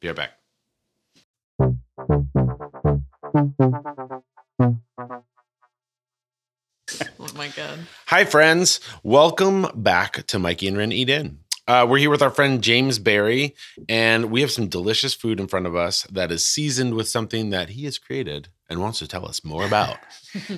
Be 0.00 0.08
right 0.08 0.16
back. 0.16 0.32
Oh 3.34 3.50
my 7.34 7.48
god. 7.48 7.80
Hi, 8.06 8.24
friends. 8.24 8.78
Welcome 9.02 9.66
back 9.74 10.24
to 10.28 10.38
Mikey 10.38 10.68
and 10.68 10.76
Rin 10.76 10.92
Eat 10.92 11.08
In. 11.10 11.40
Uh, 11.66 11.84
we're 11.88 11.98
here 11.98 12.10
with 12.10 12.22
our 12.22 12.30
friend 12.30 12.62
James 12.62 13.00
Barry, 13.00 13.56
and 13.88 14.26
we 14.26 14.40
have 14.42 14.52
some 14.52 14.68
delicious 14.68 15.14
food 15.14 15.40
in 15.40 15.48
front 15.48 15.66
of 15.66 15.74
us 15.74 16.02
that 16.12 16.30
is 16.30 16.44
seasoned 16.46 16.94
with 16.94 17.08
something 17.08 17.50
that 17.50 17.70
he 17.70 17.86
has 17.86 17.98
created 17.98 18.48
and 18.70 18.80
wants 18.80 19.00
to 19.00 19.08
tell 19.08 19.26
us 19.26 19.42
more 19.44 19.66
about. 19.66 19.98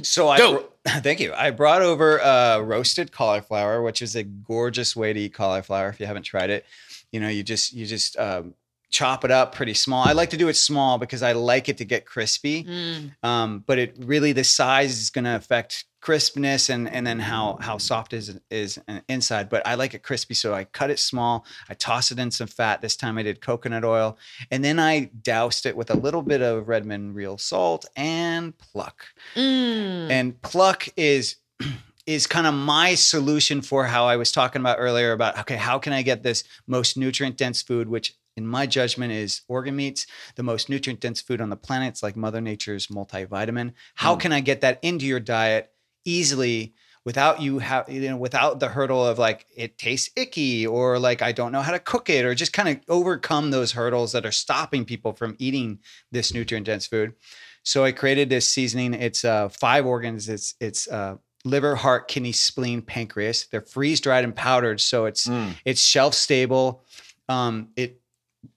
So 0.03 0.29
I 0.29 0.39
Go. 0.39 0.59
br- 0.85 0.91
thank 1.01 1.21
you. 1.21 1.33
I 1.35 1.51
brought 1.51 1.83
over 1.83 2.21
uh, 2.21 2.61
roasted 2.61 3.13
cauliflower, 3.13 3.83
which 3.83 4.01
is 4.03 4.17
a 4.17 4.23
gorgeous 4.23 4.97
way 4.97 5.13
to 5.13 5.21
eat 5.21 5.35
cauliflower. 5.35 5.89
If 5.91 6.01
you 6.01 6.07
haven't 6.07 6.23
tried 6.25 6.49
it, 6.51 6.65
you 7.13 7.21
know 7.21 7.29
you 7.29 7.43
just 7.43 7.73
you 7.75 7.85
just 7.87 8.19
um, 8.19 8.55
chop 8.97 9.25
it 9.25 9.31
up 9.31 9.55
pretty 9.55 9.75
small. 9.75 10.03
I 10.09 10.13
like 10.13 10.31
to 10.31 10.39
do 10.39 10.49
it 10.49 10.57
small 10.57 10.97
because 10.97 11.23
I 11.23 11.33
like 11.33 11.69
it 11.69 11.77
to 11.79 11.85
get 11.85 12.07
crispy. 12.07 12.65
Mm. 12.65 13.13
Um, 13.23 13.65
but 13.67 13.79
it 13.79 13.95
really 13.99 14.33
the 14.33 14.45
size 14.45 14.99
is 14.99 15.11
going 15.11 15.27
to 15.27 15.37
affect 15.37 15.85
crispness 16.01 16.71
and 16.71 16.89
and 16.89 17.05
then 17.07 17.19
how 17.19 17.59
how 17.61 17.77
soft 17.79 18.13
is 18.13 18.39
is 18.51 18.79
inside. 19.09 19.49
But 19.51 19.67
I 19.67 19.75
like 19.75 19.93
it 19.93 20.03
crispy, 20.03 20.35
so 20.35 20.55
I 20.55 20.65
cut 20.65 20.89
it 20.91 20.99
small. 20.99 21.45
I 21.69 21.75
toss 21.75 22.11
it 22.11 22.19
in 22.19 22.31
some 22.31 22.47
fat. 22.47 22.81
This 22.81 22.97
time 22.97 23.19
I 23.19 23.23
did 23.23 23.41
coconut 23.41 23.85
oil, 23.85 24.17
and 24.51 24.65
then 24.65 24.79
I 24.79 25.11
doused 25.23 25.67
it 25.67 25.77
with 25.77 25.91
a 25.91 25.97
little 25.97 26.23
bit 26.23 26.41
of 26.41 26.69
Redmond 26.69 27.15
real 27.15 27.37
salt 27.39 27.85
and 27.97 28.57
pluck 28.59 29.05
Mm. 29.35 30.11
and 30.11 30.41
pluck 30.43 30.89
is 30.97 31.37
is 32.07 32.27
kind 32.27 32.47
of 32.47 32.55
my 32.55 32.95
solution 32.95 33.61
for 33.61 33.85
how 33.85 34.07
I 34.07 34.17
was 34.17 34.31
talking 34.31 34.61
about 34.61 34.79
earlier 34.79 35.13
about 35.13 35.39
okay, 35.41 35.57
how 35.57 35.79
can 35.79 35.93
I 35.93 36.03
get 36.03 36.23
this 36.23 36.45
most 36.67 36.97
nutrient 36.97 37.37
dense 37.37 37.63
food, 37.63 37.89
which 37.89 38.15
in 38.37 38.47
my 38.47 38.67
judgment 38.67 39.13
is 39.13 39.41
organ 39.49 39.77
meats, 39.77 40.07
the 40.35 40.43
most 40.43 40.69
nutrient 40.69 41.01
dense 41.01 41.21
food 41.21 41.41
on 41.41 41.49
the 41.51 41.57
planet. 41.57 41.89
It's 41.89 42.03
like 42.03 42.17
Mother 42.17 42.41
Nature's 42.41 42.89
multivitamin. 42.89 43.73
How 43.95 44.15
Mm. 44.17 44.21
can 44.21 44.33
I 44.33 44.41
get 44.41 44.61
that 44.61 44.79
into 44.83 45.07
your 45.07 45.21
diet 45.21 45.71
easily? 46.05 46.75
Without 47.05 47.41
you 47.41 47.61
have, 47.61 47.89
you 47.89 48.01
know, 48.11 48.17
without 48.17 48.59
the 48.59 48.67
hurdle 48.67 49.07
of 49.07 49.17
like 49.17 49.47
it 49.57 49.79
tastes 49.79 50.11
icky 50.17 50.67
or 50.67 50.99
like 50.99 51.23
I 51.23 51.31
don't 51.31 51.53
know 51.53 51.63
how 51.63 51.71
to 51.71 51.79
cook 51.79 52.11
it 52.11 52.25
or 52.25 52.35
just 52.35 52.53
kind 52.53 52.69
of 52.69 52.81
overcome 52.89 53.53
those 53.53 53.73
hurdles 53.73 54.11
that 54.11 54.27
are 54.27 54.33
stopping 54.33 54.85
people 54.85 55.13
from 55.13 55.37
eating 55.39 55.79
this 56.11 56.35
nutrient 56.35 56.67
dense 56.67 56.85
food. 56.85 57.15
So 57.63 57.85
I 57.85 57.93
created 57.93 58.29
this 58.29 58.49
seasoning. 58.53 58.93
It's 58.93 59.25
uh, 59.25 59.49
five 59.51 59.87
organs. 59.87 60.29
It's 60.29 60.55
it's 60.61 60.89
uh, 60.89 61.19
liver, 61.45 61.77
heart, 61.77 62.09
kidney, 62.09 62.33
spleen, 62.33 62.83
pancreas. 62.83 63.47
They're 63.53 63.61
freeze 63.61 64.01
dried 64.01 64.25
and 64.25 64.35
powdered, 64.35 64.81
so 64.81 65.05
it's 65.07 65.29
Mm. 65.29 65.55
it's 65.65 65.81
shelf 65.81 66.13
stable. 66.15 66.83
Um, 67.29 67.69
it 67.77 68.01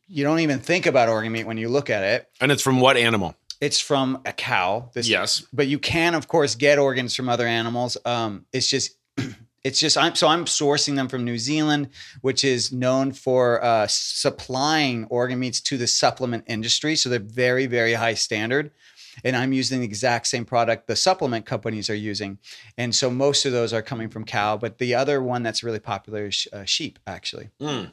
you 0.09 0.23
don't 0.23 0.39
even 0.39 0.59
think 0.59 0.85
about 0.85 1.07
organ 1.09 1.31
meat 1.31 1.45
when 1.45 1.57
you 1.57 1.69
look 1.69 1.89
at 1.89 2.03
it. 2.03 2.27
And 2.41 2.51
it's 2.51 2.61
from 2.63 2.79
what 2.81 2.97
animal? 2.97 3.35
It's 3.61 3.79
from 3.79 4.21
a 4.25 4.33
cow. 4.33 4.89
This, 4.93 5.07
Yes. 5.07 5.45
but 5.53 5.67
you 5.67 5.79
can 5.79 6.15
of 6.15 6.27
course 6.27 6.55
get 6.55 6.79
organs 6.79 7.15
from 7.15 7.29
other 7.29 7.45
animals. 7.47 7.97
Um, 8.05 8.45
it's 8.53 8.67
just 8.69 8.91
it's 9.63 9.79
just 9.79 9.97
I'm 9.97 10.15
so 10.15 10.27
I'm 10.27 10.45
sourcing 10.45 10.95
them 10.95 11.07
from 11.09 11.25
New 11.25 11.37
Zealand, 11.37 11.89
which 12.21 12.43
is 12.43 12.71
known 12.71 13.11
for 13.11 13.63
uh, 13.63 13.87
supplying 13.87 15.05
organ 15.09 15.39
meats 15.39 15.61
to 15.61 15.77
the 15.77 15.87
supplement 15.87 16.43
industry. 16.47 16.95
So 16.95 17.09
they're 17.09 17.19
very 17.19 17.65
very 17.67 17.93
high 17.93 18.15
standard. 18.15 18.71
and 19.23 19.35
I'm 19.35 19.51
using 19.51 19.79
the 19.81 19.85
exact 19.85 20.27
same 20.27 20.45
product 20.45 20.87
the 20.87 20.95
supplement 20.95 21.45
companies 21.45 21.89
are 21.89 21.95
using. 21.95 22.37
And 22.77 22.95
so 22.95 23.09
most 23.09 23.45
of 23.45 23.51
those 23.51 23.73
are 23.73 23.81
coming 23.81 24.09
from 24.09 24.23
cow, 24.23 24.55
but 24.57 24.77
the 24.77 24.95
other 24.95 25.21
one 25.21 25.43
that's 25.43 25.63
really 25.63 25.79
popular 25.79 26.27
is 26.27 26.47
uh, 26.53 26.63
sheep, 26.65 26.99
actually. 27.05 27.49
Mm. 27.59 27.91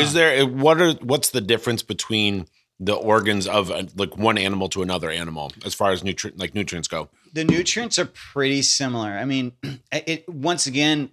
Is 0.00 0.12
there 0.12 0.46
what 0.46 0.80
are 0.80 0.92
what's 0.94 1.30
the 1.30 1.40
difference 1.40 1.82
between 1.82 2.46
the 2.80 2.94
organs 2.94 3.46
of 3.46 3.70
uh, 3.70 3.84
like 3.96 4.16
one 4.16 4.38
animal 4.38 4.68
to 4.70 4.82
another 4.82 5.10
animal 5.10 5.52
as 5.64 5.74
far 5.74 5.90
as 5.90 6.04
nutrient 6.04 6.38
like 6.38 6.54
nutrients 6.54 6.88
go? 6.88 7.08
The 7.32 7.44
nutrients 7.44 7.98
are 7.98 8.06
pretty 8.06 8.62
similar. 8.62 9.10
I 9.10 9.24
mean, 9.24 9.52
it 9.92 10.28
once 10.28 10.66
again 10.66 11.10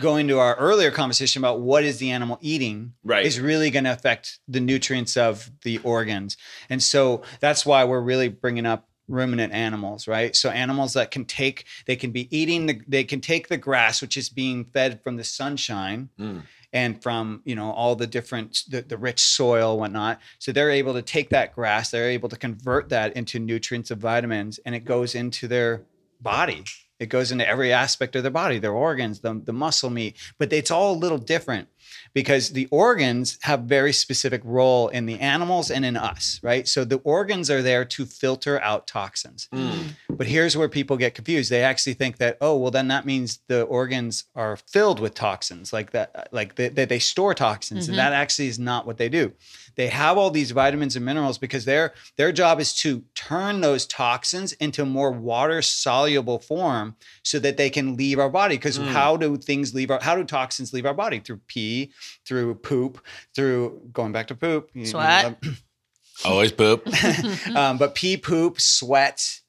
going 0.00 0.28
to 0.28 0.38
our 0.38 0.54
earlier 0.56 0.90
conversation 0.90 1.40
about 1.40 1.60
what 1.60 1.82
is 1.82 1.98
the 1.98 2.10
animal 2.10 2.38
eating 2.40 2.92
Right. 3.02 3.26
is 3.26 3.40
really 3.40 3.70
going 3.70 3.84
to 3.84 3.92
affect 3.92 4.38
the 4.46 4.60
nutrients 4.60 5.16
of 5.16 5.50
the 5.62 5.78
organs. 5.78 6.36
And 6.70 6.82
so 6.82 7.22
that's 7.40 7.66
why 7.66 7.84
we're 7.84 8.00
really 8.00 8.28
bringing 8.28 8.64
up 8.64 8.87
ruminant 9.08 9.52
animals, 9.52 10.06
right? 10.06 10.36
So 10.36 10.50
animals 10.50 10.92
that 10.92 11.10
can 11.10 11.24
take 11.24 11.64
they 11.86 11.96
can 11.96 12.10
be 12.10 12.28
eating 12.36 12.66
the 12.66 12.80
they 12.86 13.04
can 13.04 13.20
take 13.20 13.48
the 13.48 13.56
grass 13.56 14.00
which 14.02 14.16
is 14.16 14.28
being 14.28 14.64
fed 14.66 15.02
from 15.02 15.16
the 15.16 15.24
sunshine 15.24 16.08
Mm. 16.18 16.42
and 16.72 17.02
from 17.02 17.40
you 17.44 17.54
know 17.54 17.70
all 17.72 17.96
the 17.96 18.06
different 18.06 18.64
the, 18.68 18.82
the 18.82 18.98
rich 18.98 19.20
soil 19.20 19.78
whatnot 19.78 20.20
so 20.38 20.52
they're 20.52 20.70
able 20.70 20.94
to 20.94 21.02
take 21.02 21.30
that 21.30 21.54
grass 21.54 21.90
they're 21.90 22.10
able 22.10 22.28
to 22.28 22.36
convert 22.36 22.88
that 22.90 23.16
into 23.16 23.38
nutrients 23.38 23.90
and 23.90 24.00
vitamins 24.00 24.58
and 24.66 24.74
it 24.74 24.84
goes 24.84 25.14
into 25.14 25.48
their 25.48 25.82
body 26.20 26.64
it 26.98 27.06
goes 27.08 27.30
into 27.32 27.46
every 27.48 27.72
aspect 27.72 28.14
of 28.16 28.22
their 28.22 28.30
body 28.30 28.58
their 28.58 28.72
organs 28.72 29.20
the, 29.20 29.40
the 29.44 29.52
muscle 29.52 29.90
meat 29.90 30.16
but 30.38 30.52
it's 30.52 30.70
all 30.70 30.92
a 30.94 30.98
little 30.98 31.18
different 31.18 31.68
because 32.14 32.50
the 32.50 32.66
organs 32.70 33.38
have 33.42 33.60
very 33.62 33.92
specific 33.92 34.40
role 34.44 34.88
in 34.88 35.06
the 35.06 35.18
animals 35.20 35.70
and 35.70 35.84
in 35.84 35.96
us 35.96 36.40
right 36.42 36.66
so 36.68 36.84
the 36.84 36.98
organs 37.04 37.50
are 37.50 37.62
there 37.62 37.84
to 37.84 38.04
filter 38.06 38.60
out 38.62 38.86
toxins 38.86 39.48
Mm. 39.54 39.94
but 40.18 40.26
here's 40.26 40.56
where 40.56 40.68
people 40.68 40.96
get 40.96 41.14
confused. 41.14 41.50
They 41.50 41.62
actually 41.62 41.94
think 41.94 42.16
that, 42.18 42.38
oh, 42.40 42.56
well, 42.56 42.70
then 42.72 42.88
that 42.88 43.06
means 43.06 43.38
the 43.46 43.62
organs 43.62 44.24
are 44.34 44.56
filled 44.56 44.98
with 45.00 45.14
toxins, 45.14 45.72
like 45.72 45.92
that, 45.92 46.28
like 46.32 46.56
that 46.56 46.74
they, 46.74 46.84
they 46.84 46.98
store 46.98 47.34
toxins, 47.34 47.84
Mhm. 47.86 47.90
and 47.90 47.98
that 47.98 48.12
actually 48.12 48.48
is 48.48 48.58
not 48.58 48.86
what 48.86 48.98
they 48.98 49.08
do. 49.08 49.32
They 49.76 49.88
have 49.88 50.18
all 50.18 50.30
these 50.30 50.50
vitamins 50.50 50.96
and 50.96 51.04
minerals 51.04 51.38
because 51.38 51.64
their 51.64 51.92
their 52.16 52.32
job 52.32 52.58
is 52.60 52.74
to 52.82 53.04
turn 53.14 53.60
those 53.60 53.86
toxins 53.86 54.52
into 54.54 54.84
more 54.84 55.12
water 55.12 55.62
soluble 55.62 56.40
form, 56.40 56.96
so 57.22 57.38
that 57.38 57.56
they 57.56 57.70
can 57.70 57.96
leave 57.96 58.18
our 58.18 58.30
body. 58.40 58.56
Because 58.56 58.78
Mm. 58.78 58.88
how 58.92 59.16
do 59.16 59.36
things 59.36 59.72
leave 59.74 59.90
our? 59.90 60.00
How 60.02 60.14
do 60.16 60.24
toxins 60.24 60.72
leave 60.72 60.86
our 60.86 60.94
body? 61.04 61.20
Through 61.20 61.40
pee, 61.46 61.77
through 62.26 62.54
poop, 62.56 63.04
through 63.34 63.80
going 63.92 64.12
back 64.12 64.26
to 64.28 64.34
poop, 64.34 64.70
you- 64.74 64.82
you 64.82 64.86
Sweat. 64.86 65.24
love- 65.24 65.62
Always 66.24 66.50
poop. 66.52 66.82
um, 67.56 67.78
but 67.78 67.94
pee, 67.94 68.16
poop, 68.16 68.60
sweat, 68.60 69.40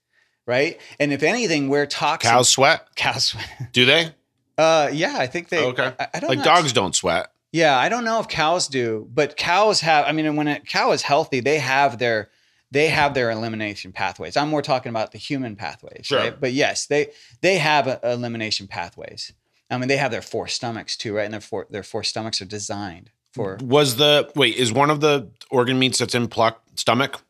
right? 0.45 0.79
And 0.99 1.11
if 1.11 1.23
anything, 1.23 1.67
we're 1.69 1.87
toxic. 1.87 2.29
Cows 2.29 2.49
sweat? 2.49 2.87
cow 2.95 3.17
sweat. 3.17 3.49
Do 3.73 3.85
they? 3.85 4.13
Uh, 4.57 4.89
yeah, 4.93 5.15
I 5.17 5.25
think 5.27 5.49
they. 5.49 5.63
Okay. 5.65 5.91
I, 5.99 6.07
I 6.13 6.19
don't 6.19 6.29
Like 6.29 6.37
know. 6.39 6.43
dogs 6.43 6.71
don't 6.73 6.95
sweat. 6.95 7.31
Yeah, 7.51 7.75
I 7.75 7.89
don't 7.89 8.03
know 8.03 8.19
if 8.19 8.27
cows 8.27 8.67
do, 8.67 9.07
but 9.11 9.35
cows 9.35 9.79
have. 9.81 10.05
I 10.05 10.11
mean, 10.11 10.35
when 10.35 10.47
a 10.47 10.59
cow 10.59 10.91
is 10.91 11.01
healthy, 11.01 11.39
they 11.39 11.57
have 11.57 11.97
their 11.97 12.29
they 12.69 12.89
have 12.89 13.15
their 13.15 13.31
elimination 13.31 13.91
pathways. 13.91 14.37
I'm 14.37 14.49
more 14.49 14.61
talking 14.61 14.91
about 14.91 15.11
the 15.11 15.17
human 15.17 15.55
pathways, 15.55 16.05
Sure. 16.05 16.19
right? 16.19 16.39
But 16.39 16.53
yes, 16.53 16.85
they 16.85 17.07
they 17.41 17.57
have 17.57 17.87
uh, 17.87 17.97
elimination 18.03 18.67
pathways. 18.67 19.33
I 19.69 19.77
mean, 19.77 19.87
they 19.87 19.97
have 19.97 20.11
their 20.11 20.21
four 20.21 20.47
stomachs 20.47 20.97
too, 20.97 21.15
right? 21.15 21.25
And 21.25 21.33
their 21.33 21.41
four 21.41 21.67
their 21.69 21.83
four 21.83 22.03
stomachs 22.03 22.41
are 22.41 22.45
designed 22.45 23.11
for 23.33 23.57
Was 23.61 23.97
the 23.97 24.31
wait, 24.35 24.55
is 24.55 24.71
one 24.73 24.89
of 24.89 25.01
the 25.01 25.29
organ 25.51 25.77
meats 25.79 25.99
that's 25.99 26.15
in 26.15 26.27
pluck 26.27 26.61
stomach? 26.75 27.21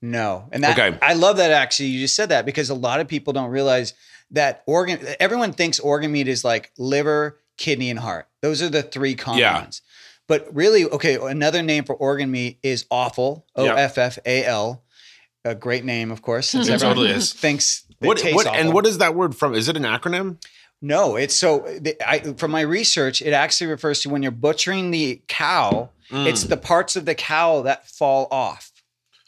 No. 0.00 0.48
And 0.52 0.62
that 0.64 0.78
Okay. 0.78 0.96
I 1.02 1.14
love 1.14 1.36
that 1.38 1.50
actually 1.50 1.88
you 1.90 2.00
just 2.00 2.16
said 2.16 2.28
that 2.30 2.44
because 2.46 2.70
a 2.70 2.74
lot 2.74 3.00
of 3.00 3.08
people 3.08 3.32
don't 3.32 3.50
realize 3.50 3.94
that 4.30 4.62
organ 4.66 4.98
everyone 5.20 5.52
thinks 5.52 5.78
organ 5.80 6.12
meat 6.12 6.28
is 6.28 6.44
like 6.44 6.72
liver, 6.78 7.40
kidney 7.56 7.90
and 7.90 7.98
heart. 7.98 8.28
Those 8.42 8.62
are 8.62 8.68
the 8.68 8.82
three 8.82 9.14
common 9.14 9.40
Yeah. 9.40 9.60
ones. 9.60 9.82
But 10.26 10.54
really, 10.54 10.84
okay, 10.84 11.16
another 11.16 11.62
name 11.62 11.84
for 11.84 11.94
organ 11.94 12.30
meat 12.30 12.58
is 12.62 12.84
offal, 12.90 13.46
O. 13.56 13.64
F 13.66 13.96
F 13.98 14.18
A 14.26 14.44
L. 14.44 14.84
A 15.44 15.54
great 15.54 15.84
name, 15.84 16.10
of 16.10 16.20
course, 16.20 16.48
since 16.48 16.68
It 16.68 16.72
everyone 16.74 16.96
totally 16.96 17.14
is. 17.14 17.32
thinks 17.32 17.84
What, 18.00 18.20
what 18.22 18.46
and 18.48 18.74
what 18.74 18.84
is 18.86 18.98
that 18.98 19.14
word 19.14 19.34
from? 19.34 19.54
Is 19.54 19.68
it 19.68 19.76
an 19.76 19.84
acronym? 19.84 20.36
No, 20.80 21.16
it's 21.16 21.34
so 21.34 21.66
I 22.06 22.20
from 22.36 22.50
my 22.52 22.60
research, 22.60 23.20
it 23.20 23.32
actually 23.32 23.66
refers 23.68 24.00
to 24.02 24.08
when 24.10 24.22
you're 24.22 24.30
butchering 24.32 24.90
the 24.90 25.20
cow, 25.26 25.90
it's 26.10 26.44
Mm. 26.44 26.48
the 26.48 26.56
parts 26.56 26.94
of 26.96 27.04
the 27.04 27.14
cow 27.16 27.62
that 27.62 27.88
fall 27.88 28.28
off. 28.30 28.70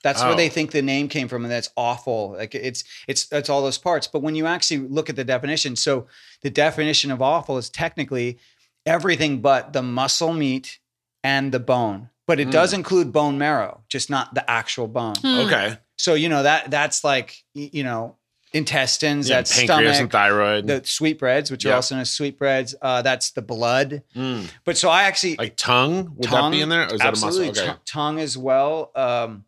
That's 0.02 0.22
where 0.22 0.32
Oh. 0.32 0.36
they 0.36 0.48
think 0.48 0.70
the 0.70 0.80
name 0.80 1.08
came 1.08 1.28
from, 1.28 1.44
and 1.44 1.50
that's 1.52 1.68
offal. 1.76 2.34
Like 2.38 2.54
it's 2.54 2.84
it's 3.08 3.26
it's 3.32 3.50
all 3.50 3.62
those 3.62 3.78
parts. 3.78 4.06
But 4.06 4.22
when 4.22 4.34
you 4.36 4.46
actually 4.46 4.78
look 4.88 5.10
at 5.10 5.16
the 5.16 5.24
definition, 5.24 5.74
so 5.76 6.06
the 6.42 6.50
definition 6.50 7.10
of 7.10 7.20
offal 7.20 7.58
is 7.58 7.68
technically 7.68 8.38
everything 8.86 9.40
but 9.40 9.72
the 9.72 9.82
muscle 9.82 10.32
meat 10.32 10.78
and 11.24 11.52
the 11.52 11.60
bone. 11.60 12.10
But 12.26 12.38
it 12.40 12.48
Mm. 12.48 12.52
does 12.52 12.72
include 12.72 13.12
bone 13.12 13.38
marrow, 13.38 13.82
just 13.88 14.08
not 14.08 14.34
the 14.34 14.48
actual 14.48 14.86
bone. 14.86 15.16
Hmm. 15.16 15.40
okay. 15.40 15.78
So 15.98 16.14
you 16.14 16.28
know 16.28 16.44
that 16.44 16.70
that's 16.70 17.02
like 17.04 17.42
you 17.54 17.82
know 17.82 18.16
intestines, 18.52 19.28
Yeah, 19.28 19.36
that's 19.36 19.56
pancreas 19.56 19.96
stomach, 19.96 20.00
and 20.00 20.10
thyroid. 20.10 20.66
the 20.66 20.82
sweetbreads, 20.84 21.50
which 21.50 21.64
Yeah. 21.64 21.72
are 21.72 21.74
also 21.76 21.94
known 21.94 22.02
as 22.02 22.10
sweetbreads. 22.10 22.74
Uh, 22.82 23.02
that's 23.02 23.30
the 23.30 23.42
blood. 23.42 24.02
Mm. 24.16 24.50
But 24.64 24.76
so 24.76 24.88
I 24.88 25.04
actually 25.04 25.36
Like 25.36 25.56
tongue? 25.56 26.14
Would 26.16 26.30
that 26.30 26.50
be 26.50 26.60
in 26.60 26.68
there? 26.68 26.82
Or 26.90 26.94
is 26.94 27.00
absolutely 27.00 27.48
that 27.50 27.56
a 27.58 27.60
muscle? 27.60 27.64
Okay. 27.64 27.72
t- 27.72 27.78
tongue 27.86 28.18
as 28.18 28.36
well. 28.36 28.90
Um, 28.96 29.44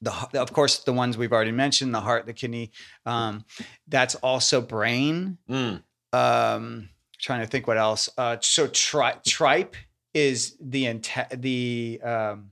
the 0.00 0.12
of 0.40 0.52
course 0.52 0.78
the 0.78 0.92
ones 0.92 1.16
we've 1.16 1.32
already 1.32 1.52
mentioned, 1.52 1.94
the 1.94 2.00
heart, 2.00 2.26
the 2.26 2.32
kidney. 2.32 2.70
Um, 3.06 3.44
that's 3.88 4.14
also 4.16 4.60
brain. 4.60 5.38
Mm. 5.48 5.82
Um, 6.12 6.88
trying 7.20 7.40
to 7.40 7.46
think 7.46 7.66
what 7.66 7.78
else. 7.78 8.08
Uh, 8.18 8.36
so 8.40 8.66
tri- 8.66 9.16
tripe 9.26 9.76
is 10.14 10.56
the 10.60 10.84
inte- 10.84 11.40
the 11.40 12.00
um, 12.02 12.50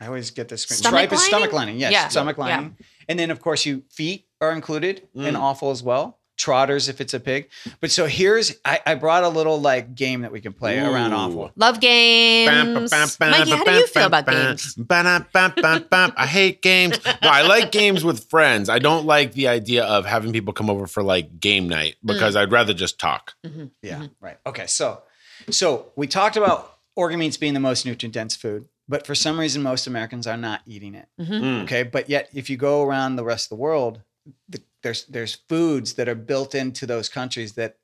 I 0.00 0.06
always 0.06 0.30
get 0.30 0.48
this. 0.48 0.62
Stomach 0.62 0.90
tripe 1.00 1.12
is 1.12 1.22
stomach 1.24 1.52
lining? 1.52 1.74
lining. 1.76 1.80
Yes, 1.80 1.92
Yeah. 1.92 2.08
stomach 2.08 2.36
Yeah. 2.38 2.44
lining. 2.44 2.76
And 3.08 3.18
then 3.18 3.30
of 3.30 3.40
course 3.40 3.64
you 3.66 3.82
feet 3.90 4.26
are 4.40 4.52
included 4.52 5.08
in 5.14 5.34
Mm. 5.34 5.40
offal 5.40 5.70
as 5.70 5.82
well. 5.82 6.16
Trotters 6.36 6.88
if 6.88 7.00
it's 7.00 7.12
a 7.14 7.18
pig. 7.18 7.48
But 7.80 7.90
so 7.90 8.06
here's 8.06 8.54
I, 8.64 8.78
I 8.86 8.94
brought 8.94 9.24
a 9.24 9.28
little 9.28 9.60
like 9.60 9.96
game 9.96 10.20
that 10.20 10.30
we 10.30 10.40
can 10.40 10.52
play 10.52 10.78
around 10.78 11.12
Ooh. 11.12 11.16
offal. 11.16 11.50
Love 11.56 11.80
games. 11.80 12.92
Mikey, 13.18 13.50
how 13.50 13.64
do 13.64 13.72
you 13.72 13.86
feel 13.88 14.06
about 14.06 14.24
games? 14.28 14.78
I 14.88 16.26
hate 16.30 16.62
games. 16.62 17.04
No, 17.04 17.12
I 17.22 17.42
like 17.42 17.72
games 17.72 18.04
with 18.04 18.28
friends. 18.30 18.68
I 18.68 18.78
don't 18.78 19.04
like 19.06 19.32
the 19.32 19.48
idea 19.48 19.84
of 19.84 20.06
having 20.06 20.32
people 20.32 20.52
come 20.52 20.70
over 20.70 20.86
for 20.86 21.02
like 21.02 21.40
game 21.40 21.68
night 21.68 21.96
because 22.04 22.36
I'd 22.36 22.52
rather 22.52 22.74
just 22.74 22.98
talk. 22.98 23.34
Yeah, 23.82 24.06
right. 24.20 24.38
Okay, 24.46 24.66
so 24.66 25.02
so 25.50 25.92
we 25.96 26.06
talked 26.06 26.36
about 26.36 26.78
organ 26.94 27.18
meats 27.18 27.36
being 27.36 27.54
the 27.54 27.60
most 27.60 27.86
nutrient 27.86 28.14
dense 28.14 28.36
food, 28.36 28.66
but 28.88 29.06
for 29.06 29.14
some 29.14 29.38
reason 29.40 29.62
most 29.62 29.86
Americans 29.86 30.26
are 30.26 30.36
not 30.36 30.60
eating 30.66 30.94
it. 30.94 31.08
Mm. 31.20 31.64
Okay, 31.64 31.82
but 31.82 32.08
yet 32.08 32.28
if 32.34 32.50
you 32.50 32.56
go 32.56 32.82
around 32.82 33.16
the 33.16 33.24
rest 33.24 33.46
of 33.46 33.50
the 33.56 33.60
world, 33.62 34.00
the, 34.48 34.60
there's 34.82 35.04
there's 35.06 35.34
foods 35.48 35.94
that 35.94 36.08
are 36.08 36.14
built 36.14 36.54
into 36.54 36.86
those 36.86 37.08
countries 37.08 37.54
that 37.54 37.76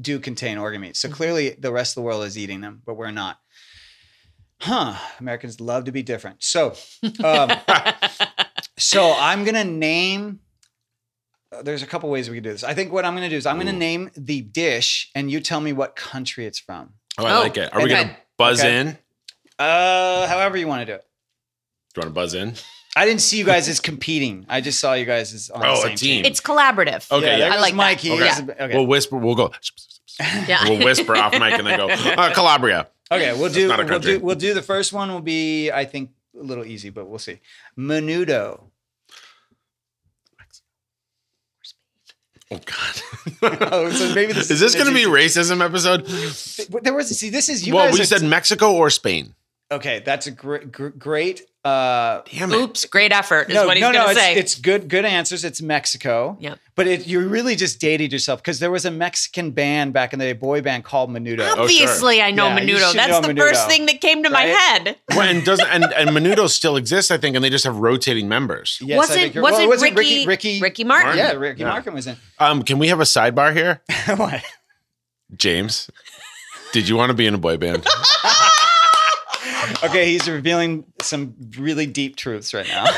do 0.00 0.18
contain 0.20 0.58
organ 0.58 0.80
meats. 0.80 1.00
So 1.00 1.08
clearly 1.08 1.50
the 1.58 1.72
rest 1.72 1.92
of 1.92 2.02
the 2.02 2.06
world 2.06 2.24
is 2.24 2.36
eating 2.36 2.60
them, 2.60 2.82
but 2.84 2.94
we're 2.94 3.10
not. 3.10 3.40
Huh? 4.60 4.94
Americans 5.20 5.60
love 5.60 5.84
to 5.84 5.92
be 5.92 6.02
different. 6.02 6.42
So, 6.42 6.74
um, 7.22 7.50
so 8.78 9.14
I'm 9.18 9.44
gonna 9.44 9.64
name. 9.64 10.40
uh, 11.52 11.62
There's 11.62 11.82
a 11.82 11.86
couple 11.86 12.08
ways 12.10 12.28
we 12.30 12.36
can 12.36 12.44
do 12.44 12.52
this. 12.52 12.64
I 12.64 12.74
think 12.74 12.92
what 12.92 13.04
I'm 13.04 13.14
gonna 13.14 13.28
do 13.28 13.36
is 13.36 13.46
I'm 13.46 13.58
gonna 13.58 13.72
Ooh. 13.72 13.78
name 13.78 14.10
the 14.16 14.40
dish, 14.42 15.10
and 15.14 15.30
you 15.30 15.40
tell 15.40 15.60
me 15.60 15.72
what 15.72 15.94
country 15.96 16.46
it's 16.46 16.58
from. 16.58 16.94
Oh, 17.18 17.26
I 17.26 17.36
Oh, 17.36 17.40
like 17.40 17.56
it. 17.56 17.72
Are 17.74 17.80
we 17.82 17.92
okay. 17.92 18.02
gonna 18.04 18.16
buzz 18.38 18.60
Okay. 18.60 18.80
in? 18.80 18.98
Uh, 19.58 20.26
however 20.26 20.56
you 20.56 20.66
want 20.68 20.80
to 20.82 20.86
do 20.86 20.92
it. 20.94 21.04
Do 21.94 22.00
you 22.00 22.06
want 22.06 22.14
to 22.14 22.20
buzz 22.20 22.34
in? 22.34 22.54
I 22.96 23.04
didn't 23.04 23.20
see 23.20 23.36
you 23.38 23.44
guys 23.44 23.68
as 23.68 23.78
competing. 23.78 24.46
I 24.48 24.60
just 24.62 24.80
saw 24.80 24.94
you 24.94 25.04
guys 25.04 25.34
as 25.34 25.50
on 25.50 25.62
Oh, 25.64 25.66
the 25.66 25.72
a 25.72 25.82
same 25.88 25.96
team. 25.96 26.24
It's 26.24 26.40
collaborative. 26.40 27.12
Okay, 27.12 27.26
yeah, 27.26 27.32
yeah. 27.32 27.38
there 27.38 27.50
I 27.50 27.54
goes 27.56 27.60
like 27.62 27.72
that. 27.72 27.76
Mikey. 27.76 28.10
Okay. 28.12 28.24
Here's 28.24 28.40
the- 28.42 28.64
okay. 28.64 28.74
We'll 28.74 28.86
whisper. 28.86 29.16
We'll 29.18 29.34
go. 29.36 29.52
Yeah. 30.48 30.64
We'll 30.66 30.82
whisper 30.82 31.14
off 31.14 31.32
mic 31.32 31.52
and 31.58 31.66
then 31.66 31.76
go. 31.76 31.88
Uh, 31.90 32.32
Calabria. 32.32 32.88
okay, 33.12 33.38
we'll 33.38 33.52
do 33.52 33.68
not 33.68 33.80
a 33.80 33.82
we'll 33.82 33.92
country. 33.92 34.18
do 34.18 34.24
we'll 34.24 34.34
do 34.34 34.54
the 34.54 34.62
first 34.62 34.94
one 34.94 35.12
will 35.12 35.20
be 35.20 35.70
I 35.70 35.84
think 35.84 36.08
a 36.34 36.42
little 36.42 36.64
easy, 36.64 36.88
but 36.88 37.06
we'll 37.06 37.18
see. 37.18 37.38
Menudo. 37.78 38.62
Oh 42.50 42.60
God. 42.64 43.02
Oh, 43.72 43.90
so 43.90 44.14
maybe 44.14 44.32
this 44.32 44.50
is 44.50 44.60
this 44.60 44.74
going 44.74 44.86
to 44.86 44.94
be 44.94 45.00
easy. 45.00 45.10
racism 45.10 45.62
episode? 45.62 46.06
There 46.82 46.94
was 46.94 47.08
see 47.18 47.28
this 47.28 47.48
is 47.50 47.66
you 47.66 47.74
well, 47.74 47.86
guys 47.86 47.94
we 47.94 48.00
are- 48.00 48.04
said 48.06 48.22
Mexico 48.22 48.72
or 48.74 48.88
Spain. 48.88 49.34
Okay, 49.70 50.02
that's 50.04 50.26
a 50.26 50.30
great, 50.30 50.70
great. 50.98 51.42
Uh, 51.64 52.22
Damn 52.30 52.52
it. 52.52 52.56
Oops, 52.58 52.84
great 52.84 53.10
effort 53.10 53.48
is 53.48 53.54
no, 53.56 53.66
what 53.66 53.76
he's 53.76 53.80
no, 53.80 53.90
no, 53.90 53.98
gonna 53.98 54.10
it's, 54.12 54.20
say. 54.20 54.36
it's 54.36 54.54
good, 54.54 54.88
good 54.88 55.04
answers. 55.04 55.44
It's 55.44 55.60
Mexico. 55.60 56.36
Yep. 56.38 56.60
But 56.76 56.86
it, 56.86 57.06
you 57.08 57.26
really 57.26 57.56
just 57.56 57.80
dated 57.80 58.12
yourself 58.12 58.40
because 58.40 58.60
there 58.60 58.70
was 58.70 58.84
a 58.84 58.90
Mexican 58.92 59.50
band 59.50 59.92
back 59.92 60.12
in 60.12 60.20
the 60.20 60.26
day, 60.26 60.32
boy 60.32 60.62
band 60.62 60.84
called 60.84 61.10
Menudo. 61.10 61.40
Oh, 61.40 61.54
sure. 61.54 61.62
Obviously, 61.64 62.22
I 62.22 62.30
know 62.30 62.46
Yeah, 62.46 62.60
you 62.60 62.74
Menudo. 62.76 62.88
should 62.90 62.96
That's 62.98 63.10
know 63.10 63.20
the 63.20 63.28
Menudo, 63.34 63.38
first 63.48 63.66
thing 63.68 63.86
that 63.86 64.00
came 64.00 64.22
to 64.22 64.30
my 64.30 64.44
right? 64.44 64.56
head. 64.56 64.96
Well, 65.10 65.28
and 65.28 65.44
doesn't 65.44 65.66
and, 65.66 65.84
and 65.86 66.10
Menudo 66.10 66.48
still 66.48 66.76
exists, 66.76 67.10
I 67.10 67.18
think, 67.18 67.34
and 67.34 67.44
they 67.44 67.50
just 67.50 67.64
have 67.64 67.76
rotating 67.78 68.28
members. 68.28 68.78
Yes, 68.80 68.94
I 68.94 68.98
wasn't 68.98 69.18
think 69.18 69.34
you're- 69.34 69.42
wasn't, 69.42 69.60
well, 69.62 69.68
was 69.70 69.82
it 69.82 69.94
Ricky, 69.96 70.18
Ricky, 70.18 70.26
Ricky, 70.26 70.60
Ricky 70.60 70.84
Martin? 70.84 71.16
Yeah, 71.18 71.32
Ricky 71.32 71.62
Yeah. 71.62 71.70
Martin 71.70 71.94
was 71.94 72.06
in. 72.06 72.16
Um, 72.38 72.62
can 72.62 72.78
we 72.78 72.86
have 72.88 73.00
a 73.00 73.04
sidebar 73.04 73.52
here, 73.52 73.82
what? 74.16 74.44
James? 75.36 75.90
Did 76.72 76.88
you 76.88 76.94
want 76.94 77.10
to 77.10 77.14
be 77.14 77.26
in 77.26 77.34
a 77.34 77.38
boy 77.38 77.56
band? 77.56 77.84
Okay, 79.86 80.12
he's 80.12 80.28
revealing 80.28 80.84
some 81.02 81.34
really 81.58 81.86
deep 81.86 82.16
truths 82.16 82.52
right 82.54 82.66
now. 82.68 82.84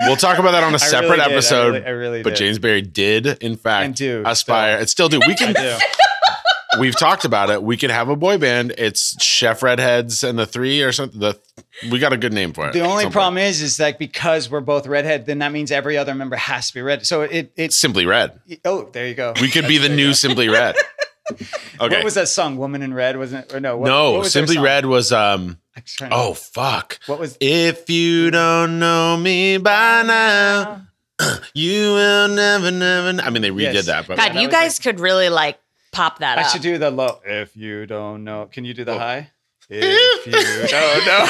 We'll 0.00 0.16
talk 0.16 0.38
about 0.38 0.52
that 0.52 0.62
on 0.62 0.74
a 0.74 0.78
I 0.78 0.78
really 0.78 0.78
separate 0.78 1.16
did, 1.16 1.20
I 1.20 1.32
episode. 1.32 1.74
really- 1.74 1.84
I 1.84 1.90
really 1.90 2.22
but 2.22 2.30
did. 2.30 2.36
James 2.38 2.58
Barry 2.60 2.82
did, 2.82 3.26
in 3.42 3.56
fact, 3.56 3.96
do, 3.96 4.22
aspire. 4.24 4.76
still. 4.76 4.82
It 4.82 4.88
still 4.90 5.08
do. 5.08 5.20
We 5.26 5.34
can. 5.34 5.52
Do. 5.54 5.76
We've 6.78 6.96
talked 6.96 7.24
about 7.24 7.50
it. 7.50 7.62
We 7.62 7.76
could 7.76 7.90
have 7.90 8.08
a 8.08 8.14
boy 8.14 8.38
band. 8.38 8.74
It's 8.78 9.20
Chef 9.22 9.62
Redheads 9.62 10.22
and 10.22 10.38
the 10.38 10.46
Three 10.46 10.82
or 10.82 10.92
something. 10.92 11.18
The 11.18 11.36
we 11.90 11.98
got 11.98 12.12
a 12.12 12.16
good 12.16 12.32
name 12.32 12.52
for 12.52 12.68
it. 12.68 12.74
The 12.74 12.82
only 12.82 13.10
problem 13.10 13.38
is, 13.38 13.60
is 13.60 13.78
that 13.78 13.98
because 13.98 14.48
we're 14.48 14.60
both 14.60 14.86
redhead, 14.86 15.26
then 15.26 15.38
that 15.40 15.50
means 15.50 15.72
every 15.72 15.96
other 15.96 16.14
member 16.14 16.36
has 16.36 16.68
to 16.68 16.74
be 16.74 16.82
red. 16.82 17.04
So 17.04 17.22
it, 17.22 17.52
it's 17.56 17.76
Simply 17.76 18.06
Red. 18.06 18.38
oh, 18.64 18.88
there 18.92 19.08
you 19.08 19.14
go. 19.14 19.32
We 19.40 19.50
could 19.50 19.66
be 19.66 19.78
the 19.78 19.88
new 19.88 20.12
Simply 20.12 20.48
Red. 20.48 20.76
Okay. 21.30 21.96
What 21.96 22.04
was 22.04 22.14
that 22.14 22.28
song? 22.28 22.56
Woman 22.56 22.82
in 22.82 22.94
Red, 22.94 23.18
wasn't 23.18 23.46
it? 23.46 23.54
Or 23.54 23.60
no, 23.60 23.76
what, 23.76 23.88
no, 23.88 24.12
what 24.12 24.20
was 24.20 24.32
Simply? 24.32 24.58
Red 24.58 24.86
was 24.86 25.12
um. 25.12 25.58
I'm 26.00 26.10
to- 26.10 26.14
Oh 26.14 26.34
fuck. 26.34 26.98
what 27.06 27.18
was? 27.18 27.36
If 27.40 27.88
you 27.90 28.28
mm. 28.28 28.32
don't 28.32 28.78
know 28.78 29.16
me 29.16 29.58
by 29.58 30.02
now, 30.02 30.82
you 31.54 31.92
will 31.94 32.28
never, 32.28 32.70
never. 32.70 33.20
I 33.22 33.30
mean, 33.30 33.42
they 33.42 33.50
redid 33.50 33.74
Yes. 33.74 33.86
that, 33.86 34.06
but 34.06 34.16
God, 34.18 34.32
that 34.34 34.40
you 34.40 34.48
was 34.48 34.54
guys 34.54 34.78
could 34.78 35.00
really 35.00 35.28
like 35.30 35.58
pop 35.92 36.18
that 36.20 36.38
I 36.38 36.42
up. 36.42 36.48
should 36.50 36.62
do 36.62 36.78
the 36.78 36.90
low. 36.90 37.20
If 37.24 37.56
you 37.56 37.86
don't 37.86 38.24
know, 38.24 38.46
can 38.50 38.64
you 38.64 38.74
do 38.74 38.84
the 38.84 38.92
Oh. 38.94 38.98
high? 38.98 39.30
If 39.70 40.26
you 40.26 40.32
don't 40.68 41.06
know. 41.06 41.26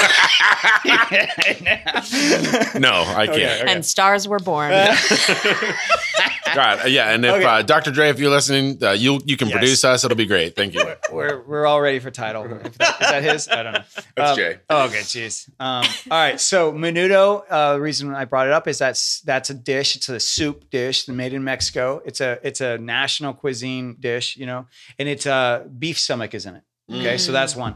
no, 2.78 3.02
I 3.02 3.26
can't. 3.26 3.30
Okay, 3.36 3.62
okay. 3.62 3.72
And 3.72 3.84
stars 3.84 4.28
were 4.28 4.38
born. 4.38 4.70
God, 6.54 6.88
yeah, 6.88 7.10
and 7.12 7.24
if 7.26 7.32
Okay. 7.34 7.44
uh, 7.44 7.62
Dr. 7.62 7.90
Dre, 7.90 8.08
if 8.08 8.18
you're 8.18 8.30
listening, 8.30 8.78
uh, 8.82 8.92
you 8.92 9.20
you 9.24 9.36
can 9.36 9.48
Yes. 9.48 9.56
produce 9.58 9.84
us. 9.84 10.04
It'll 10.04 10.16
be 10.16 10.24
great. 10.26 10.56
Thank 10.56 10.74
you. 10.74 10.82
we're 11.12 11.42
we're 11.42 11.66
all 11.66 11.80
ready 11.80 11.98
for 11.98 12.10
title. 12.10 12.44
If 12.64 12.78
that, 12.78 13.02
is 13.02 13.08
that 13.10 13.22
his? 13.22 13.48
I 13.48 13.62
don't 13.62 13.72
know. 13.74 13.82
That's 14.16 14.30
Um, 14.30 14.36
Jay. 14.36 14.58
Oh, 14.70 14.84
okay, 14.86 15.00
jeez. 15.00 15.48
Um, 15.60 15.84
all 16.10 16.18
right, 16.18 16.40
so 16.40 16.72
menudo. 16.72 17.42
Uh, 17.50 17.74
the 17.74 17.80
reason 17.80 18.14
I 18.14 18.24
brought 18.24 18.46
it 18.46 18.52
up 18.52 18.66
is 18.66 18.78
that's 18.78 19.20
that's 19.22 19.50
a 19.50 19.54
dish. 19.54 19.94
It's 19.96 20.08
a 20.08 20.18
soup 20.20 20.70
dish 20.70 21.06
made 21.08 21.34
in 21.34 21.44
Mexico. 21.44 22.00
It's 22.06 22.20
a 22.20 22.38
it's 22.42 22.60
a 22.62 22.78
national 22.78 23.34
cuisine 23.34 23.96
dish, 24.00 24.36
you 24.36 24.46
know, 24.46 24.66
and 24.98 25.08
it's 25.08 25.26
uh, 25.26 25.64
beef 25.78 25.98
stomach 25.98 26.34
is 26.34 26.46
in 26.46 26.54
it. 26.56 26.62
Okay, 26.90 27.18
so 27.18 27.32
that's 27.32 27.54
one. 27.54 27.74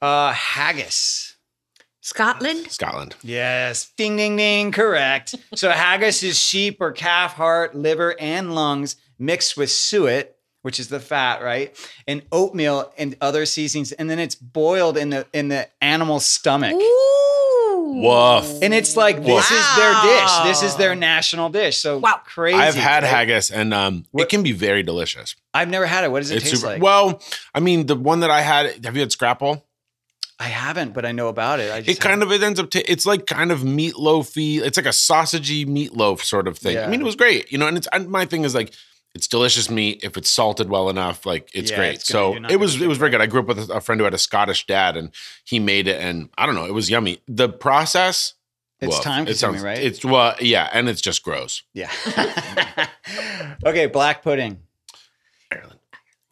Uh, 0.00 0.32
haggis. 0.32 1.36
Scotland? 2.00 2.70
Scotland. 2.70 3.14
Yes, 3.22 3.92
ding 3.96 4.16
ding 4.16 4.36
ding, 4.36 4.72
correct. 4.72 5.34
So 5.54 5.70
haggis 5.70 6.22
is 6.22 6.38
sheep 6.38 6.78
or 6.80 6.92
calf 6.92 7.34
heart, 7.34 7.74
liver, 7.74 8.16
and 8.18 8.54
lungs 8.54 8.96
mixed 9.18 9.56
with 9.56 9.70
suet, 9.70 10.34
which 10.62 10.80
is 10.80 10.88
the 10.88 10.98
fat, 11.00 11.42
right? 11.42 11.76
And 12.08 12.22
oatmeal 12.32 12.92
and 12.96 13.16
other 13.20 13.44
seasonings, 13.44 13.92
and 13.92 14.08
then 14.08 14.18
it's 14.18 14.34
boiled 14.34 14.96
in 14.96 15.10
the 15.10 15.26
in 15.32 15.48
the 15.48 15.68
animal's 15.82 16.24
stomach. 16.26 16.72
Ooh. 16.74 17.06
Woof. 17.92 18.62
And 18.62 18.72
it's 18.72 18.96
like 18.96 19.22
this 19.22 19.50
is 19.50 19.76
their 19.76 19.92
dish. 20.02 20.30
This 20.44 20.62
is 20.62 20.76
their 20.76 20.94
national 20.94 21.50
dish. 21.50 21.76
So 21.78 21.98
Wow. 21.98 22.20
crazy. 22.24 22.56
I've 22.58 22.74
had 22.76 23.02
right? 23.02 23.10
haggis, 23.10 23.50
and 23.50 23.74
um, 23.74 24.06
it 24.14 24.28
can 24.28 24.42
be 24.42 24.52
very 24.52 24.82
delicious. 24.82 25.34
I've 25.52 25.68
never 25.68 25.86
had 25.86 26.04
it. 26.04 26.10
What 26.10 26.20
does 26.20 26.30
it 26.30 26.36
It's 26.36 26.44
taste 26.44 26.56
super. 26.62 26.72
like? 26.74 26.82
Well, 26.82 27.20
I 27.54 27.60
mean, 27.60 27.86
the 27.86 27.96
one 27.96 28.20
that 28.20 28.30
I 28.30 28.40
had. 28.42 28.84
Have 28.86 28.94
you 28.94 29.00
had 29.00 29.12
scrapple? 29.12 29.66
I 30.40 30.44
haven't, 30.48 30.94
but 30.94 31.04
I 31.04 31.12
know 31.12 31.28
about 31.28 31.60
it. 31.60 31.70
I 31.70 31.82
just 31.82 31.98
It 31.98 32.00
kind 32.02 32.22
of 32.22 32.32
it 32.32 32.42
ends 32.42 32.58
up. 32.58 32.70
ta 32.70 32.80
it's 32.88 33.04
like 33.06 33.26
kind 33.26 33.52
of 33.52 33.60
meatloafy. 33.60 34.60
It's 34.62 34.76
like 34.78 34.86
a 34.86 34.90
sausagey 34.90 35.66
meatloaf 35.66 36.22
sort 36.22 36.48
of 36.48 36.56
thing. 36.58 36.78
I 36.78 36.86
mean, 36.86 37.00
it 37.02 37.04
was 37.04 37.14
great, 37.16 37.52
you 37.52 37.58
know. 37.58 37.68
And 37.68 37.76
it's 37.76 37.86
and 37.92 38.08
my 38.08 38.24
thing 38.24 38.44
is 38.44 38.54
like. 38.54 38.72
It's 39.12 39.26
delicious 39.26 39.68
meat 39.68 40.04
if 40.04 40.16
it's 40.16 40.30
salted 40.30 40.70
well 40.70 40.88
enough. 40.88 41.26
Like 41.26 41.50
it's 41.52 41.72
Yeah, 41.72 41.78
great. 41.78 41.94
it's 41.96 42.06
so 42.06 42.36
it 42.48 42.60
was 42.60 42.80
it 42.80 42.86
was 42.86 42.96
very 42.96 43.10
good. 43.10 43.20
I 43.20 43.26
grew 43.26 43.40
up 43.40 43.48
with 43.48 43.68
a, 43.68 43.80
friend 43.80 44.00
who 44.00 44.04
had 44.04 44.14
a 44.14 44.18
Scottish 44.18 44.66
dad, 44.66 44.96
and 44.96 45.10
he 45.44 45.58
made 45.58 45.88
it, 45.88 46.00
and 46.00 46.28
I 46.38 46.46
don't 46.46 46.54
know, 46.54 46.64
it 46.64 46.72
was 46.74 46.88
yummy. 46.88 47.18
The 47.26 47.48
process, 47.48 48.34
It's 48.80 48.94
woof. 48.94 49.02
time 49.02 49.24
It 49.24 49.30
consuming, 49.30 49.56
sounds- 49.62 49.64
right? 49.64 49.78
It's 49.84 50.04
well, 50.04 50.36
yeah, 50.40 50.70
and 50.72 50.88
it's 50.88 51.00
just 51.00 51.24
gross. 51.24 51.64
yeah. 51.74 51.90
okay, 53.66 53.86
black 53.86 54.22
pudding. 54.22 54.60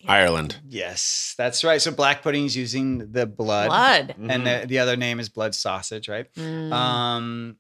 Ireland, 0.09 0.29
Ireland. 0.55 0.57
Yes, 0.69 1.35
that's 1.39 1.63
right. 1.65 1.81
So 1.81 1.91
black 1.91 2.23
pudding 2.23 2.45
is 2.47 2.57
using 2.57 3.13
the 3.13 3.27
blood, 3.27 3.69
Blood. 3.69 4.15
and 4.19 4.47
the, 4.47 4.65
the 4.67 4.79
other 4.79 4.97
name 4.97 5.21
is 5.21 5.29
blood 5.29 5.55
sausage, 5.55 6.09
right? 6.09 6.33
Mm. 6.35 6.73
Um, 6.73 7.57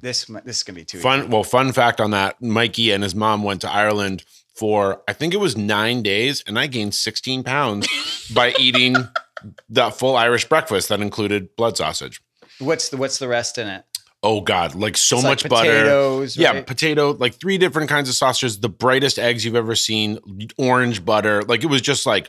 this 0.00 0.26
this 0.44 0.58
is 0.58 0.62
gonna 0.62 0.76
be 0.76 0.84
too 0.84 0.98
Fun. 1.00 1.20
easy. 1.20 1.28
Well, 1.28 1.42
fun 1.44 1.72
fact 1.72 2.00
on 2.00 2.10
that: 2.12 2.40
Mikey 2.42 2.92
and 2.92 3.02
his 3.02 3.14
mom 3.14 3.42
went 3.42 3.62
to 3.62 3.70
Ireland 3.70 4.24
for 4.54 5.02
I 5.08 5.12
think 5.12 5.34
it 5.34 5.38
was 5.38 5.56
nine 5.56 6.02
days, 6.02 6.44
and 6.46 6.58
I 6.58 6.66
gained 6.66 6.94
sixteen 6.94 7.42
pounds 7.42 7.88
by 8.34 8.52
eating 8.58 8.94
that 9.70 9.96
full 9.98 10.16
Irish 10.16 10.48
breakfast 10.48 10.88
that 10.88 11.00
included 11.00 11.54
blood 11.56 11.76
sausage. 11.76 12.20
What's 12.58 12.88
the 12.88 12.96
what's 12.96 13.18
the 13.18 13.28
rest 13.28 13.58
in 13.58 13.66
it? 13.68 13.84
Oh 14.22 14.40
God, 14.40 14.74
like 14.74 14.96
so 14.96 15.16
It's 15.16 15.24
much 15.24 15.44
like 15.44 15.50
butter. 15.50 15.70
potatoes, 15.70 16.36
Yeah, 16.36 16.60
potato, 16.62 17.12
like 17.12 17.34
three 17.34 17.56
different 17.58 17.88
kinds 17.88 18.08
of 18.08 18.14
sausages, 18.16 18.58
the 18.60 18.68
brightest 18.68 19.18
eggs 19.18 19.44
you've 19.44 19.54
ever 19.54 19.74
seen, 19.76 20.18
orange 20.58 21.04
butter. 21.04 21.42
Like 21.44 21.62
it 21.62 21.68
was 21.68 21.80
just 21.80 22.04
like 22.04 22.28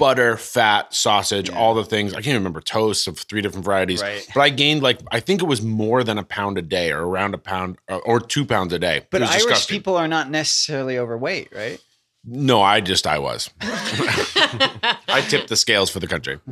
butter, 0.00 0.36
fat, 0.36 0.92
sausage, 0.92 1.48
Yeah. 1.48 1.56
all 1.58 1.74
the 1.74 1.84
things. 1.84 2.12
I 2.12 2.16
can't 2.16 2.26
even 2.28 2.40
remember 2.40 2.60
toasts 2.60 3.06
of 3.06 3.18
three 3.18 3.40
different 3.40 3.64
varieties. 3.64 4.02
Right. 4.02 4.26
But 4.34 4.40
I 4.40 4.48
gained 4.50 4.82
like 4.82 4.98
I 5.12 5.20
think 5.20 5.40
it 5.40 5.46
was 5.46 5.62
more 5.62 6.02
than 6.02 6.18
a 6.18 6.24
pound 6.24 6.58
a 6.58 6.62
day, 6.62 6.90
or 6.90 7.04
around 7.06 7.34
a 7.34 7.38
pound, 7.38 7.78
or, 7.88 8.00
or 8.02 8.20
two 8.20 8.44
pounds 8.44 8.72
a 8.72 8.78
day. 8.80 9.06
But 9.10 9.22
Irish 9.22 9.34
disgusting. 9.36 9.76
people 9.76 9.96
are 9.96 10.08
not 10.08 10.30
necessarily 10.30 10.98
overweight, 10.98 11.50
right? 11.54 11.80
No, 12.24 12.60
I 12.60 12.80
just 12.80 13.06
I 13.06 13.20
was. 13.20 13.48
I 13.60 15.24
tipped 15.28 15.48
the 15.48 15.56
scales 15.56 15.88
for 15.90 16.00
the 16.00 16.08
country. 16.08 16.40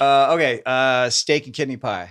Uh, 0.00 0.32
okay, 0.34 0.60
uh, 0.66 1.08
steak 1.10 1.46
and 1.46 1.54
kidney 1.54 1.76
pie. 1.76 2.10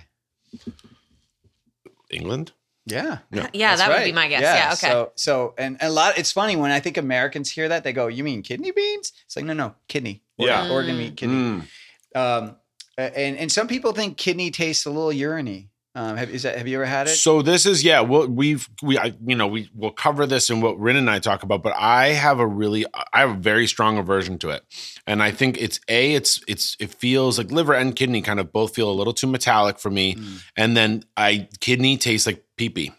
England. 2.10 2.52
Yeah. 2.86 3.18
yeah, 3.32 3.48
That's 3.52 3.80
that 3.80 3.98
would 3.98 4.04
be 4.04 4.12
my 4.12 4.28
guess. 4.28 4.42
Yeah, 4.42 4.70
okay. 4.74 4.92
So, 4.92 5.12
so 5.16 5.54
and 5.58 5.76
a 5.80 5.90
lot. 5.90 6.18
It's 6.18 6.30
funny 6.30 6.54
when 6.54 6.70
I 6.70 6.78
think 6.78 6.96
Americans 6.96 7.50
hear 7.50 7.68
that 7.68 7.82
they 7.82 7.92
go, 7.92 8.06
"You 8.06 8.22
mean 8.22 8.42
kidney 8.42 8.70
beans?" 8.70 9.12
It's 9.24 9.34
like, 9.34 9.44
no, 9.44 9.54
no, 9.54 9.74
kidney. 9.88 10.22
Yeah. 10.38 10.70
organ 10.70 10.96
meat, 10.96 11.16
kidney. 11.16 11.34
Mm. 11.34 11.66
Um, 12.14 12.56
and 12.96 13.36
and 13.36 13.50
some 13.50 13.66
people 13.66 13.92
think 13.92 14.16
kidney 14.16 14.50
tastes 14.52 14.86
a 14.86 14.90
little 14.90 15.10
uriny. 15.10 15.68
Um, 15.98 16.18
have, 16.18 16.28
is 16.28 16.42
that, 16.42 16.58
have 16.58 16.68
you 16.68 16.76
ever 16.76 16.84
had 16.84 17.06
it? 17.06 17.10
So 17.16 17.40
this 17.40 17.64
is 17.64 17.82
yeah. 17.82 18.00
Well, 18.00 18.26
we've 18.28 18.68
we 18.82 18.98
I, 18.98 19.14
you 19.26 19.34
know 19.34 19.46
we 19.46 19.70
will 19.74 19.90
cover 19.92 20.26
this 20.26 20.50
in 20.50 20.60
what 20.60 20.78
Rin 20.78 20.96
and 20.96 21.08
I 21.08 21.18
talk 21.20 21.42
about, 21.42 21.62
but 21.62 21.72
I 21.74 22.08
have 22.08 22.38
a 22.38 22.46
really 22.46 22.84
I 23.14 23.20
have 23.20 23.30
a 23.30 23.34
very 23.40 23.66
strong 23.66 23.96
aversion 23.96 24.38
to 24.40 24.50
it, 24.50 24.62
and 25.06 25.22
I 25.22 25.30
think 25.30 25.56
it's 25.58 25.80
a 25.88 26.12
it's 26.12 26.42
it's 26.46 26.76
it 26.78 26.92
feels 26.94 27.38
like 27.38 27.50
liver 27.50 27.72
and 27.72 27.96
kidney 27.96 28.20
kind 28.20 28.38
of 28.38 28.52
both 28.52 28.74
feel 28.74 28.90
a 28.90 28.92
little 28.92 29.14
too 29.14 29.26
metallic 29.26 29.78
for 29.78 29.90
me, 29.90 30.16
Mm. 30.16 30.42
and 30.56 30.76
then 30.76 31.04
I 31.16 31.48
kidney 31.60 31.96
tastes 31.96 32.26
like 32.26 32.44
pee 32.58 32.68
pee. 32.68 32.92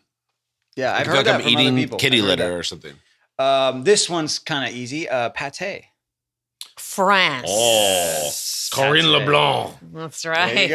yeah, 0.76 0.91
I 0.93 0.98
I've 0.98 1.04
feel 1.04 1.08
heard 1.12 1.16
like 1.18 1.26
that 1.26 1.36
I'm 1.36 1.41
from 1.41 1.54
other 1.56 1.62
eating 1.62 1.76
people. 1.78 1.98
kitty 2.00 2.22
litter 2.24 2.58
or 2.58 2.64
something. 2.64 2.93
Um, 3.38 3.84
this 3.84 4.10
one's 4.10 4.39
kind 4.39 4.68
of 4.68 4.76
easy. 4.76 5.08
Uh, 5.08 5.30
pate. 5.30 5.84
France. 6.80 7.48
Oh, 7.50 8.30
Corinne 8.74 9.04
Pate. 9.04 9.12
LeBlanc. 9.12 9.76
That's 9.94 10.26
right. 10.26 10.54
There 10.54 10.64
you 10.64 10.70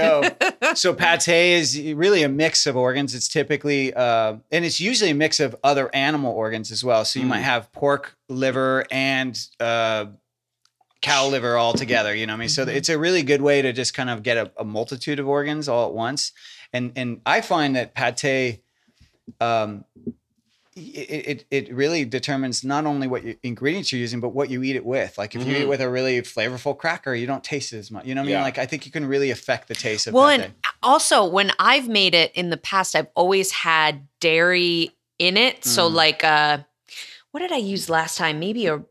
go. 0.60 0.72
so 0.74 0.94
pate 0.94 1.28
is 1.28 1.80
really 1.94 2.22
a 2.22 2.28
mix 2.28 2.66
of 2.66 2.76
organs. 2.76 3.14
It's 3.14 3.28
typically, 3.28 3.92
uh, 3.94 4.36
and 4.50 4.64
it's 4.64 4.80
usually 4.80 5.10
a 5.10 5.14
mix 5.14 5.40
of 5.40 5.54
other 5.62 5.94
animal 5.94 6.32
organs 6.32 6.70
as 6.72 6.82
well. 6.82 7.04
So 7.04 7.18
you 7.20 7.26
Mm. 7.26 7.30
might 7.30 7.40
have 7.40 7.70
pork 7.72 8.16
liver 8.28 8.86
and 8.90 9.38
uh, 9.60 10.06
cow 11.02 11.28
liver 11.28 11.56
all 11.56 11.74
together. 11.74 12.14
You 12.14 12.26
know 12.26 12.32
what 12.32 12.36
I 12.38 12.40
mean? 12.40 12.48
So 12.48 12.64
Mhm. 12.66 12.74
it's 12.76 12.88
a 12.88 12.98
really 12.98 13.22
good 13.22 13.42
way 13.42 13.60
to 13.62 13.72
just 13.72 13.92
kind 13.94 14.08
of 14.10 14.22
get 14.22 14.36
a, 14.36 14.50
a 14.56 14.64
multitude 14.64 15.18
of 15.18 15.28
organs 15.28 15.68
all 15.68 15.86
at 15.88 15.92
once. 15.94 16.32
And 16.72 16.92
and 16.96 17.20
I 17.26 17.40
find 17.42 17.76
that 17.76 17.94
pate, 17.94 18.62
um, 19.40 19.84
it, 20.74 20.80
it 20.80 21.44
it 21.50 21.74
really 21.74 22.04
determines 22.04 22.64
not 22.64 22.86
only 22.86 23.06
what 23.06 23.24
you, 23.24 23.36
ingredients 23.42 23.92
you're 23.92 24.00
using, 24.00 24.20
but 24.20 24.30
what 24.30 24.48
you 24.50 24.62
eat 24.62 24.76
it 24.76 24.84
with. 24.84 25.18
Like 25.18 25.34
if 25.34 25.44
you 25.46 25.52
eat 25.54 25.62
it 25.62 25.68
with 25.68 25.80
a 25.80 25.90
really 25.90 26.20
flavorful 26.22 26.76
cracker, 26.76 27.14
you 27.14 27.26
don't 27.26 27.44
taste 27.44 27.72
it 27.72 27.78
as 27.78 27.90
much. 27.90 28.06
You 28.06 28.14
know 28.14 28.22
what 28.22 28.24
I 28.24 28.26
mean? 28.26 28.38
Yeah. 28.38 28.42
Like 28.42 28.58
I 28.58 28.66
think 28.66 28.86
you 28.86 28.92
can 28.92 29.04
really 29.06 29.30
affect 29.30 29.68
the 29.68 29.74
taste 29.74 30.06
of 30.06 30.14
Well, 30.14 30.28
pate. 30.28 30.40
and 30.40 30.54
also 30.82 31.26
when 31.26 31.52
I've 31.58 31.88
made 31.88 32.14
it 32.14 32.32
in 32.34 32.50
the 32.50 32.56
past, 32.56 32.96
I've 32.96 33.08
always 33.14 33.50
had 33.52 34.06
dairy 34.20 34.90
in 35.18 35.36
it. 35.36 35.64
So 35.64 35.90
Mm. 35.90 35.94
like 35.94 36.24
uh 36.24 36.58
what 37.32 37.40
did 37.40 37.52
I 37.52 37.56
use 37.58 37.88
last 37.90 38.16
time? 38.18 38.38
Maybe 38.40 38.66
a 38.66 38.82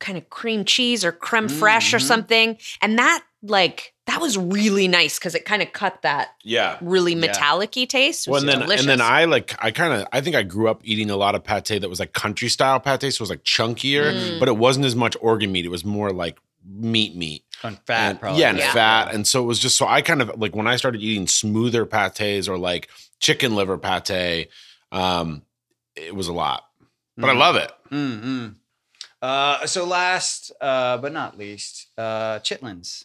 kind 0.00 0.18
of 0.18 0.28
cream 0.30 0.64
cheese 0.64 1.04
or 1.04 1.12
creme 1.12 1.48
fraiche 1.48 1.94
or 1.94 1.98
Mhm. 1.98 2.02
something. 2.02 2.58
And 2.80 2.98
that 2.98 3.22
like 3.42 3.91
that 4.06 4.20
was 4.20 4.36
really 4.36 4.88
nice 4.88 5.18
because 5.18 5.34
it 5.34 5.44
kind 5.44 5.62
of 5.62 5.72
cut 5.72 6.02
that 6.02 6.30
Yeah. 6.42 6.76
really 6.80 7.12
Yeah. 7.12 7.20
metallic-y 7.20 7.84
taste. 7.84 8.26
Well, 8.26 8.40
and 8.40 8.48
then 8.48 8.60
delicious. 8.60 8.82
and 8.82 8.90
then 8.90 9.00
I 9.00 9.24
like 9.26 9.54
I 9.64 9.70
kind 9.70 9.92
of 10.02 10.08
I 10.12 10.20
think 10.20 10.34
I 10.36 10.42
grew 10.42 10.68
up 10.68 10.80
eating 10.84 11.08
a 11.10 11.16
lot 11.16 11.34
of 11.34 11.44
pate 11.44 11.80
that 11.80 11.88
was 11.88 12.00
like 12.00 12.12
country 12.12 12.48
style 12.48 12.80
pate, 12.80 13.00
so 13.02 13.06
it 13.06 13.20
was 13.20 13.30
like 13.30 13.44
chunkier, 13.44 14.12
Mm. 14.12 14.40
but 14.40 14.48
it 14.48 14.56
wasn't 14.56 14.86
as 14.86 14.96
much 14.96 15.16
organ 15.20 15.52
meat. 15.52 15.64
It 15.64 15.68
was 15.70 15.84
more 15.84 16.10
like 16.10 16.38
meat 16.64 17.14
meat. 17.16 17.44
On 17.64 17.76
fat, 17.86 18.10
And- 18.10 18.20
probably. 18.20 18.40
Yeah, 18.40 18.48
and 18.50 18.58
Yeah. 18.58 18.72
fat. 18.72 19.14
And 19.14 19.26
so 19.26 19.40
it 19.42 19.46
was 19.46 19.58
just 19.60 19.76
so 19.76 19.86
I 19.86 20.02
kind 20.02 20.20
of 20.20 20.32
like 20.40 20.54
when 20.56 20.66
I 20.66 20.74
started 20.76 21.00
eating 21.00 21.28
smoother 21.28 21.86
pates 21.86 22.48
or 22.48 22.58
like 22.58 22.88
chicken 23.20 23.54
liver 23.54 23.78
pate, 23.78 24.48
um, 24.90 25.42
it 25.94 26.14
was 26.14 26.26
a 26.26 26.32
lot. 26.32 26.64
But 27.16 27.30
I 27.30 27.34
Mm. 27.34 27.38
love 27.38 27.56
it. 27.56 27.72
Mm-hmm. 27.92 28.48
Uh, 29.20 29.64
so 29.66 29.84
last 29.84 30.50
uh, 30.60 30.96
but 30.98 31.12
not 31.12 31.38
least, 31.38 31.86
uh, 31.96 32.40
chitlins. 32.40 33.04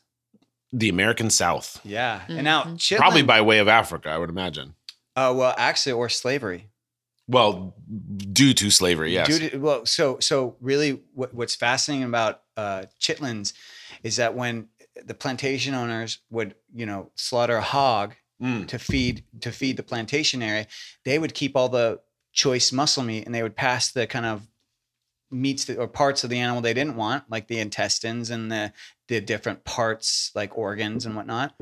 The 0.73 0.89
American 0.89 1.29
South. 1.29 1.79
Yeah, 1.83 2.23
and 2.27 2.43
now 2.43 2.63
Mhm. 2.63 2.75
chitlins. 2.77 2.97
Probably 2.97 3.21
by 3.23 3.41
way 3.41 3.59
of 3.59 3.67
Africa, 3.67 4.09
I 4.09 4.17
would 4.17 4.29
imagine. 4.29 4.75
Uh, 5.15 5.33
well, 5.35 5.55
actually, 5.57 5.93
or 5.93 6.09
slavery. 6.09 6.69
Well, 7.27 7.75
due 8.17 8.53
to 8.53 8.69
slavery, 8.69 9.13
yes. 9.13 9.27
Due 9.27 9.49
to- 9.49 9.57
well, 9.57 9.85
so 9.85 10.17
so 10.19 10.55
really, 10.61 11.01
what, 11.13 11.33
what's 11.33 11.55
fascinating 11.55 12.05
about 12.05 12.41
uh, 12.55 12.85
chitlins 12.99 13.53
is 14.03 14.15
that 14.17 14.33
when 14.35 14.67
the 15.05 15.13
plantation 15.13 15.73
owners 15.73 16.19
would, 16.29 16.55
you 16.73 16.85
know, 16.85 17.11
slaughter 17.15 17.57
a 17.57 17.61
hog 17.61 18.15
Mm. 18.41 18.67
to 18.67 18.77
feed 18.77 19.23
to 19.41 19.51
feed 19.51 19.77
the 19.77 19.83
plantation 19.83 20.41
area, 20.43 20.67
they 21.05 21.17
would 21.17 21.33
keep 21.33 21.55
all 21.55 21.69
the 21.69 21.99
choice 22.33 22.71
muscle 22.71 23.03
meat 23.03 23.25
and 23.25 23.33
they 23.33 23.41
would 23.41 23.55
pass 23.55 23.91
the 23.91 24.05
kind 24.05 24.25
of 24.27 24.47
meats 25.31 25.65
that, 25.65 25.77
or 25.77 25.87
parts 25.87 26.23
of 26.23 26.29
the 26.29 26.39
animal 26.39 26.61
they 26.61 26.73
didn't 26.73 26.95
want, 26.95 27.23
like 27.29 27.47
the 27.47 27.59
intestines 27.59 28.29
and 28.29 28.51
the 28.51 28.71
the 29.07 29.21
different 29.21 29.63
parts, 29.63 30.31
like 30.35 30.57
organs 30.57 31.05
and 31.05 31.15
whatnot, 31.15 31.55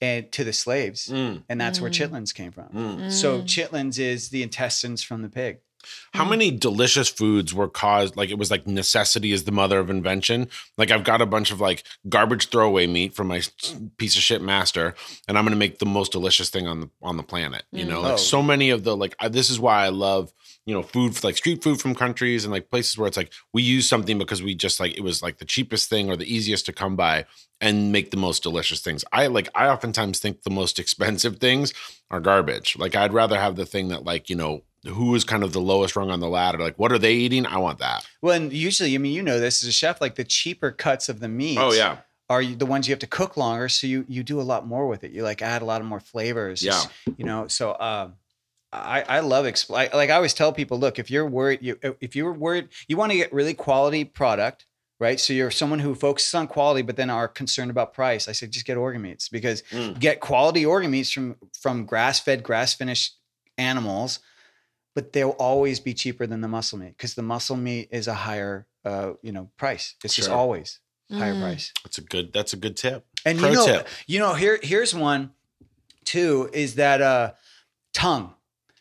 and 0.00 0.30
to 0.32 0.44
the 0.44 0.52
slaves, 0.52 1.08
Mm. 1.08 1.42
and 1.48 1.60
that's 1.60 1.80
where 1.80 1.90
Mm. 1.90 1.94
chitlins 2.10 2.34
came 2.34 2.52
from. 2.52 2.68
Mm. 2.68 3.12
So 3.12 3.40
Mm. 3.40 3.44
chitlins 3.44 3.98
is 3.98 4.30
the 4.30 4.42
intestines 4.42 5.02
from 5.02 5.22
the 5.22 5.28
pig. 5.28 5.58
How 6.12 6.24
Mm. 6.24 6.30
many 6.30 6.50
delicious 6.50 7.08
foods 7.08 7.54
were 7.54 7.68
caused? 7.68 8.16
Like 8.16 8.30
it 8.30 8.38
was 8.38 8.50
like 8.50 8.66
necessity 8.66 9.32
is 9.32 9.44
the 9.44 9.52
mother 9.52 9.78
of 9.78 9.90
invention. 9.90 10.48
Like 10.76 10.90
I've 10.90 11.04
got 11.04 11.20
a 11.22 11.26
bunch 11.26 11.50
of 11.50 11.60
like 11.60 11.84
garbage 12.08 12.48
throwaway 12.48 12.86
meat 12.86 13.14
from 13.14 13.28
my 13.28 13.42
piece 13.96 14.16
of 14.16 14.22
shit 14.22 14.42
master, 14.42 14.94
and 15.28 15.36
I'm 15.38 15.44
gonna 15.44 15.56
make 15.56 15.78
the 15.78 15.86
most 15.86 16.10
delicious 16.12 16.48
thing 16.48 16.66
on 16.66 16.80
the 16.80 16.90
on 17.02 17.16
the 17.16 17.22
planet. 17.22 17.64
You 17.70 17.84
know, 17.84 18.00
Mm. 18.00 18.02
like 18.04 18.12
Oh. 18.14 18.16
so 18.16 18.42
many 18.42 18.70
of 18.70 18.82
the 18.84 18.96
like 18.96 19.14
I, 19.20 19.28
this 19.28 19.50
is 19.50 19.60
why 19.60 19.84
I 19.84 19.90
love 19.90 20.32
you 20.68 20.74
know 20.74 20.82
food 20.82 21.24
like 21.24 21.36
street 21.36 21.62
food 21.64 21.80
from 21.80 21.94
countries 21.94 22.44
and 22.44 22.52
like 22.52 22.68
places 22.70 22.98
where 22.98 23.08
it's 23.08 23.16
like 23.16 23.32
we 23.54 23.62
use 23.62 23.88
something 23.88 24.18
because 24.18 24.42
we 24.42 24.54
just 24.54 24.78
like 24.80 24.92
it 24.98 25.02
was 25.02 25.22
like 25.22 25.38
the 25.38 25.44
cheapest 25.54 25.88
thing 25.88 26.10
or 26.10 26.16
the 26.16 26.30
easiest 26.36 26.66
to 26.66 26.72
come 26.72 26.94
by 26.94 27.24
and 27.60 27.90
make 27.90 28.10
the 28.10 28.16
most 28.16 28.42
delicious 28.42 28.80
things. 28.80 29.02
I 29.12 29.28
like 29.28 29.48
I 29.54 29.68
oftentimes 29.68 30.18
think 30.18 30.42
the 30.42 30.50
most 30.60 30.78
expensive 30.84 31.38
things 31.38 31.72
are 32.10 32.20
garbage. 32.20 32.76
Like 32.78 32.94
I'd 32.94 33.14
rather 33.14 33.38
have 33.40 33.56
the 33.56 33.64
thing 33.66 33.88
that 33.88 34.04
like 34.04 34.28
you 34.28 34.36
know 34.36 34.62
who 34.86 35.14
is 35.14 35.24
kind 35.24 35.42
of 35.42 35.52
the 35.52 35.60
lowest 35.72 35.96
rung 35.96 36.10
on 36.10 36.20
the 36.20 36.28
ladder. 36.28 36.58
Like 36.58 36.78
what 36.78 36.92
are 36.92 36.98
they 36.98 37.14
eating? 37.14 37.46
I 37.46 37.56
want 37.58 37.78
that. 37.78 38.06
Well, 38.22 38.34
and 38.34 38.52
usually, 38.52 38.94
I 38.94 38.98
mean, 38.98 39.12
you 39.14 39.22
know 39.22 39.40
this 39.40 39.62
as 39.62 39.68
a 39.68 39.72
chef, 39.72 40.00
like 40.00 40.14
the 40.16 40.24
cheaper 40.24 40.70
cuts 40.70 41.08
of 41.08 41.20
the 41.20 41.28
meat. 41.28 41.58
Oh 41.58 41.72
yeah, 41.72 41.98
are 42.28 42.42
you- 42.42 42.56
the 42.56 42.66
ones 42.66 42.86
you 42.86 42.92
have 42.92 43.00
to 43.00 43.06
cook 43.20 43.36
longer, 43.36 43.68
so 43.70 43.86
you 43.86 44.04
you 44.06 44.22
do 44.22 44.38
a 44.38 44.46
lot 44.52 44.66
more 44.66 44.86
with 44.86 45.02
it. 45.02 45.12
You 45.12 45.22
like 45.22 45.40
add 45.40 45.62
a 45.62 45.64
lot 45.64 45.80
of 45.80 45.86
more 45.86 46.00
flavors. 46.00 46.62
Yeah. 46.62 46.82
you 47.16 47.24
know. 47.24 47.48
So 47.48 47.74
um, 47.80 48.14
I 48.72 49.02
I 49.08 49.20
love 49.20 49.46
expl- 49.46 49.76
I, 49.92 49.96
like 49.96 50.10
I 50.10 50.14
always 50.14 50.34
tell 50.34 50.52
people, 50.52 50.78
look, 50.78 50.98
if 50.98 51.10
you're 51.10 51.26
worried, 51.26 51.60
you 51.62 51.78
if 52.00 52.14
you're 52.14 52.32
worried, 52.32 52.68
you 52.86 52.96
want 52.96 53.12
to 53.12 53.18
get 53.18 53.32
really 53.32 53.54
quality 53.54 54.04
product. 54.04 54.66
Right, 55.00 55.20
so 55.20 55.32
you're 55.32 55.52
someone 55.52 55.78
who 55.78 55.94
focuses 55.94 56.34
on 56.34 56.48
quality, 56.48 56.82
but 56.82 56.96
then 56.96 57.08
are 57.08 57.28
concerned 57.28 57.70
about 57.70 57.94
price. 57.94 58.26
I 58.26 58.32
say 58.32 58.48
just 58.48 58.66
get 58.66 58.76
organ 58.76 59.00
meats 59.02 59.28
because 59.28 59.62
Mm. 59.70 59.96
get 60.00 60.18
quality 60.18 60.66
organ 60.66 60.90
meats 60.90 61.12
from 61.12 61.36
from 61.62 61.86
grass 61.86 62.18
fed, 62.18 62.42
grass 62.42 62.74
finished 62.74 63.14
animals, 63.56 64.18
but 64.96 65.12
they'll 65.12 65.36
always 65.38 65.78
be 65.78 65.94
cheaper 65.94 66.26
than 66.26 66.40
the 66.40 66.48
muscle 66.48 66.78
meat 66.78 66.96
because 66.96 67.14
the 67.14 67.22
muscle 67.22 67.56
meat 67.56 67.88
is 67.92 68.08
a 68.08 68.14
higher, 68.14 68.66
uh, 68.84 69.12
you 69.22 69.30
know, 69.30 69.50
price. 69.56 69.94
It's 70.02 70.16
just 70.16 70.28
Sure. 70.28 70.36
always 70.36 70.80
higher 71.12 71.34
Mm. 71.36 71.40
price. 71.42 71.72
that's 71.84 71.98
a 71.98 72.02
good. 72.02 72.32
That's 72.32 72.52
a 72.52 72.56
good 72.56 72.76
tip. 72.76 73.06
And 73.24 73.38
Pro 73.38 73.50
you 73.50 73.54
know, 73.54 73.66
tip. 73.66 73.88
you 74.08 74.18
know, 74.18 74.34
here 74.34 74.58
here's 74.64 74.94
one 74.96 75.30
too 76.04 76.50
is 76.52 76.74
that 76.74 77.00
uh 77.00 77.34
tongue. 77.94 78.34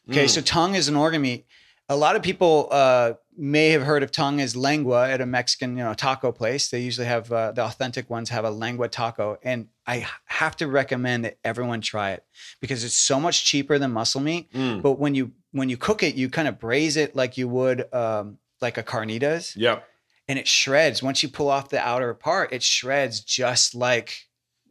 Okay, 0.09 0.25
Mm. 0.25 0.29
so 0.29 0.41
tongue 0.41 0.75
is 0.75 0.87
an 0.87 0.95
organ 0.95 1.21
meat. 1.21 1.45
A 1.89 1.95
lot 1.95 2.15
of 2.15 2.21
people 2.21 2.67
uh 2.71 3.13
may 3.39 3.69
have 3.69 3.83
heard 3.83 4.01
of 4.03 4.11
tongue 4.11 4.41
as 4.41 4.55
lengua 4.55 5.07
at 5.09 5.21
a 5.21 5.25
Mexican, 5.25 5.77
you 5.77 5.83
know, 5.83 5.93
taco 5.93 6.31
place. 6.31 6.69
They 6.69 6.79
usually 6.81 7.05
have 7.07 7.31
uh, 7.31 7.51
the 7.51 7.61
authentic 7.63 8.09
ones 8.09 8.29
have 8.29 8.43
a 8.45 8.49
lengua 8.49 8.87
taco, 8.89 9.37
and 9.43 9.67
I 9.85 10.07
have 10.25 10.55
to 10.57 10.67
recommend 10.67 11.23
that 11.25 11.37
everyone 11.43 11.81
try 11.81 12.11
it 12.11 12.25
because 12.61 12.83
it's 12.83 12.97
so 12.97 13.19
much 13.19 13.45
cheaper 13.45 13.77
than 13.77 13.91
muscle 13.91 14.21
meat. 14.21 14.51
Mm. 14.53 14.81
But 14.81 14.93
when 14.93 15.13
you 15.15 15.31
when 15.51 15.69
you 15.69 15.77
cook 15.77 16.01
it, 16.03 16.15
you 16.15 16.29
kind 16.29 16.47
of 16.47 16.57
braise 16.59 16.97
it 16.97 17.15
like 17.15 17.37
you 17.37 17.47
would 17.47 17.91
um, 17.93 18.37
like 18.59 18.77
a 18.77 18.83
carnitas, 18.83 19.55
Yep. 19.55 19.87
and 20.27 20.39
it 20.39 20.47
shreds. 20.47 21.03
Once 21.03 21.21
you 21.23 21.29
pull 21.29 21.49
off 21.49 21.69
the 21.69 21.79
outer 21.79 22.13
part, 22.15 22.51
it 22.51 22.63
shreds 22.63 23.19
just 23.21 23.75
like 23.75 24.25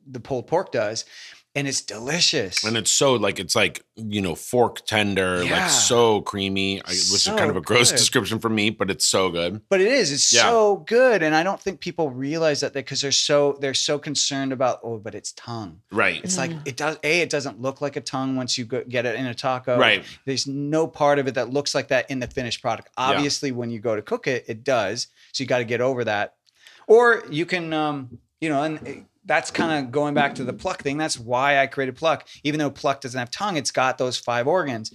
the 0.08 0.20
pulled 0.20 0.46
pork 0.48 0.70
does, 0.72 1.04
and 1.56 1.66
it's 1.66 1.80
delicious. 1.80 2.62
And 2.64 2.76
it's 2.76 2.92
so 2.92 3.14
like 3.14 3.40
it's 3.40 3.56
like 3.56 3.82
you 3.96 4.20
know 4.20 4.34
fork 4.34 4.84
tender, 4.86 5.42
Yeah. 5.42 5.62
like 5.62 5.70
so 5.70 6.20
creamy, 6.20 6.80
I- 6.82 6.88
which 6.88 6.94
is 6.96 7.22
So 7.22 7.36
kind 7.36 7.50
of 7.50 7.56
a 7.56 7.60
gross 7.60 7.90
good. 7.90 7.96
description 7.96 8.38
for 8.38 8.48
me, 8.50 8.70
but 8.70 8.90
it's 8.90 9.06
so 9.06 9.30
good. 9.30 9.62
but 9.68 9.80
it 9.80 9.88
is. 9.90 10.12
It's 10.12 10.32
Yeah. 10.32 10.42
so 10.50 10.76
good, 10.86 11.22
and 11.22 11.34
I 11.34 11.42
don't 11.42 11.60
think 11.60 11.80
people 11.80 12.10
realize 12.10 12.60
that 12.60 12.72
because 12.74 13.00
they're 13.00 13.10
so 13.10 13.56
they're 13.60 13.74
so 13.74 13.98
concerned 13.98 14.52
about 14.52 14.80
oh, 14.84 14.98
but 14.98 15.14
it's 15.14 15.32
tongue. 15.32 15.80
Right. 15.90 16.20
It's 16.22 16.38
like 16.38 16.52
it 16.64 16.76
does. 16.76 16.98
A, 17.02 17.20
it 17.22 17.30
doesn't 17.30 17.60
look 17.60 17.80
like 17.80 17.96
a 17.96 18.00
tongue 18.02 18.36
once 18.36 18.56
you 18.58 18.66
go, 18.66 18.84
get 18.86 19.06
it 19.06 19.16
in 19.16 19.26
a 19.26 19.34
taco. 19.34 19.78
Right. 19.78 20.04
There's 20.26 20.46
no 20.46 20.86
part 20.86 21.18
of 21.18 21.26
it 21.26 21.34
that 21.34 21.50
looks 21.50 21.74
like 21.74 21.88
that 21.88 22.10
in 22.10 22.20
the 22.20 22.26
finished 22.28 22.60
product. 22.62 22.90
Obviously, 22.96 23.50
when 23.52 23.70
you 23.70 23.80
go 23.80 23.96
to 23.96 24.02
cook 24.02 24.26
it, 24.26 24.44
it 24.46 24.62
does. 24.62 25.06
So 25.32 25.42
you 25.42 25.48
got 25.48 25.58
to 25.58 25.64
get 25.64 25.80
over 25.80 26.04
that. 26.04 26.34
Or 26.86 27.24
you 27.30 27.46
can, 27.46 27.72
um, 27.72 28.18
you 28.40 28.48
know, 28.48 28.62
and 28.62 28.86
it- 28.86 29.04
that's 29.26 29.50
kind 29.50 29.84
of 29.84 29.92
going 29.92 30.14
back 30.14 30.36
to 30.36 30.44
the 30.44 30.52
pluck 30.52 30.82
thing. 30.82 30.96
That's 30.96 31.18
why 31.18 31.58
I 31.58 31.66
created 31.66 31.96
pluck. 31.96 32.26
Even 32.44 32.58
though 32.58 32.70
pluck 32.70 33.00
doesn't 33.00 33.18
have 33.18 33.30
tongue, 33.30 33.56
it's 33.56 33.72
got 33.72 33.98
those 33.98 34.16
five 34.16 34.46
organs. 34.46 34.94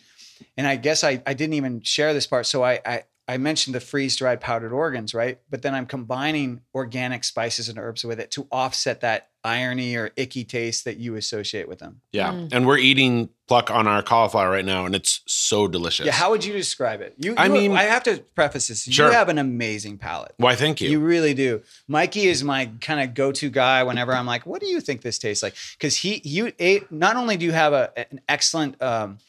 And 0.58 0.66
I 0.66 0.78
guess 0.78 1.04
I, 1.04 1.22
I 1.26 1.34
didn't 1.34 1.54
even 1.54 1.82
share 1.82 2.14
this 2.14 2.26
part. 2.26 2.46
So 2.46 2.64
I, 2.64 2.80
I, 2.86 3.04
I 3.32 3.38
mentioned 3.38 3.74
the 3.74 3.80
freeze 3.80 4.18
dried 4.18 4.42
powdered 4.42 4.74
organs, 4.74 5.14
right? 5.14 5.40
But 5.50 5.62
then 5.62 5.74
I'm 5.74 5.86
combining 5.86 6.60
organic 6.76 7.24
spices 7.24 7.70
and 7.70 7.80
herbs 7.80 8.04
with 8.04 8.20
it 8.20 8.30
to 8.32 8.46
offset 8.52 9.00
that 9.02 9.30
irony 9.42 9.96
or 9.96 10.12
icky 10.18 10.44
taste 10.44 10.84
that 10.84 10.98
you 10.98 11.16
associate 11.16 11.70
with 11.70 11.80
them. 11.80 12.02
Yeah. 12.12 12.34
Mm. 12.34 12.50
And 12.52 12.68
we're 12.68 12.78
eating 12.78 13.30
pluck 13.48 13.72
on 13.72 13.88
our 13.88 14.04
cauliflower 14.04 14.52
right 14.52 14.66
now, 14.66 14.86
and 14.86 14.94
it's 14.94 15.22
so 15.28 15.70
delicious. 15.70 16.06
Yeah, 16.06 16.12
how 16.12 16.32
would 16.32 16.44
you 16.44 16.52
describe 16.52 17.00
it? 17.00 17.16
You, 17.18 17.34
I 17.38 17.48
mean- 17.48 17.72
I 17.72 17.84
have 17.84 18.04
to 18.04 18.18
preface 18.36 18.68
this. 18.68 18.84
Sure. 18.84 19.08
You 19.08 19.14
have 19.14 19.30
an 19.30 19.38
amazing 19.38 19.98
palate. 19.98 20.34
Why? 20.36 20.56
Thank 20.56 20.82
you. 20.82 20.90
You 20.90 21.00
really 21.00 21.34
do. 21.34 21.62
Mikey 21.88 22.28
is 22.28 22.44
my 22.44 22.70
kind 22.82 23.00
of 23.00 23.14
go-to 23.14 23.50
guy 23.50 23.84
whenever 23.84 24.12
I'm 24.14 24.26
like, 24.26 24.46
"What 24.46 24.60
do 24.60 24.68
you 24.68 24.82
think 24.82 25.04
this 25.04 25.18
tastes 25.18 25.42
like?" 25.42 25.56
Because 25.78 25.96
he, 25.96 26.20
you 26.26 26.52
ate. 26.60 26.92
Not 26.92 27.16
only 27.16 27.38
do 27.38 27.46
you 27.46 27.54
have 27.54 27.72
a 27.72 27.94
an 28.12 28.20
excellent, 28.28 28.82
um, 28.82 29.20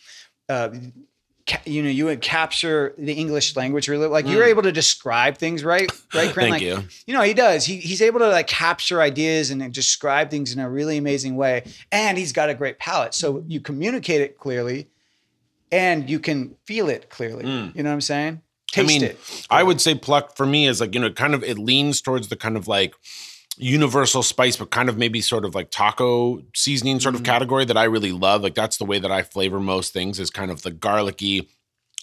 uh, 0.49 0.71
ca- 0.71 0.81
you 1.65 1.83
know, 1.83 1.89
you 1.89 2.05
would 2.05 2.21
capture 2.21 2.95
the 2.99 3.13
English 3.13 3.57
language 3.57 3.89
really 3.89 4.07
like 4.07 4.27
you're 4.27 4.45
Mm. 4.45 4.51
able 4.51 4.63
to 4.63 4.73
describe 4.73 5.39
things 5.39 5.65
right, 5.65 5.91
right? 6.15 6.33
Thank 6.35 6.51
like, 6.51 6.63
you. 6.63 6.83
you 7.07 7.15
know, 7.15 7.23
he 7.23 7.35
does. 7.35 7.65
He, 7.65 7.77
he's 7.79 8.01
able 8.03 8.21
to 8.21 8.29
like 8.29 8.47
capture 8.47 9.01
ideas 9.01 9.51
and 9.51 9.73
describe 9.73 10.31
things 10.31 10.53
in 10.53 10.61
a 10.61 10.71
really 10.71 10.97
amazing 10.97 11.37
way. 11.37 11.65
And 11.91 12.17
he's 12.17 12.33
got 12.33 12.49
a 12.49 12.55
great 12.55 12.79
palate. 12.79 13.15
So 13.15 13.45
you 13.47 13.61
communicate 13.61 14.21
it 14.21 14.39
clearly 14.39 14.89
and 15.71 16.09
you 16.09 16.19
can 16.21 16.55
feel 16.65 16.89
it 16.89 17.11
clearly. 17.11 17.45
Mm. 17.45 17.75
You 17.75 17.83
know 17.83 17.91
what 17.91 17.95
I'm 17.95 18.01
saying? 18.01 18.43
I 18.45 18.75
Taste 18.75 18.89
mean, 18.89 19.03
it. 19.03 19.47
I 19.51 19.63
would 19.63 19.81
say 19.81 19.95
pluck 19.95 20.37
for 20.37 20.47
me 20.47 20.67
is 20.67 20.81
like, 20.81 20.95
you 20.95 21.01
know, 21.01 21.11
kind 21.11 21.35
of 21.35 21.43
it 21.45 21.59
leans 21.59 22.01
towards 22.01 22.29
the 22.29 22.37
kind 22.37 22.57
of 22.57 22.69
like 22.69 22.95
universal 23.63 24.23
spice, 24.23 24.57
but 24.57 24.71
kind 24.71 24.89
of 24.89 24.99
maybe 24.99 25.21
sort 25.21 25.45
of 25.45 25.55
like 25.55 25.71
taco 25.71 26.43
seasoning 26.55 26.99
sort 27.01 27.15
of 27.15 27.23
Mhm. 27.23 27.27
category 27.27 27.65
that 27.65 27.77
I 27.77 27.85
really 27.85 28.13
love. 28.13 28.43
Like 28.43 28.55
that's 28.55 28.77
the 28.77 28.85
way 28.85 28.99
that 28.99 29.11
I 29.11 29.23
flavor 29.23 29.61
most 29.61 29.93
things 29.93 30.19
is 30.19 30.31
kind 30.31 30.51
of 30.51 30.63
the 30.63 30.71
garlicky, 30.71 31.49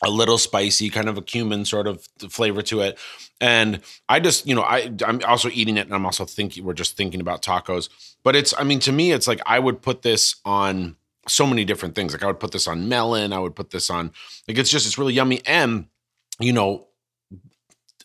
a 0.01 0.09
little 0.09 0.37
spicy, 0.37 0.89
kind 0.89 1.09
of 1.09 1.17
a 1.17 1.21
cumin 1.21 1.65
sort 1.65 1.85
of 1.85 2.07
flavor 2.29 2.61
to 2.63 2.79
it. 2.81 2.97
And 3.41 3.81
I 4.07 4.19
just, 4.21 4.47
you 4.47 4.55
know, 4.55 4.61
I 4.63 4.91
I'm 5.05 5.19
also 5.27 5.49
eating 5.49 5.77
it 5.77 5.85
and 5.85 5.93
I'm 5.93 6.05
also 6.05 6.25
thinking 6.25 6.63
we're 6.63 6.73
just 6.73 6.95
thinking 6.95 7.19
about 7.21 7.41
tacos. 7.41 7.89
But 8.23 8.35
it's, 8.35 8.53
I 8.57 8.63
mean, 8.63 8.79
to 8.79 8.91
me, 8.91 9.11
it's 9.11 9.27
like 9.27 9.41
I 9.45 9.59
would 9.59 9.81
put 9.81 10.01
this 10.01 10.35
on 10.45 10.95
so 11.27 11.45
many 11.45 11.65
different 11.65 11.95
things. 11.95 12.13
Like 12.13 12.23
I 12.23 12.27
would 12.27 12.39
put 12.39 12.51
this 12.51 12.67
on 12.67 12.87
melon, 12.89 13.33
I 13.33 13.39
would 13.39 13.55
put 13.55 13.71
this 13.71 13.89
on 13.89 14.11
like 14.47 14.57
it's 14.57 14.69
just 14.69 14.85
it's 14.87 14.97
really 14.97 15.13
yummy. 15.13 15.41
And 15.45 15.87
you 16.39 16.53
know, 16.53 16.87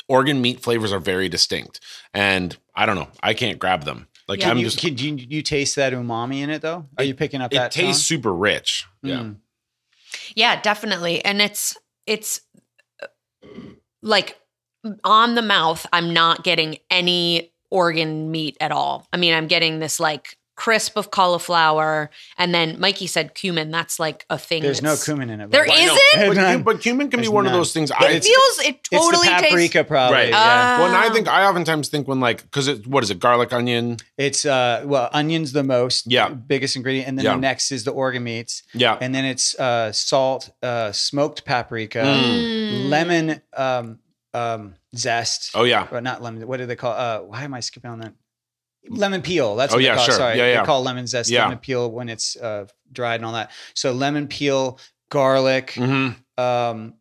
organ 0.09 0.41
meat 0.41 0.61
flavors 0.61 0.93
are 0.93 1.01
very 1.01 1.29
distinct. 1.29 1.81
And 2.13 2.57
I 2.75 2.87
don't 2.87 2.97
know, 2.97 3.09
I 3.23 3.35
can't 3.35 3.59
grab 3.59 3.85
them. 3.85 4.09
Like 4.29 4.41
Yeah, 4.41 4.51
I'm 4.51 4.59
you, 4.59 4.65
just 4.65 4.79
can 4.79 4.97
you, 4.97 5.17
you 5.29 5.43
taste 5.43 5.77
that 5.77 5.93
umami 5.93 6.39
in 6.39 6.51
it 6.51 6.63
though? 6.63 6.87
Are 6.97 7.05
you 7.05 7.15
picking 7.15 7.41
up 7.41 7.53
it 7.53 7.57
that? 7.57 7.77
It 7.77 7.81
tastes 7.81 8.05
super 8.05 8.33
rich. 8.33 8.87
Yeah. 9.03 9.17
Mm. 9.17 9.37
Yeah, 10.35 10.61
definitely. 10.61 11.25
And 11.25 11.43
it's 11.43 11.77
it's 12.07 12.41
uh, 13.03 13.07
like 14.03 14.39
on 15.03 15.35
the 15.35 15.43
mouth, 15.43 15.87
I'm 15.93 16.13
not 16.13 16.45
getting 16.45 16.79
any 16.91 17.53
organ 17.71 18.31
meat 18.31 18.57
at 18.61 18.73
all. 18.73 19.09
I 19.13 19.17
mean, 19.17 19.35
I'm 19.35 19.47
getting 19.47 19.79
this 19.79 19.99
like 19.99 20.39
crisp 20.57 20.97
of 20.97 21.11
cauliflower, 21.11 22.11
and 22.39 22.55
then 22.55 22.79
Mikey 22.79 23.07
said 23.07 23.35
cumin. 23.35 23.71
That's 23.71 23.99
like 23.99 24.25
a 24.31 24.39
thing. 24.39 24.63
There's 24.63 24.83
no 24.83 24.91
that's- 24.91 25.05
cumin 25.05 25.31
in 25.31 25.41
it. 25.41 25.51
There 25.51 25.65
by 25.67 25.75
the 25.75 25.81
way. 25.81 25.85
isn't? 25.87 26.29
But, 26.29 26.37
None. 26.37 26.59
cu- 26.59 26.65
but 26.65 26.81
cumin 26.81 27.11
can 27.11 27.19
be 27.21 27.23
There's 27.27 27.31
one 27.31 27.47
of 27.47 27.53
none. 27.53 27.61
those 27.61 27.73
things. 27.73 27.91
It 27.91 27.97
I 28.01 28.05
It's- 28.11 28.27
feels. 28.27 28.59
It 28.69 28.77
It's 28.77 28.89
the 28.91 28.97
totally 28.97 29.29
paprika 29.29 29.79
tastes. 29.79 29.89
probably. 29.89 30.17
Right. 30.17 30.29
yeah. 30.31 30.79
well, 30.79 30.87
and 30.89 30.97
I 30.97 31.09
Ah. 31.09 31.13
think 31.13 31.29
I 31.29 31.45
oftentimes 31.45 31.89
think 31.89 32.07
when 32.07 32.21
like 32.21 32.43
because 32.43 32.69
it 32.69 32.87
what 32.87 33.03
is 33.03 33.11
it 33.11 33.19
garlic 33.19 33.53
onion 33.53 33.97
It's 34.17 34.45
uh 34.47 34.83
well, 34.85 35.11
onions 35.13 35.53
the 35.53 35.65
most 35.65 36.07
Yeah. 36.11 36.29
biggest 36.29 36.77
ingredient, 36.77 37.09
and 37.09 37.19
then 37.19 37.25
Yeah. 37.25 37.35
the 37.35 37.41
next 37.41 37.73
is 37.73 37.85
the 37.85 37.91
organ 37.91 38.23
meats, 38.25 38.63
yeah 38.73 38.97
and 39.01 39.15
then 39.15 39.25
it's 39.25 39.55
uh 39.59 39.91
salt, 39.93 40.51
uh 40.63 40.93
smoked 40.93 41.45
paprika, 41.45 41.99
Mm. 41.99 42.89
lemon 42.91 43.43
um 43.57 43.99
um 44.33 44.75
zest. 44.97 45.51
oh 45.55 45.65
yeah 45.65 45.87
Or 45.91 46.01
not 46.01 46.23
lemon. 46.23 46.47
What 46.47 46.59
do 46.59 46.67
they 46.67 46.77
call? 46.77 46.93
Uh, 46.93 47.19
why 47.21 47.43
am 47.45 47.55
I 47.55 47.61
skipping 47.61 47.91
on 47.91 48.01
that? 48.01 48.13
Lemon 48.89 49.23
peel. 49.23 49.57
That's 49.57 49.73
Oh, 49.73 49.77
what 49.77 49.85
yeah, 49.85 49.93
they 49.93 49.97
call. 49.97 50.05
it. 50.05 50.07
sure. 50.07 50.15
Sorry, 50.17 50.39
Yeah, 50.39 50.47
yeah. 50.53 50.61
they 50.61 50.67
call 50.67 50.83
lemon 50.83 51.07
zest 51.07 51.31
Yeah. 51.31 51.45
lemon 51.45 51.59
peel 51.59 51.91
when 51.91 52.09
it's 52.09 52.37
uh, 52.37 52.67
dried 52.93 53.17
and 53.17 53.25
all 53.27 53.33
that. 53.33 53.51
So 53.75 53.93
lemon 53.93 54.29
peel, 54.29 54.79
garlic. 55.11 55.73
hmm 55.75 56.11
Um, 56.37 56.95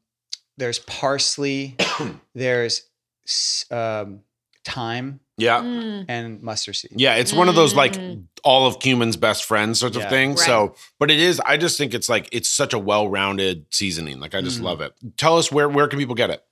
there's 0.58 0.80
parsley. 0.80 1.76
there's 2.36 2.84
s- 3.28 3.66
um, 3.72 4.22
thyme 4.66 5.20
yeah 5.38 5.60
Mm. 5.62 6.06
and 6.08 6.42
mustard 6.42 6.76
seed. 6.76 6.92
yeah 6.96 7.16
it's 7.16 7.34
one 7.34 7.50
of 7.50 7.56
those 7.56 7.74
like 7.74 7.94
Mm. 7.94 8.28
all 8.46 8.66
of 8.68 8.78
cumin's 8.80 9.18
best 9.18 9.44
friends 9.44 9.80
sorts 9.80 9.98
of 9.98 10.04
Yeah. 10.04 10.10
things 10.10 10.40
Right. 10.40 10.46
so 10.48 10.76
but 11.00 11.12
it 11.12 11.20
is 11.20 11.42
i 11.46 11.58
just 11.58 11.78
think 11.78 11.94
it's 11.94 12.08
like 12.08 12.30
it's 12.32 12.50
such 12.50 12.72
a 12.72 12.80
well-rounded 12.80 13.66
seasoning 13.72 14.22
like 14.22 14.34
i 14.36 14.40
just 14.42 14.60
Mm. 14.62 14.64
love 14.64 14.80
it 14.80 14.94
tell 15.18 15.38
us 15.38 15.52
where 15.52 15.68
where 15.68 15.88
can 15.90 16.00
people 16.00 16.16
get 16.16 16.30
it 16.30 16.44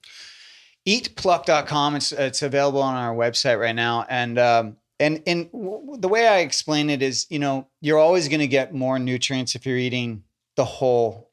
eatpluck.com 0.88 1.95
it's 1.95 2.11
it's 2.11 2.41
available 2.41 2.82
on 2.82 2.95
our 2.95 3.13
website 3.15 3.59
right 3.59 3.75
now 3.75 4.05
and 4.09 4.38
um 4.39 4.75
and 5.02 5.22
and 5.28 5.52
w- 5.52 5.97
the 5.99 6.08
way 6.08 6.28
i 6.28 6.38
explain 6.39 6.89
it 6.89 7.02
is 7.02 7.26
you 7.30 7.39
know 7.39 7.68
you're 7.82 7.99
always 7.99 8.28
going 8.30 8.39
to 8.39 8.47
get 8.47 8.74
more 8.74 8.97
nutrients 8.99 9.56
if 9.56 9.66
you're 9.66 9.78
eating 9.78 10.24
the 10.56 10.66
whole 10.66 11.30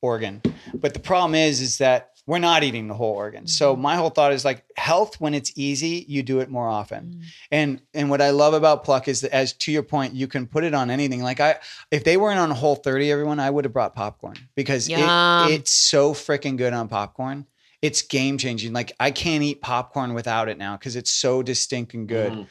organ 0.00 0.42
but 0.74 0.94
the 0.94 1.00
problem 1.00 1.34
is 1.34 1.60
is 1.60 1.78
that 1.78 2.08
we're 2.26 2.38
not 2.38 2.62
eating 2.62 2.86
the 2.88 2.94
whole 2.94 3.12
organ 3.14 3.46
so 3.46 3.74
my 3.76 3.96
whole 3.96 4.10
thought 4.10 4.32
is 4.32 4.44
like 4.44 4.64
health 4.76 5.20
when 5.20 5.34
it's 5.34 5.52
easy 5.56 6.04
you 6.08 6.22
do 6.22 6.40
it 6.40 6.48
more 6.50 6.68
often 6.68 7.02
Mm. 7.04 7.22
and 7.50 7.80
and 7.94 8.10
what 8.10 8.20
I 8.22 8.30
love 8.30 8.54
about 8.54 8.84
Pluck 8.84 9.06
is 9.08 9.20
that 9.22 9.32
as 9.34 9.52
to 9.54 9.72
your 9.72 9.82
point, 9.82 10.14
you 10.14 10.26
can 10.26 10.46
put 10.46 10.64
it 10.64 10.72
on 10.74 10.90
anything. 10.90 11.22
Like 11.22 11.40
I, 11.40 11.56
if 11.90 12.04
they 12.04 12.16
weren't 12.16 12.38
on 12.40 12.50
a 12.50 12.54
Whole 12.54 12.76
30, 12.76 13.10
everyone, 13.12 13.38
I 13.40 13.50
would 13.50 13.64
have 13.64 13.72
brought 13.72 13.94
popcorn 13.94 14.36
because 14.54 14.88
it, 14.88 15.52
it's 15.52 15.72
so 15.72 16.14
freaking 16.14 16.56
good 16.56 16.72
on 16.72 16.88
popcorn. 16.88 17.46
It's 17.82 18.00
game 18.02 18.38
changing. 18.38 18.72
Like 18.72 18.92
I 19.00 19.10
can't 19.10 19.42
eat 19.42 19.60
popcorn 19.60 20.14
without 20.14 20.48
it 20.48 20.56
now 20.58 20.76
because 20.76 20.94
it's 20.96 21.10
so 21.10 21.42
distinct 21.42 21.92
and 21.94 22.06
good. 22.08 22.32
Mhm. 22.32 22.46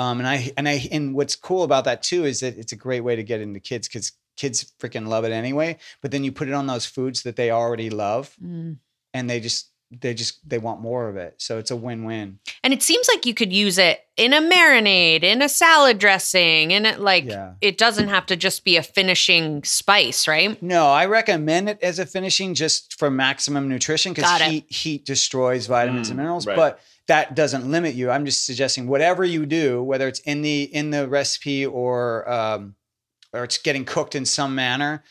Um, 0.00 0.18
and 0.18 0.26
I 0.26 0.50
and 0.56 0.66
I 0.68 0.88
and 0.90 1.14
what's 1.14 1.36
cool 1.36 1.62
about 1.62 1.84
that 1.84 2.02
too 2.02 2.24
is 2.24 2.40
that 2.40 2.56
it's 2.56 2.72
a 2.72 2.76
great 2.76 3.02
way 3.02 3.16
to 3.16 3.22
get 3.22 3.40
into 3.40 3.60
kids 3.60 3.86
because 3.86 4.12
kids 4.36 4.72
freaking 4.80 5.06
love 5.08 5.24
it 5.24 5.32
anyway. 5.32 5.76
But 6.00 6.10
then 6.10 6.24
you 6.24 6.32
put 6.32 6.48
it 6.48 6.54
on 6.54 6.66
those 6.66 6.86
foods 6.86 7.22
that 7.24 7.36
they 7.36 7.50
already 7.50 7.90
love, 7.90 8.34
Mm. 8.42 8.76
and 9.12 9.28
they 9.28 9.40
just 9.40 9.66
they 10.00 10.14
just 10.14 10.48
they 10.48 10.56
want 10.56 10.80
more 10.80 11.08
of 11.08 11.16
it. 11.16 11.34
So 11.38 11.58
it's 11.58 11.70
a 11.72 11.76
win 11.76 12.04
win. 12.04 12.38
And 12.62 12.72
it 12.72 12.80
seems 12.82 13.08
like 13.12 13.26
you 13.26 13.34
could 13.34 13.52
use 13.52 13.76
it 13.76 14.00
in 14.16 14.32
a 14.32 14.40
marinade, 14.40 15.24
in 15.24 15.42
a 15.42 15.48
salad 15.48 15.98
dressing, 15.98 16.72
and 16.72 16.86
it 16.86 17.00
like 17.00 17.24
Yeah. 17.24 17.54
it 17.60 17.76
doesn't 17.76 18.08
have 18.08 18.24
to 18.26 18.36
just 18.36 18.64
be 18.64 18.76
a 18.78 18.82
finishing 18.84 19.64
spice, 19.64 20.26
right? 20.28 20.62
No, 20.62 20.86
I 20.86 21.06
recommend 21.06 21.68
it 21.68 21.78
as 21.82 21.98
a 21.98 22.06
finishing 22.06 22.54
just 22.54 22.98
for 22.98 23.10
maximum 23.10 23.68
nutrition 23.68 24.12
because 24.14 24.30
Got 24.30 24.40
it. 24.42 24.50
heat 24.50 24.66
heat 24.72 25.04
destroys 25.04 25.66
vitamins 25.66 26.06
Mm, 26.06 26.10
and 26.12 26.16
minerals. 26.18 26.46
right. 26.46 26.56
But 26.56 26.80
that 27.10 27.34
doesn't 27.34 27.68
limit 27.70 27.94
you. 27.94 28.08
I'm 28.10 28.24
just 28.24 28.46
suggesting 28.46 28.86
whatever 28.86 29.24
you 29.24 29.44
do, 29.46 29.82
whether 29.82 30.06
it's 30.08 30.20
in 30.20 30.42
the 30.42 30.62
in 30.62 30.90
the 30.90 31.08
recipe 31.08 31.66
or 31.66 32.30
um, 32.30 32.74
or 33.32 33.44
it's 33.44 33.58
getting 33.58 33.84
cooked 33.84 34.14
in 34.14 34.24
some 34.24 34.54
manner, 34.54 35.02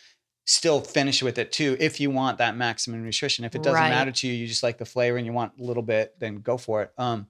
still 0.46 0.80
finish 0.82 1.22
with 1.22 1.38
it 1.38 1.52
too. 1.52 1.76
If 1.80 2.00
you 2.00 2.10
want 2.10 2.38
that 2.40 2.56
maximum 2.56 3.04
nutrition, 3.04 3.46
if 3.46 3.54
it 3.56 3.64
doesn't 3.64 3.82
Right. 3.84 3.90
matter 3.90 4.12
to 4.12 4.28
you, 4.28 4.34
you 4.34 4.48
just 4.48 4.64
like 4.64 4.78
the 4.78 4.86
flavor 4.86 5.18
and 5.18 5.26
you 5.26 5.34
want 5.34 5.54
a 5.60 5.64
little 5.64 5.84
bit, 5.84 6.16
then 6.20 6.38
go 6.42 6.58
for 6.58 6.82
it. 6.84 6.92
Um, 6.98 7.28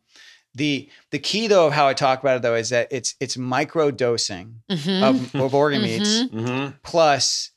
the 0.55 0.89
the 1.11 1.19
key 1.19 1.47
though 1.47 1.67
of 1.67 1.73
how 1.73 1.87
I 1.87 1.93
talk 1.93 2.21
about 2.21 2.37
it 2.37 2.41
though 2.41 2.55
is 2.55 2.69
that 2.69 2.87
it's 2.91 3.15
it's 3.19 3.37
micro 3.37 3.91
dosing 3.91 4.61
Mhm. 4.69 5.03
of, 5.03 5.35
of 5.35 5.53
organ 5.55 5.81
meats 5.83 6.23
Mhm. 6.23 6.31
Mhm. 6.31 6.73
plus 6.83 7.51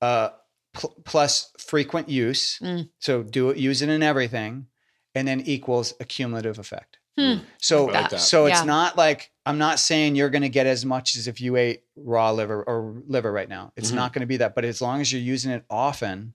uh 0.00 0.30
pl- 0.74 0.96
plus 1.04 1.50
frequent 1.58 2.08
use 2.08 2.58
Mm. 2.60 2.88
so 2.98 3.22
do 3.22 3.50
it 3.50 3.58
use 3.58 3.80
it 3.82 3.88
in 3.88 4.02
everything 4.02 4.66
and 5.14 5.26
then 5.28 5.40
equals 5.40 5.94
a 6.00 6.04
cumulative 6.04 6.58
effect 6.58 6.98
Hmm. 7.18 7.40
so 7.58 7.84
like 7.86 8.10
so 8.12 8.46
it's 8.46 8.60
Yeah. 8.60 8.64
not 8.64 8.96
like 8.96 9.32
i'm 9.44 9.58
not 9.58 9.78
saying 9.78 10.16
you're 10.16 10.30
going 10.30 10.42
to 10.42 10.48
get 10.48 10.66
as 10.66 10.84
much 10.86 11.14
as 11.16 11.28
if 11.28 11.42
you 11.42 11.56
ate 11.56 11.82
raw 11.94 12.30
liver 12.30 12.62
or 12.64 13.02
liver 13.06 13.30
right 13.30 13.48
now 13.48 13.70
it's 13.76 13.90
Mhm. 13.90 13.96
not 13.96 14.12
going 14.14 14.20
to 14.20 14.26
be 14.26 14.38
that 14.38 14.54
but 14.54 14.64
as 14.64 14.80
long 14.80 15.00
as 15.02 15.12
you're 15.12 15.20
using 15.20 15.50
it 15.52 15.64
often 15.68 16.32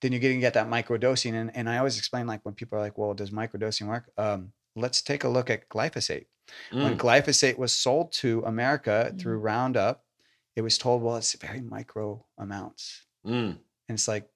then 0.00 0.12
you're 0.12 0.20
going 0.20 0.34
to 0.36 0.40
get 0.40 0.54
that 0.54 0.68
microdosing 0.68 1.34
and, 1.34 1.50
and 1.56 1.68
i 1.68 1.78
always 1.78 1.98
explain 1.98 2.28
like 2.28 2.44
when 2.44 2.54
people 2.54 2.78
are 2.78 2.80
like 2.80 2.96
well 2.96 3.12
does 3.12 3.30
microdosing 3.30 3.88
work 3.88 4.08
um, 4.18 4.52
let's 4.76 5.02
take 5.02 5.24
a 5.24 5.28
look 5.28 5.50
at 5.50 5.68
glyphosate 5.68 6.26
when 6.70 6.96
Mm. 6.96 6.98
glyphosate 6.98 7.58
was 7.58 7.72
sold 7.72 8.12
to 8.12 8.42
America 8.46 9.12
through 9.18 9.38
Mm. 9.40 9.44
Roundup, 9.44 10.04
it 10.56 10.62
was 10.62 10.78
told, 10.78 11.00
well, 11.02 11.16
it's 11.16 11.32
very 11.34 11.60
micro 11.60 12.24
amounts. 12.38 13.06
Mm. 13.24 13.58
And 13.88 13.96
it's 13.96 14.08
like, 14.08 14.28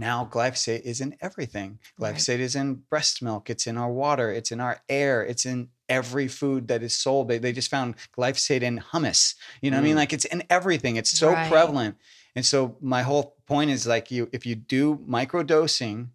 now 0.00 0.28
glyphosate 0.30 0.80
is 0.82 1.00
in 1.00 1.14
everything. 1.20 1.78
Right. 1.98 2.14
Glyphosate 2.14 2.38
is 2.38 2.56
in 2.56 2.82
breast 2.90 3.22
milk, 3.22 3.50
it's 3.50 3.66
in 3.66 3.76
our 3.76 3.92
water, 3.92 4.32
it's 4.32 4.50
in 4.50 4.60
our 4.60 4.80
air, 4.88 5.22
it's 5.22 5.44
in 5.46 5.68
every 5.88 6.26
food 6.28 6.68
that 6.68 6.82
is 6.82 6.96
sold. 6.96 7.28
They, 7.28 7.38
they 7.38 7.52
just 7.52 7.70
found 7.70 7.96
glyphosate 8.16 8.62
in 8.62 8.78
hummus. 8.92 9.34
You 9.60 9.70
know 9.70 9.76
what 9.76 9.82
I 9.82 9.84
mean? 9.84 9.94
Mm. 9.94 9.98
Like 9.98 10.12
it's 10.12 10.24
in 10.24 10.42
everything. 10.48 10.96
It's 10.96 11.10
so 11.10 11.32
Right. 11.32 11.48
prevalent. 11.50 11.96
And 12.34 12.46
so 12.46 12.76
my 12.80 13.02
whole 13.02 13.36
point 13.46 13.70
is 13.70 13.86
like 13.86 14.10
you 14.10 14.28
if 14.32 14.46
you 14.46 14.54
do 14.54 15.00
micro 15.06 15.42
dosing, 15.42 16.10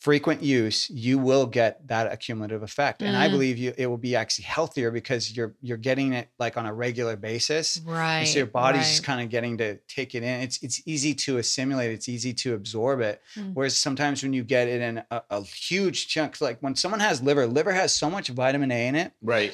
frequent 0.00 0.42
use, 0.42 0.88
you 0.90 1.18
will 1.18 1.44
get 1.46 1.86
that 1.88 2.10
accumulative 2.10 2.62
effect. 2.62 3.02
And 3.02 3.14
I 3.16 3.28
Mm. 3.28 3.32
believe 3.32 3.58
you 3.58 3.74
it 3.76 3.86
will 3.86 3.98
be 3.98 4.16
actually 4.16 4.46
healthier 4.46 4.90
because 4.90 5.36
you're 5.36 5.54
you're 5.60 5.76
getting 5.76 6.14
it 6.14 6.28
like 6.38 6.56
on 6.56 6.64
a 6.66 6.72
regular 6.72 7.16
basis. 7.16 7.80
Right. 7.84 8.20
And 8.20 8.28
so 8.28 8.38
your 8.38 8.46
body's 8.46 8.88
just 8.88 9.00
right. 9.00 9.06
kind 9.06 9.20
of 9.22 9.30
getting 9.30 9.58
to 9.58 9.76
take 9.88 10.14
it 10.14 10.22
in. 10.22 10.40
It's 10.40 10.62
it's 10.62 10.80
easy 10.86 11.14
to 11.14 11.36
assimilate. 11.36 11.92
It's 11.92 12.08
easy 12.08 12.32
to 12.34 12.54
absorb 12.54 13.00
it. 13.00 13.20
Mm. 13.36 13.52
Whereas 13.54 13.76
sometimes 13.76 14.22
when 14.22 14.32
you 14.32 14.42
get 14.42 14.68
it 14.68 14.80
in 14.80 15.02
a, 15.10 15.22
a 15.30 15.42
huge 15.42 16.08
chunk, 16.08 16.40
like 16.40 16.58
when 16.60 16.74
someone 16.76 17.00
has 17.00 17.22
liver, 17.22 17.46
liver 17.46 17.72
has 17.72 17.94
so 17.94 18.08
much 18.08 18.28
vitamin 18.28 18.72
A 18.72 18.86
in 18.88 18.94
it 18.96 19.12
right 19.22 19.52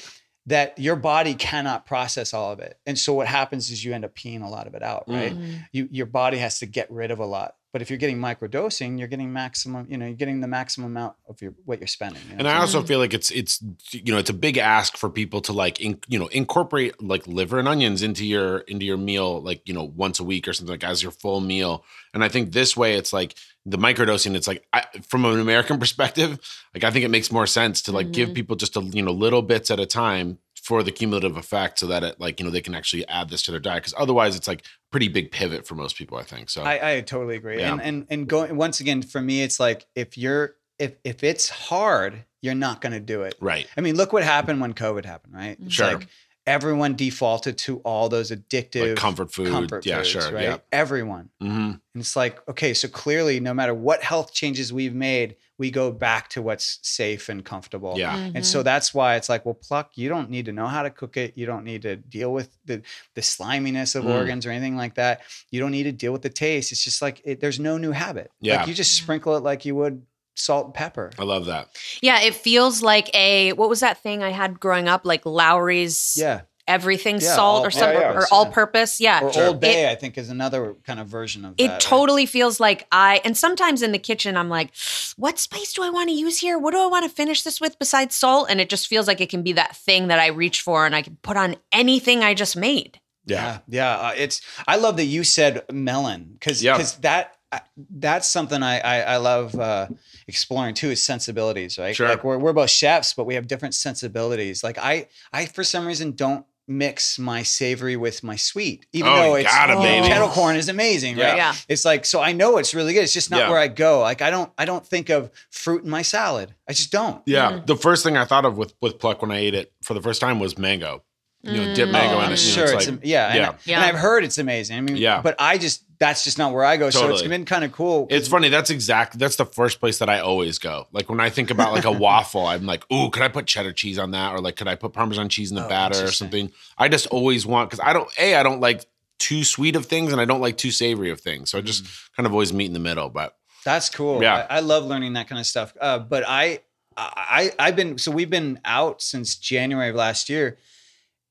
that 0.49 0.79
your 0.79 0.95
body 0.95 1.35
cannot 1.35 1.87
process 1.87 2.33
all 2.33 2.53
of 2.53 2.61
it. 2.61 2.79
And 2.87 2.97
so 2.97 3.13
what 3.15 3.27
happens 3.27 3.69
is 3.71 3.85
you 3.85 3.93
end 3.93 4.05
up 4.05 4.15
peeing 4.15 4.45
a 4.45 4.49
lot 4.49 4.69
of 4.69 4.75
it 4.75 4.83
out, 4.83 5.03
right? 5.09 5.37
Mm. 5.37 5.67
You 5.73 5.89
your 5.91 6.07
body 6.07 6.39
has 6.39 6.61
to 6.61 6.67
get 6.67 6.89
rid 6.91 7.11
of 7.11 7.19
a 7.19 7.27
lot. 7.27 7.57
But 7.77 7.83
if 7.83 7.91
you're 7.91 7.99
getting 7.99 8.17
microdosing, 8.17 8.99
you're 8.99 9.07
getting 9.07 9.35
maximum, 9.35 9.87
you 9.91 9.99
know, 9.99 10.07
you're 10.07 10.15
getting 10.15 10.41
the 10.41 10.49
maximum 10.49 10.93
amount 10.93 11.13
of 11.29 11.43
your 11.43 11.53
what 11.67 11.79
you're 11.79 11.87
spending. 11.87 12.23
you 12.23 12.31
know 12.31 12.39
and 12.39 12.49
I 12.49 12.57
also 12.57 12.83
feel 12.83 12.99
like 12.99 13.13
it's 13.13 13.31
it's 13.31 13.63
you 13.91 14.13
know 14.13 14.17
it's 14.17 14.31
a 14.31 14.33
big 14.33 14.57
ask 14.57 14.97
for 14.97 15.11
people 15.11 15.43
to 15.43 15.53
like 15.53 15.79
in, 15.79 15.99
you 16.09 16.19
know 16.19 16.29
incorporate 16.29 17.03
like 17.03 17.27
liver 17.27 17.59
and 17.59 17.69
onions 17.69 18.03
into 18.03 18.25
your 18.25 18.61
into 18.61 18.87
your 18.87 18.97
meal 18.97 19.43
like 19.43 19.61
you 19.69 19.75
know 19.75 19.85
once 19.85 20.19
a 20.21 20.25
week 20.25 20.49
or 20.49 20.55
something 20.55 20.73
like 20.73 20.85
as 20.85 21.03
your 21.03 21.13
full 21.13 21.41
meal. 21.43 21.85
And 22.15 22.25
I 22.25 22.31
think 22.31 22.53
this 22.53 22.75
way 22.79 22.97
it's 22.97 23.13
like 23.13 23.37
the 23.67 23.77
microdosing. 23.77 24.35
It's 24.37 24.49
like 24.49 24.65
I, 24.73 24.85
from 25.07 25.27
an 25.27 25.39
American 25.39 25.79
perspective, 25.85 26.39
like 26.75 26.83
I 26.83 26.91
think 26.91 27.05
it 27.05 27.11
makes 27.11 27.31
more 27.31 27.47
sense 27.47 27.83
to 27.83 27.93
like 27.93 28.11
give 28.11 28.31
Mhm. 28.31 28.35
people 28.37 28.57
just 28.57 28.79
a 28.79 28.81
you 28.81 29.03
know 29.03 29.13
little 29.13 29.43
bits 29.43 29.71
at 29.71 29.79
a 29.81 29.87
time 29.87 30.39
for 30.67 30.83
the 30.83 30.91
cumulative 30.91 31.37
effect, 31.37 31.79
so 31.79 31.87
that 31.87 32.03
it 32.03 32.19
like 32.19 32.41
you 32.41 32.45
know 32.45 32.51
they 32.51 32.61
can 32.61 32.75
actually 32.75 33.07
add 33.07 33.31
this 33.31 33.43
to 33.43 33.53
their 33.53 33.61
diet. 33.61 33.83
Because 33.85 33.95
otherwise, 33.97 34.35
it's 34.35 34.49
like 34.49 34.65
pretty 34.91 35.07
big 35.09 35.31
pivot 35.31 35.65
for 35.67 35.77
most 35.77 35.97
people. 35.97 36.19
I 36.19 36.25
think 36.25 36.51
so. 36.51 36.63
I, 36.63 36.97
I 36.97 37.01
totally 37.03 37.37
agree. 37.37 37.61
Yeah. 37.61 37.73
And 37.73 37.81
and 37.83 38.07
and 38.11 38.29
going 38.29 38.57
once 38.57 38.81
again 38.81 39.03
for 39.03 39.21
me, 39.21 39.43
it's 39.43 39.61
like 39.61 39.87
if 39.95 40.19
you're 40.19 40.57
if 40.81 40.97
if 41.05 41.23
it's 41.23 41.49
hard, 41.49 42.25
you're 42.43 42.55
not 42.57 42.81
going 42.81 42.93
to 42.93 43.01
do 43.01 43.23
it. 43.23 43.37
right. 43.41 43.67
I 43.77 43.81
mean, 43.81 43.97
look 43.97 44.13
what 44.13 44.25
happened 44.25 44.61
when 44.61 44.75
COVID 44.75 45.05
happened, 45.05 45.35
right? 45.35 45.57
It's 45.65 45.75
Sure. 45.75 45.95
like 45.95 46.09
everyone 46.47 46.95
defaulted 46.95 47.59
to 47.59 47.79
all 47.81 48.09
those 48.09 48.31
addictive 48.31 48.91
Like 48.91 48.97
comfort 48.97 49.33
food. 49.33 49.49
comfort 49.49 49.85
yeah. 49.85 49.97
foods, 49.97 50.09
sure. 50.11 50.33
right? 50.33 50.43
Yeah. 50.45 50.59
Everyone. 50.73 51.31
hmm 51.41 51.47
And 51.47 51.81
it's 51.95 52.15
like, 52.17 52.47
okay, 52.49 52.73
so 52.75 52.89
clearly, 52.89 53.41
no 53.41 53.53
matter 53.53 53.75
what 53.75 54.03
health 54.03 54.33
changes 54.33 54.73
we've 54.73 54.95
made, 54.95 55.37
we 55.59 55.71
go 55.71 55.91
back 55.91 56.29
to 56.29 56.43
what's 56.43 56.79
safe 56.83 57.29
and 57.31 57.43
comfortable. 57.45 57.95
Yeah. 57.97 58.15
Mm-hmm. 58.17 58.37
And 58.37 58.47
so 58.47 58.63
that's 58.63 58.93
why 58.93 59.17
it's 59.17 59.29
like, 59.31 59.47
well, 59.47 59.55
pluck, 59.55 59.93
you 59.97 60.09
don't 60.11 60.29
need 60.29 60.45
to 60.47 60.53
know 60.53 60.67
how 60.67 60.83
to 60.83 60.91
cook 60.91 61.17
it. 61.17 61.33
You 61.35 61.47
don't 61.47 61.65
need 61.65 61.83
to 61.83 61.97
deal 61.97 62.33
with 62.33 62.51
the 62.67 62.83
the 63.15 63.23
sliminess 63.23 63.95
of 63.95 64.05
Mm. 64.05 64.15
organs 64.15 64.45
or 64.47 64.51
anything 64.51 64.77
like 64.77 64.95
that. 64.97 65.23
You 65.51 65.59
don't 65.61 65.71
need 65.73 65.85
to 65.85 65.93
deal 65.93 66.13
with 66.13 66.23
the 66.23 66.29
taste. 66.29 66.73
It's 66.73 66.85
just 66.85 67.01
like 67.01 67.23
it, 67.25 67.41
there's 67.41 67.59
no 67.59 67.79
new 67.79 67.93
habit. 67.93 68.31
Yeah. 68.41 68.59
Like 68.59 68.69
you 68.69 68.75
just 68.75 68.93
sprinkle 68.97 69.35
it 69.37 69.43
like 69.43 69.65
you 69.65 69.75
would 69.77 70.03
salt 70.37 70.67
and 70.67 70.75
pepper. 70.75 71.11
I 71.19 71.25
love 71.25 71.47
that. 71.47 71.69
Yeah, 72.03 72.21
it 72.21 72.35
feels 72.35 72.83
like 72.83 73.11
a 73.15 73.53
what 73.55 73.69
was 73.69 73.81
that 73.81 73.99
thing 73.99 74.23
I 74.23 74.31
had 74.31 74.61
growing 74.61 74.87
up? 74.89 75.05
Like 75.05 75.25
Lawry's 75.27 76.15
Yeah. 76.17 76.43
everything 76.69 77.15
Yeah, 77.21 77.35
salt 77.35 77.61
all- 77.61 77.67
or 77.67 77.71
some 77.71 77.93
yeah, 77.93 78.01
yeah, 78.01 78.11
or 78.13 78.21
yeah. 78.21 78.27
all 78.33 78.47
purpose. 78.47 79.01
Yeah. 79.01 79.23
Or 79.23 79.33
Sure. 79.33 79.47
Old 79.49 79.61
Bay, 79.61 79.89
I 79.91 79.95
think, 79.95 80.19
is 80.19 80.29
another 80.31 80.75
kind 80.85 80.99
of 81.01 81.07
version 81.07 81.45
of 81.45 81.57
that. 81.57 81.63
It 81.63 81.69
right? 81.69 81.81
totally 81.81 82.27
feels 82.27 82.59
like 82.61 82.87
I, 82.91 83.21
and 83.25 83.37
sometimes 83.37 83.83
in 83.83 83.93
the 83.93 83.99
kitchen, 84.01 84.37
I'm 84.37 84.49
like, 84.49 84.73
what 85.17 85.39
spice 85.39 85.73
do 85.73 85.83
I 85.85 85.91
want 85.91 86.09
to 86.09 86.15
use 86.15 86.39
here? 86.41 86.59
What 86.59 86.73
do 86.73 86.81
I 86.81 86.87
want 86.87 87.05
to 87.05 87.09
finish 87.09 87.43
this 87.43 87.61
with 87.61 87.79
besides 87.79 88.15
salt? 88.17 88.49
And 88.51 88.61
it 88.61 88.69
just 88.69 88.89
feels 88.89 89.07
like 89.07 89.21
it 89.21 89.29
can 89.31 89.43
be 89.45 89.53
that 89.55 89.77
thing 89.77 90.09
that 90.09 90.19
I 90.19 90.27
reach 90.29 90.61
for 90.61 90.85
and 90.87 90.95
I 90.97 91.03
can 91.03 91.17
put 91.23 91.37
on 91.37 91.55
anything 91.73 92.25
I 92.25 92.35
just 92.35 92.57
made. 92.57 93.01
Yeah, 93.29 93.59
yeah. 93.69 93.97
Uh, 93.97 94.13
it's. 94.17 94.41
I 94.69 94.77
love 94.77 94.97
that 94.99 95.05
you 95.07 95.25
said 95.25 95.65
melon 95.73 96.31
because 96.35 96.63
Yeah. 96.63 96.81
that 97.01 97.36
uh, 97.53 97.59
that's 97.91 98.27
something 98.29 98.63
I 98.63 98.81
I, 98.81 99.01
I 99.15 99.17
love 99.19 99.55
uh, 99.55 99.89
exploring 100.27 100.75
too 100.75 100.91
is 100.91 101.03
sensibilities, 101.03 101.79
right? 101.79 101.95
Sure. 101.95 102.09
Like 102.09 102.25
we're 102.25 102.39
we're 102.39 102.53
both 102.53 102.71
chefs, 102.71 103.15
but 103.15 103.25
we 103.25 103.35
have 103.35 103.47
different 103.47 103.75
sensibilities. 103.75 104.63
Like 104.65 104.79
I 104.79 105.09
I 105.33 105.47
for 105.47 105.65
some 105.65 105.87
reason 105.87 106.13
don't 106.13 106.45
mix 106.69 107.17
my 107.17 107.45
savory 107.45 107.97
with 107.97 108.25
my 108.25 108.35
sweet, 108.35 108.87
even 108.93 109.09
Oh, 109.13 109.17
though 109.17 109.35
you 109.37 109.43
it's 109.45 109.55
gotta, 109.55 109.75
oh, 109.75 109.83
baby. 109.83 110.09
kettle 110.09 110.29
corn 110.29 110.57
is 110.57 110.69
amazing, 110.69 111.17
right? 111.17 111.37
Yeah. 111.37 111.55
It's 111.69 111.85
like 111.85 112.05
so 112.05 112.21
I 112.21 112.33
know 112.33 112.59
it's 112.59 112.75
really 112.75 112.93
good. 112.93 113.05
It's 113.05 113.13
just 113.13 113.31
not 113.31 113.39
Yeah. 113.41 113.51
where 113.51 113.59
I 113.59 113.69
go. 113.69 114.01
Like 114.01 114.21
I 114.21 114.31
don't 114.31 114.51
I 114.59 114.65
don't 114.65 114.85
think 114.85 115.09
of 115.09 115.31
fruit 115.53 115.85
in 115.85 115.91
my 115.91 116.03
salad. 116.03 116.55
I 116.69 116.73
just 116.73 116.91
don't. 116.91 117.23
Yeah, 117.27 117.61
the 117.65 117.77
first 117.77 118.03
thing 118.03 118.17
I 118.17 118.25
thought 118.25 118.45
of 118.45 118.59
with 118.59 118.75
with 118.83 118.99
pluck 118.99 119.23
when 119.23 119.31
I 119.31 119.39
ate 119.39 119.55
it 119.55 119.73
for 119.85 119.95
the 119.95 120.03
first 120.03 120.21
time 120.21 120.41
was 120.41 120.59
mango. 120.59 121.05
You 121.43 121.53
know, 121.65 121.75
dip 121.77 121.91
mango 121.91 122.17
Oh, 122.17 122.19
in 122.19 122.25
I'm 122.25 122.33
it. 122.33 122.43
you 122.45 122.49
know, 122.51 122.55
sure 122.55 122.65
it's 122.65 122.73
it's, 122.73 122.87
like- 122.87 122.95
am- 122.95 123.01
yeah, 123.05 123.35
yeah. 123.37 123.49
And, 123.51 123.57
Yeah. 123.67 123.77
and 123.77 123.85
I've 123.85 123.95
heard 123.95 124.25
it's 124.25 124.39
amazing. 124.39 124.79
I 124.79 124.81
mean, 124.81 124.97
Yeah. 124.97 125.21
but 125.23 125.37
I 125.39 125.59
just 125.59 125.85
that's 125.99 126.25
just 126.25 126.39
not 126.39 126.53
where 126.53 126.65
I 126.65 126.77
go. 126.77 126.91
So 126.91 127.09
it's 127.11 127.23
been 127.23 127.45
kind 127.45 127.65
of 127.65 127.73
cool. 127.73 128.07
It's 128.11 128.29
funny. 128.29 128.49
That's 128.49 128.71
exactly 128.71 129.19
That's 129.19 129.37
the 129.37 129.47
first 129.47 129.81
place 129.81 129.99
that 129.99 130.09
I 130.09 130.21
always 130.21 130.59
go. 130.59 130.87
Like 130.93 131.09
when 131.09 131.21
I 131.21 131.31
think 131.31 131.51
about 131.51 131.73
like 131.73 131.85
a 131.85 131.93
waffle, 132.07 132.47
I'm 132.47 132.67
like, 132.67 132.91
"Ooh, 132.93 133.11
could 133.11 133.23
I 133.23 133.29
put 133.29 133.47
cheddar 133.47 133.73
cheese 133.73 133.99
on 133.99 134.11
that?" 134.11 134.33
Or 134.35 134.41
like, 134.41 134.57
could 134.57 134.69
I 134.69 134.75
put 134.75 134.93
Parmesan 134.93 135.29
cheese 135.29 135.51
in 135.51 135.57
the 135.57 135.65
Oh, 135.65 135.69
batter 135.69 136.05
or 136.05 136.11
something? 136.13 136.53
I 136.77 136.89
just 136.89 137.07
always 137.09 137.47
want 137.47 137.71
because 137.71 137.85
I 137.85 137.93
don't. 137.93 138.09
A, 138.19 138.35
I 138.37 138.43
don't 138.43 138.61
like 138.61 138.85
too 139.19 139.45
sweet 139.45 139.77
of 139.77 139.87
things, 139.87 140.13
and 140.13 140.21
I 140.21 140.27
don't 140.27 140.41
like 140.41 140.59
too 140.59 140.71
savory 140.71 141.11
of 141.11 141.21
things. 141.21 141.51
So 141.51 141.59
I 141.59 141.61
just 141.63 141.85
kind 142.15 142.27
of 142.27 142.33
always 142.33 142.53
meet 142.53 142.67
in 142.67 142.73
the 142.75 142.79
middle. 142.79 143.09
But 143.09 143.37
That's 143.65 143.89
cool. 143.89 144.23
Yeah. 144.23 144.47
I, 144.51 144.57
I 144.57 144.61
love 144.61 144.85
learning 144.85 145.15
that 145.15 145.29
kind 145.29 145.39
of 145.41 145.47
stuff. 145.47 145.73
Uh, 145.81 145.99
but 145.99 146.25
I, 146.27 146.61
I, 146.97 147.53
I've 147.59 147.77
been 147.77 147.97
so 147.99 148.11
we've 148.11 148.31
been 148.31 148.61
out 148.65 149.01
since 149.01 149.37
January 149.37 149.89
of 149.91 149.97
last 149.97 150.29
year, 150.29 150.59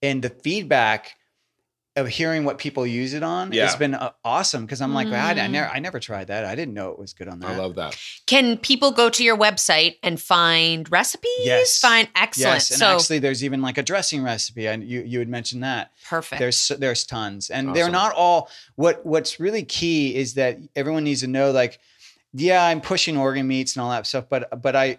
and 0.02 0.24
the 0.24 0.30
feedback 0.30 1.16
of 1.98 2.08
hearing 2.10 2.44
what 2.44 2.58
people 2.58 2.86
use 2.86 3.14
it 3.14 3.24
on 3.24 3.54
Yeah. 3.54 3.66
has 3.66 3.76
been 3.78 3.94
uh, 3.94 4.12
awesome 4.24 4.66
because 4.66 4.82
I'm 4.82 4.94
like, 4.94 5.08
I, 5.08 5.32
I 5.32 5.34
Mm. 5.36 5.52
never, 5.52 5.70
I 5.70 5.80
never 5.80 6.00
tried 6.00 6.28
that. 6.28 6.44
I 6.44 6.54
didn't 6.54 6.74
know 6.74 6.90
it 6.92 7.00
was 7.00 7.14
good 7.14 7.30
on 7.30 7.40
that. 7.40 7.52
I 7.52 7.56
love 7.58 7.76
that. 7.76 7.98
Can 8.26 8.58
people 8.58 8.92
go 8.92 9.10
to 9.10 9.24
your 9.24 9.38
website 9.38 9.96
and 10.04 10.20
find 10.22 10.92
recipes? 10.92 11.30
Yes. 11.44 11.80
Find 11.80 12.10
excellent. 12.16 12.56
Yes, 12.56 12.72
and 12.72 12.80
so 12.80 12.88
actually, 12.96 13.20
there's 13.20 13.44
even 13.46 13.62
like 13.62 13.78
a 13.78 13.84
dressing 13.84 14.24
recipe, 14.24 14.68
and 14.68 14.84
you 14.84 15.02
you 15.06 15.20
had 15.20 15.30
mentioned 15.30 15.64
that. 15.64 15.92
perfect. 16.10 16.40
There's 16.40 16.68
there's 16.80 17.06
tons, 17.06 17.50
and 17.50 17.74
they're 17.76 17.90
not 17.90 18.14
all. 18.14 18.50
What 18.76 19.06
What's 19.06 19.40
really 19.40 19.64
key 19.64 20.16
is 20.16 20.34
that 20.34 20.58
everyone 20.76 21.06
needs 21.06 21.22
to 21.22 21.28
know, 21.28 21.52
like, 21.52 21.80
yeah, 22.34 22.66
I'm 22.66 22.82
pushing 22.82 23.16
organ 23.16 23.48
meats 23.48 23.76
and 23.78 23.84
all 23.84 23.92
that 23.92 24.06
stuff, 24.06 24.26
but 24.30 24.62
but 24.62 24.76
I, 24.76 24.98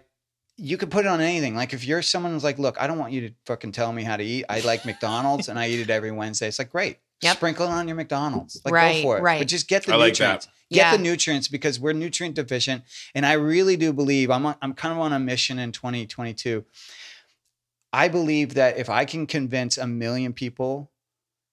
you 0.57 0.75
could 0.77 0.89
put 0.91 1.05
it 1.05 1.07
on 1.07 1.21
anything. 1.21 1.55
Like 1.55 1.73
if 1.73 1.85
you're 1.85 2.01
someone 2.01 2.31
who's 2.33 2.43
like, 2.43 2.57
look, 2.57 2.75
I 2.81 2.87
don't 2.87 2.97
want 2.97 3.13
you 3.13 3.29
to 3.29 3.35
fucking 3.45 3.71
tell 3.73 3.93
me 3.93 4.03
how 4.03 4.17
to 4.17 4.23
eat. 4.23 4.45
I 4.49 4.59
like 4.61 4.85
McDonald's 4.85 5.49
and 5.49 5.59
I 5.59 5.69
eat 5.69 5.79
it 5.81 5.89
every 5.89 6.11
Wednesday. 6.11 6.47
It's 6.47 6.57
like 6.59 6.71
great. 6.71 6.97
Yep. 7.21 7.37
Sprinkle 7.37 7.65
it 7.67 7.71
on 7.71 7.87
your 7.87 7.95
McDonald's. 7.95 8.61
Like 8.65 8.73
Right, 8.73 8.95
go 8.97 9.01
for 9.03 9.17
it. 9.17 9.21
right. 9.21 9.39
But 9.39 9.47
just 9.47 9.67
get 9.67 9.85
the 9.85 9.93
I 9.93 9.95
like 9.97 10.13
that. 10.15 10.19
nutrients. 10.23 10.45
Get 10.69 10.77
Yeah. 10.77 10.91
the 10.97 11.03
nutrients 11.03 11.47
because 11.47 11.79
we're 11.79 11.93
nutrient 11.93 12.35
deficient. 12.35 12.83
And 13.15 13.25
I 13.25 13.33
really 13.33 13.75
do 13.77 13.93
believe 13.93 14.29
I'm 14.31 14.45
on, 14.45 14.55
I'm 14.61 14.73
kind 14.73 14.91
of 14.93 14.99
on 14.99 15.13
a 15.13 15.19
mission 15.19 15.57
in 15.59 15.71
2022. 15.71 16.63
I 17.93 18.07
believe 18.07 18.53
that 18.55 18.77
if 18.77 18.89
I 18.89 19.05
can 19.05 19.25
convince 19.27 19.77
a 19.77 19.87
million 19.87 20.33
people 20.33 20.91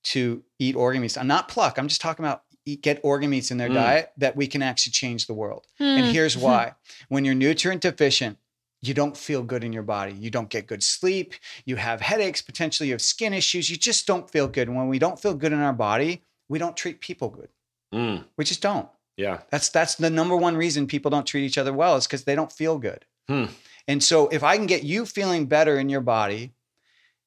to 0.05 0.43
eat 0.59 0.77
organ 0.77 1.01
meats, 1.03 1.17
I'm 1.17 1.27
not 1.27 1.49
pluck, 1.49 1.79
I'm 1.79 1.89
just 1.89 2.01
talking 2.01 2.25
about 2.25 2.43
eat, 2.67 2.83
get 2.83 3.01
organ 3.03 3.31
meats 3.31 3.51
in 3.51 3.59
their 3.59 3.69
Mm. 3.69 3.75
diet, 3.75 4.13
that 4.19 4.37
we 4.37 4.47
can 4.47 4.63
actually 4.63 4.93
change 4.93 5.27
the 5.27 5.35
world. 5.35 5.67
Hmm. 5.79 5.85
And 5.85 6.07
here's 6.15 6.37
why. 6.37 6.75
When 7.09 7.25
you're 7.25 7.35
nutrient 7.35 7.83
deficient, 7.83 8.39
you 8.87 8.95
don't 8.95 9.17
feel 9.17 9.43
good 9.43 9.65
in 9.65 9.73
your 9.73 9.83
body. 9.83 10.13
You 10.13 10.31
don't 10.31 10.49
get 10.49 10.67
good 10.67 10.83
sleep. 10.83 11.35
You 11.65 11.77
have 11.77 12.01
headaches, 12.01 12.43
potentially 12.43 12.89
you 12.89 12.95
have 12.95 13.03
skin 13.03 13.33
issues. 13.35 13.71
You 13.71 13.77
just 13.77 14.07
don't 14.07 14.29
feel 14.31 14.49
good. 14.49 14.69
And 14.69 14.77
when 14.77 14.89
we 14.89 14.99
don't 14.99 15.21
feel 15.21 15.35
good 15.35 15.53
in 15.53 15.61
our 15.61 15.73
body, 15.73 16.23
we 16.49 16.59
don't 16.59 16.77
treat 16.77 17.01
people 17.01 17.29
good. 17.31 17.49
Mm, 17.95 18.25
We 18.37 18.45
just 18.45 18.61
don't. 18.63 18.89
yeah. 19.17 19.41
That's 19.51 19.69
that's 19.69 19.95
the 19.95 20.11
number 20.11 20.37
one 20.37 20.57
reason 20.57 20.87
people 20.87 21.11
don't 21.11 21.27
treat 21.27 21.45
each 21.45 21.59
other 21.59 21.73
well 21.73 21.97
is 21.97 22.07
because 22.07 22.25
they 22.25 22.35
don't 22.35 22.51
feel 22.53 22.79
good. 22.79 23.05
Hmm. 23.29 23.45
And 23.87 24.03
so 24.03 24.29
if 24.29 24.43
I 24.43 24.57
can 24.57 24.67
get 24.67 24.83
you 24.83 25.07
feeling 25.07 25.47
better 25.47 25.79
in 25.79 25.89
your 25.89 26.01
body, 26.01 26.53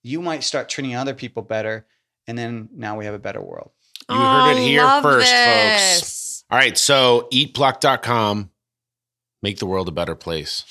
you 0.03 0.21
might 0.21 0.43
start 0.43 0.69
treating 0.69 0.95
other 0.95 1.13
people 1.13 1.43
better. 1.43 1.85
And 2.27 2.37
then 2.37 2.69
now 2.75 2.97
we 2.97 3.05
have 3.05 3.13
a 3.13 3.19
better 3.19 3.41
world. 3.41 3.71
You 4.09 4.15
heard 4.15 4.57
it 4.57 4.63
here 4.63 4.83
love 4.83 5.03
first, 5.03 5.31
folks. 5.31 6.43
All 6.49 6.57
right. 6.57 6.77
So 6.77 7.27
eatpluck.com. 7.31 8.49
Make 9.41 9.59
the 9.59 9.65
world 9.65 9.87
a 9.87 9.91
better 9.91 10.15
place. 10.15 10.63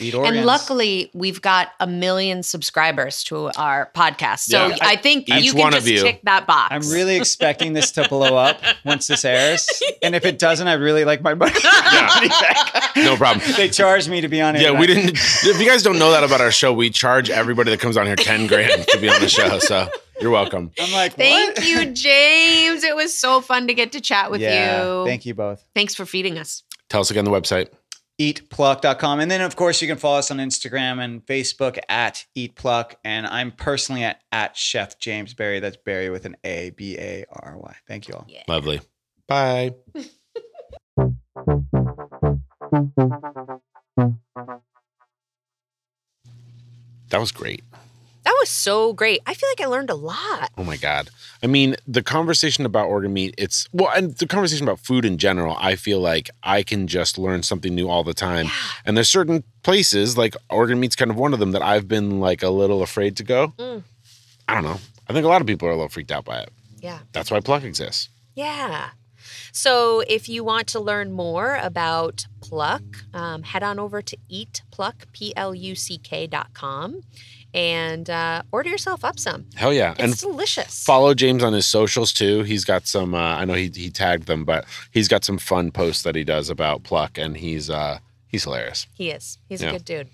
Eat 0.00 0.14
organs. 0.14 0.36
And 0.38 0.46
luckily, 0.46 1.10
we've 1.14 1.40
got 1.40 1.68
a 1.80 1.86
million 1.86 2.42
subscribers 2.42 3.22
to 3.24 3.50
our 3.56 3.90
podcast. 3.94 4.40
So 4.40 4.68
Yeah. 4.68 4.76
I 4.80 4.96
think 4.96 5.28
Each 5.28 5.44
you 5.44 5.52
can 5.52 5.60
one 5.60 5.74
of 5.74 5.84
just 5.84 5.92
you. 5.92 6.02
tick 6.02 6.20
that 6.24 6.46
box. 6.46 6.68
I'm 6.74 6.90
really 6.92 7.16
expecting 7.16 7.72
this 7.72 7.92
to 7.92 8.08
blow 8.08 8.36
up 8.36 8.60
once 8.84 9.06
this 9.06 9.24
airs. 9.24 9.68
And 10.02 10.14
if 10.14 10.24
it 10.24 10.38
doesn't, 10.40 10.66
I 10.66 10.74
really 10.74 11.04
like 11.04 11.22
my 11.22 11.34
money. 11.34 11.52
Yeah. 11.62 12.28
back. 12.28 12.96
No 12.96 13.16
problem. 13.16 13.44
they 13.56 13.68
charged 13.68 14.08
me 14.08 14.20
to 14.20 14.28
be 14.28 14.40
on 14.40 14.56
it. 14.56 14.62
Yeah, 14.62 14.78
we 14.78 14.86
didn't. 14.86 15.10
If 15.16 15.60
you 15.60 15.66
guys 15.66 15.82
don't 15.82 15.98
know 15.98 16.10
that 16.10 16.24
about 16.24 16.40
our 16.40 16.50
show, 16.50 16.72
we 16.72 16.90
charge 16.90 17.30
everybody 17.30 17.70
that 17.70 17.80
comes 17.80 17.96
on 17.96 18.06
here 18.06 18.16
ten 18.16 18.46
grand 18.46 18.86
to 18.88 18.98
be 18.98 19.08
on 19.08 19.20
the 19.20 19.28
show. 19.28 19.58
So 19.60 19.88
you're 20.20 20.30
welcome. 20.30 20.72
I'm 20.80 20.92
like, 20.92 21.14
Thank 21.14 21.56
what? 21.58 21.66
you, 21.66 21.84
James. 21.92 22.82
It 22.84 22.96
was 22.96 23.16
so 23.16 23.40
fun 23.40 23.68
to 23.68 23.74
get 23.74 23.92
to 23.92 24.00
chat 24.00 24.30
with 24.30 24.40
yeah, 24.40 24.82
you. 25.00 25.04
Thank 25.06 25.26
you 25.26 25.34
both. 25.34 25.64
Thanks 25.74 25.94
for 25.94 26.04
feeding 26.06 26.38
us. 26.38 26.62
Tell 26.88 27.00
us 27.00 27.10
again 27.10 27.24
the 27.24 27.30
website. 27.30 27.68
eatpluck.com. 28.18 29.20
And 29.20 29.30
then, 29.30 29.40
of 29.40 29.56
course, 29.56 29.80
you 29.80 29.88
can 29.88 29.96
follow 29.96 30.18
us 30.18 30.30
on 30.30 30.38
Instagram 30.38 31.02
and 31.02 31.24
Facebook 31.24 31.78
at 31.88 32.24
eatpluck. 32.36 32.94
And 33.04 33.26
I'm 33.26 33.52
personally 33.52 34.04
at, 34.04 34.22
at 34.32 34.56
Chef 34.56 34.98
James 34.98 35.34
Barry. 35.34 35.60
That's 35.60 35.76
Barry 35.76 36.10
with 36.10 36.24
an 36.24 36.36
A, 36.44 36.70
B 36.70 36.96
A 36.98 37.24
R 37.30 37.56
Y. 37.58 37.76
Thank 37.86 38.08
you 38.08 38.14
all. 38.14 38.26
Yeah. 38.28 38.42
Lovely. 38.48 38.80
Bye. 39.26 39.74
That 47.10 47.20
was 47.20 47.32
great. 47.32 47.62
That 48.38 48.42
was 48.42 48.50
so 48.50 48.92
great. 48.92 49.20
I 49.26 49.34
feel 49.34 49.48
like 49.48 49.60
I 49.60 49.66
learned 49.66 49.90
a 49.90 49.96
lot. 49.96 50.52
Oh 50.56 50.62
my 50.62 50.76
God. 50.76 51.10
I 51.42 51.48
mean, 51.48 51.74
the 51.88 52.04
conversation 52.04 52.64
about 52.64 52.86
organ 52.86 53.12
meat, 53.12 53.34
it's 53.36 53.66
well, 53.72 53.90
and 53.96 54.16
the 54.16 54.28
conversation 54.28 54.64
about 54.64 54.78
food 54.78 55.04
in 55.04 55.18
general, 55.18 55.56
I 55.58 55.74
feel 55.74 55.98
like 55.98 56.30
I 56.44 56.62
can 56.62 56.86
just 56.86 57.18
learn 57.18 57.42
something 57.42 57.74
new 57.74 57.88
all 57.88 58.04
the 58.04 58.14
time. 58.14 58.46
Yeah. 58.46 58.52
And 58.84 58.96
there's 58.96 59.08
certain 59.08 59.42
places, 59.64 60.16
like 60.16 60.36
organ 60.50 60.78
meat's 60.78 60.94
kind 60.94 61.10
of 61.10 61.16
one 61.16 61.32
of 61.32 61.40
them, 61.40 61.50
that 61.50 61.62
I've 61.62 61.88
been 61.88 62.20
like 62.20 62.44
a 62.44 62.50
little 62.50 62.80
afraid 62.80 63.16
to 63.16 63.24
go. 63.24 63.54
Mm. 63.58 63.82
I 64.46 64.54
don't 64.54 64.62
know. 64.62 64.78
I 65.08 65.12
think 65.12 65.24
a 65.24 65.28
lot 65.28 65.40
of 65.40 65.48
people 65.48 65.66
are 65.66 65.72
a 65.72 65.74
little 65.74 65.88
freaked 65.88 66.12
out 66.12 66.24
by 66.24 66.38
it. 66.38 66.52
Yeah. 66.80 67.00
That's 67.10 67.32
why 67.32 67.40
Pluck 67.40 67.64
exists. 67.64 68.08
Yeah. 68.36 68.90
So 69.50 70.04
if 70.06 70.28
you 70.28 70.44
want 70.44 70.68
to 70.68 70.80
learn 70.80 71.10
more 71.10 71.58
about 71.60 72.26
Pluck, 72.40 72.82
um, 73.12 73.42
head 73.42 73.64
on 73.64 73.80
over 73.80 74.00
to 74.00 74.16
eatpluck, 74.30 75.10
P-L-U-C-K 75.12 76.28
dot 76.28 76.54
com 76.54 77.02
and 77.54 78.08
uh, 78.10 78.42
order 78.52 78.68
yourself 78.70 79.04
up 79.04 79.18
some. 79.18 79.46
Hell 79.56 79.72
yeah. 79.72 79.92
It's 79.92 80.00
and 80.02 80.16
delicious. 80.18 80.84
follow 80.84 81.14
James 81.14 81.42
on 81.42 81.52
his 81.52 81.66
socials 81.66 82.12
too. 82.12 82.42
He's 82.42 82.64
got 82.64 82.86
some, 82.86 83.14
uh, 83.14 83.18
I 83.18 83.44
know 83.44 83.54
he, 83.54 83.68
he 83.74 83.90
tagged 83.90 84.26
them, 84.26 84.44
but 84.44 84.64
he's 84.90 85.08
got 85.08 85.24
some 85.24 85.38
fun 85.38 85.70
posts 85.70 86.02
that 86.02 86.14
he 86.14 86.24
does 86.24 86.50
about 86.50 86.82
Pluck 86.82 87.16
and 87.18 87.36
he's, 87.36 87.70
uh, 87.70 87.98
he's 88.26 88.44
hilarious. 88.44 88.86
he 88.94 89.10
is. 89.10 89.38
He's 89.48 89.62
Yeah. 89.62 89.70
a 89.70 89.72
good 89.72 89.84
dude. 89.84 90.08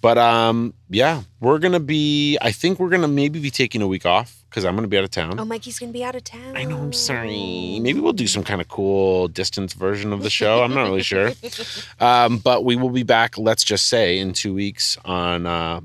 But 0.00 0.16
um, 0.16 0.74
yeah, 0.88 1.22
we're 1.40 1.58
gonna 1.58 1.80
be. 1.80 2.38
I 2.40 2.52
think 2.52 2.78
we're 2.78 2.88
gonna 2.88 3.08
maybe 3.08 3.40
be 3.40 3.50
taking 3.50 3.82
a 3.82 3.86
week 3.88 4.06
off 4.06 4.44
because 4.48 4.64
I'm 4.64 4.76
gonna 4.76 4.86
be 4.86 4.96
out 4.96 5.02
of 5.04 5.10
town. 5.10 5.38
Oh, 5.40 5.44
Mikey's 5.44 5.78
going 5.80 5.92
to 5.92 5.98
be 5.98 6.04
out 6.04 6.14
of 6.14 6.22
town. 6.22 6.56
I 6.56 6.62
know. 6.64 6.78
I'm 6.78 6.92
sorry. 6.92 7.80
Maybe 7.82 7.98
we'll 7.98 8.12
do 8.12 8.28
some 8.28 8.44
kind 8.44 8.60
of 8.60 8.68
cool 8.68 9.26
distance 9.26 9.72
version 9.74 10.12
of 10.12 10.22
the 10.22 10.30
show. 10.30 10.62
I'm 10.62 10.72
not 10.72 10.84
really 10.84 11.02
sure. 11.02 11.32
Um, 12.00 12.38
but 12.38 12.64
we 12.64 12.76
will 12.76 12.90
be 12.90 13.02
back. 13.02 13.36
Let's 13.36 13.64
just 13.64 13.86
say 13.88 14.18
in 14.20 14.32
two 14.34 14.54
weeks 14.54 14.96
on 15.04 15.46
uh, 15.46 15.80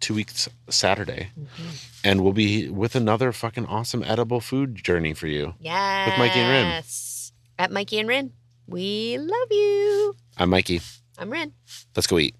two 0.00 0.14
weeks 0.14 0.48
Saturday, 0.68 1.30
mm-hmm. 1.38 1.70
and 2.04 2.22
we'll 2.22 2.32
be 2.32 2.68
with 2.68 2.94
another 2.94 3.32
fucking 3.32 3.66
awesome 3.66 4.02
edible 4.04 4.40
food 4.40 4.76
journey 4.76 5.14
for 5.14 5.26
you. 5.26 5.54
Yes. 5.60 6.10
With 6.10 6.18
Mikey 6.18 6.40
and 6.40 6.50
Rin. 6.50 6.82
At 7.58 7.70
Mikey 7.70 7.98
and 7.98 8.08
Rin. 8.08 8.32
We 8.66 9.18
love 9.18 9.48
you. 9.50 10.14
I'm 10.36 10.50
Mikey. 10.50 10.80
I'm 11.18 11.30
Rin. 11.30 11.52
Let's 11.96 12.06
go 12.06 12.18
eat. 12.18 12.34